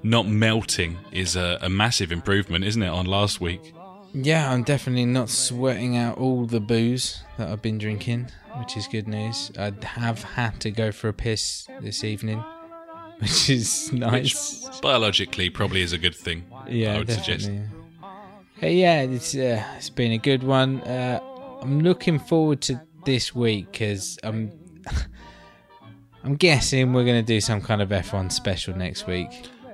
[0.02, 3.73] not melting is a, a massive improvement, isn't it, on last week?
[4.12, 8.28] Yeah, I'm definitely not sweating out all the booze that I've been drinking,
[8.59, 9.52] which is good news.
[9.56, 12.43] I have had to go for a piss this evening,
[13.22, 14.80] which is Which nice.
[14.80, 16.44] biologically probably is a good thing.
[16.68, 17.38] yeah, I would definitely.
[17.44, 17.68] suggest.
[18.56, 20.80] Hey, yeah, it's uh, it's been a good one.
[20.82, 21.20] Uh,
[21.62, 24.52] I'm looking forward to this week because I'm
[26.24, 29.28] I'm guessing we're going to do some kind of F1 special next week.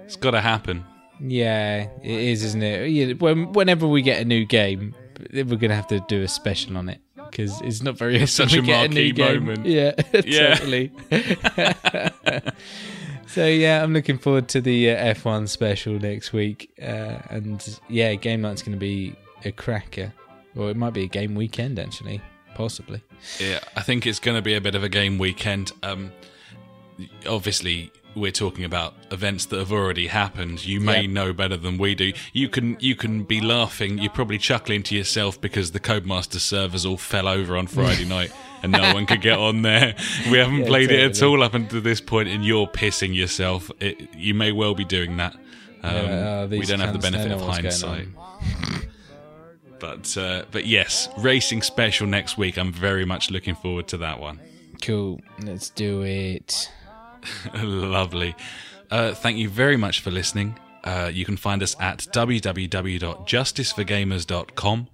[0.05, 0.85] It's got to happen.
[1.21, 2.89] Yeah, it is, isn't it?
[2.91, 4.95] Yeah, when, whenever we get a new game,
[5.33, 7.01] we're going to have to do a special on it
[7.31, 9.45] because it's not very It's often such we a get a marquee new game.
[9.45, 9.67] moment.
[9.67, 9.93] Yeah,
[10.25, 10.55] Yeah.
[10.55, 10.93] totally.
[13.39, 18.15] so yeah, I'm looking forward to the uh, F1 special next week, uh, and yeah,
[18.17, 20.13] game night's going to be a cracker.
[20.57, 22.21] Or it might be a game weekend actually,
[22.57, 23.01] possibly.
[23.39, 25.71] Yeah, I think it's going to be a bit of a game weekend.
[25.85, 26.11] Um,
[27.29, 30.67] obviously, we're talking about events that have already happened.
[30.67, 31.11] You may Yep.
[31.11, 32.13] know better than we do.
[32.33, 33.99] You can you can be laughing.
[33.99, 38.33] You're probably chuckling to yourself because the Codemaster servers all fell over on Friday night.
[38.63, 39.95] And no one could get on there.
[40.31, 43.71] We haven't Yeah, played it at all up until this point, and you're pissing yourself.
[43.81, 45.35] It, you may well be doing that.
[45.83, 48.09] Um, Yeah, uh, we don't have the benefit of hindsight.
[49.79, 52.59] but uh, but yes, racing special next week.
[52.59, 54.41] I'm very much looking forward to that one.
[54.83, 55.21] Cool.
[55.43, 56.71] Let's do it.
[57.55, 58.35] Lovely.
[58.91, 60.59] Uh, thank you very much for listening.
[60.85, 64.89] Uh, you can find us at www.justiceforgamers.com.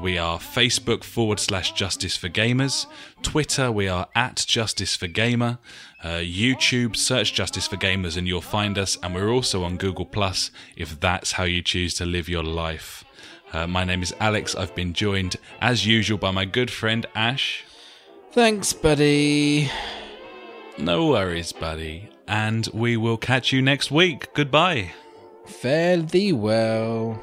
[0.00, 2.86] We are Facebook forward slash Justice for Gamers.
[3.22, 5.58] Twitter, we are at Justice for Gamer.
[6.02, 8.96] Uh, YouTube, search Justice for Gamers and you'll find us.
[9.02, 13.04] And we're also on Google Plus if that's how you choose to live your life.
[13.52, 14.54] Uh, my name is Alex.
[14.54, 17.64] I've been joined, as usual, by my good friend Ash.
[18.32, 19.70] Thanks, buddy.
[20.78, 22.08] No worries, buddy.
[22.26, 24.32] And we will catch you next week.
[24.32, 24.92] Goodbye.
[25.46, 27.20] Fare thee well.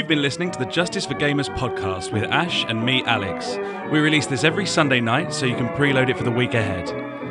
[0.00, 3.58] You've been listening to the Justice for Gamers podcast with Ash and me, Alex.
[3.92, 6.86] We release this every Sunday night so you can preload it for the week ahead.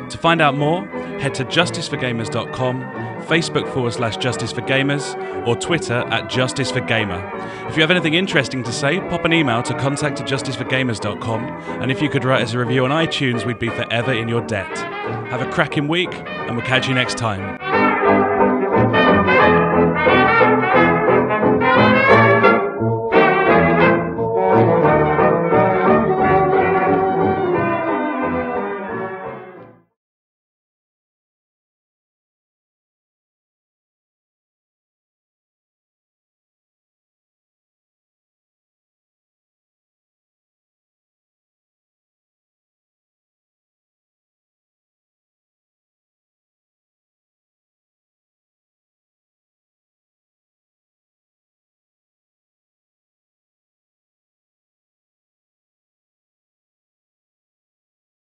[0.08, 0.86] To find out more,
[1.18, 2.80] head to justiceforgamers.com,
[3.22, 5.16] Facebook forward slash Justice for Gamers,
[5.48, 7.20] or Twitter at Justice for Gamer.
[7.68, 11.42] If you have anything interesting to say, pop an email to contact at justiceforgamers.com,
[11.82, 14.42] and if you could write us a review on iTunes, we'd be forever in your
[14.42, 14.78] debt.
[15.26, 17.69] Have a cracking week, and we'll catch you next time.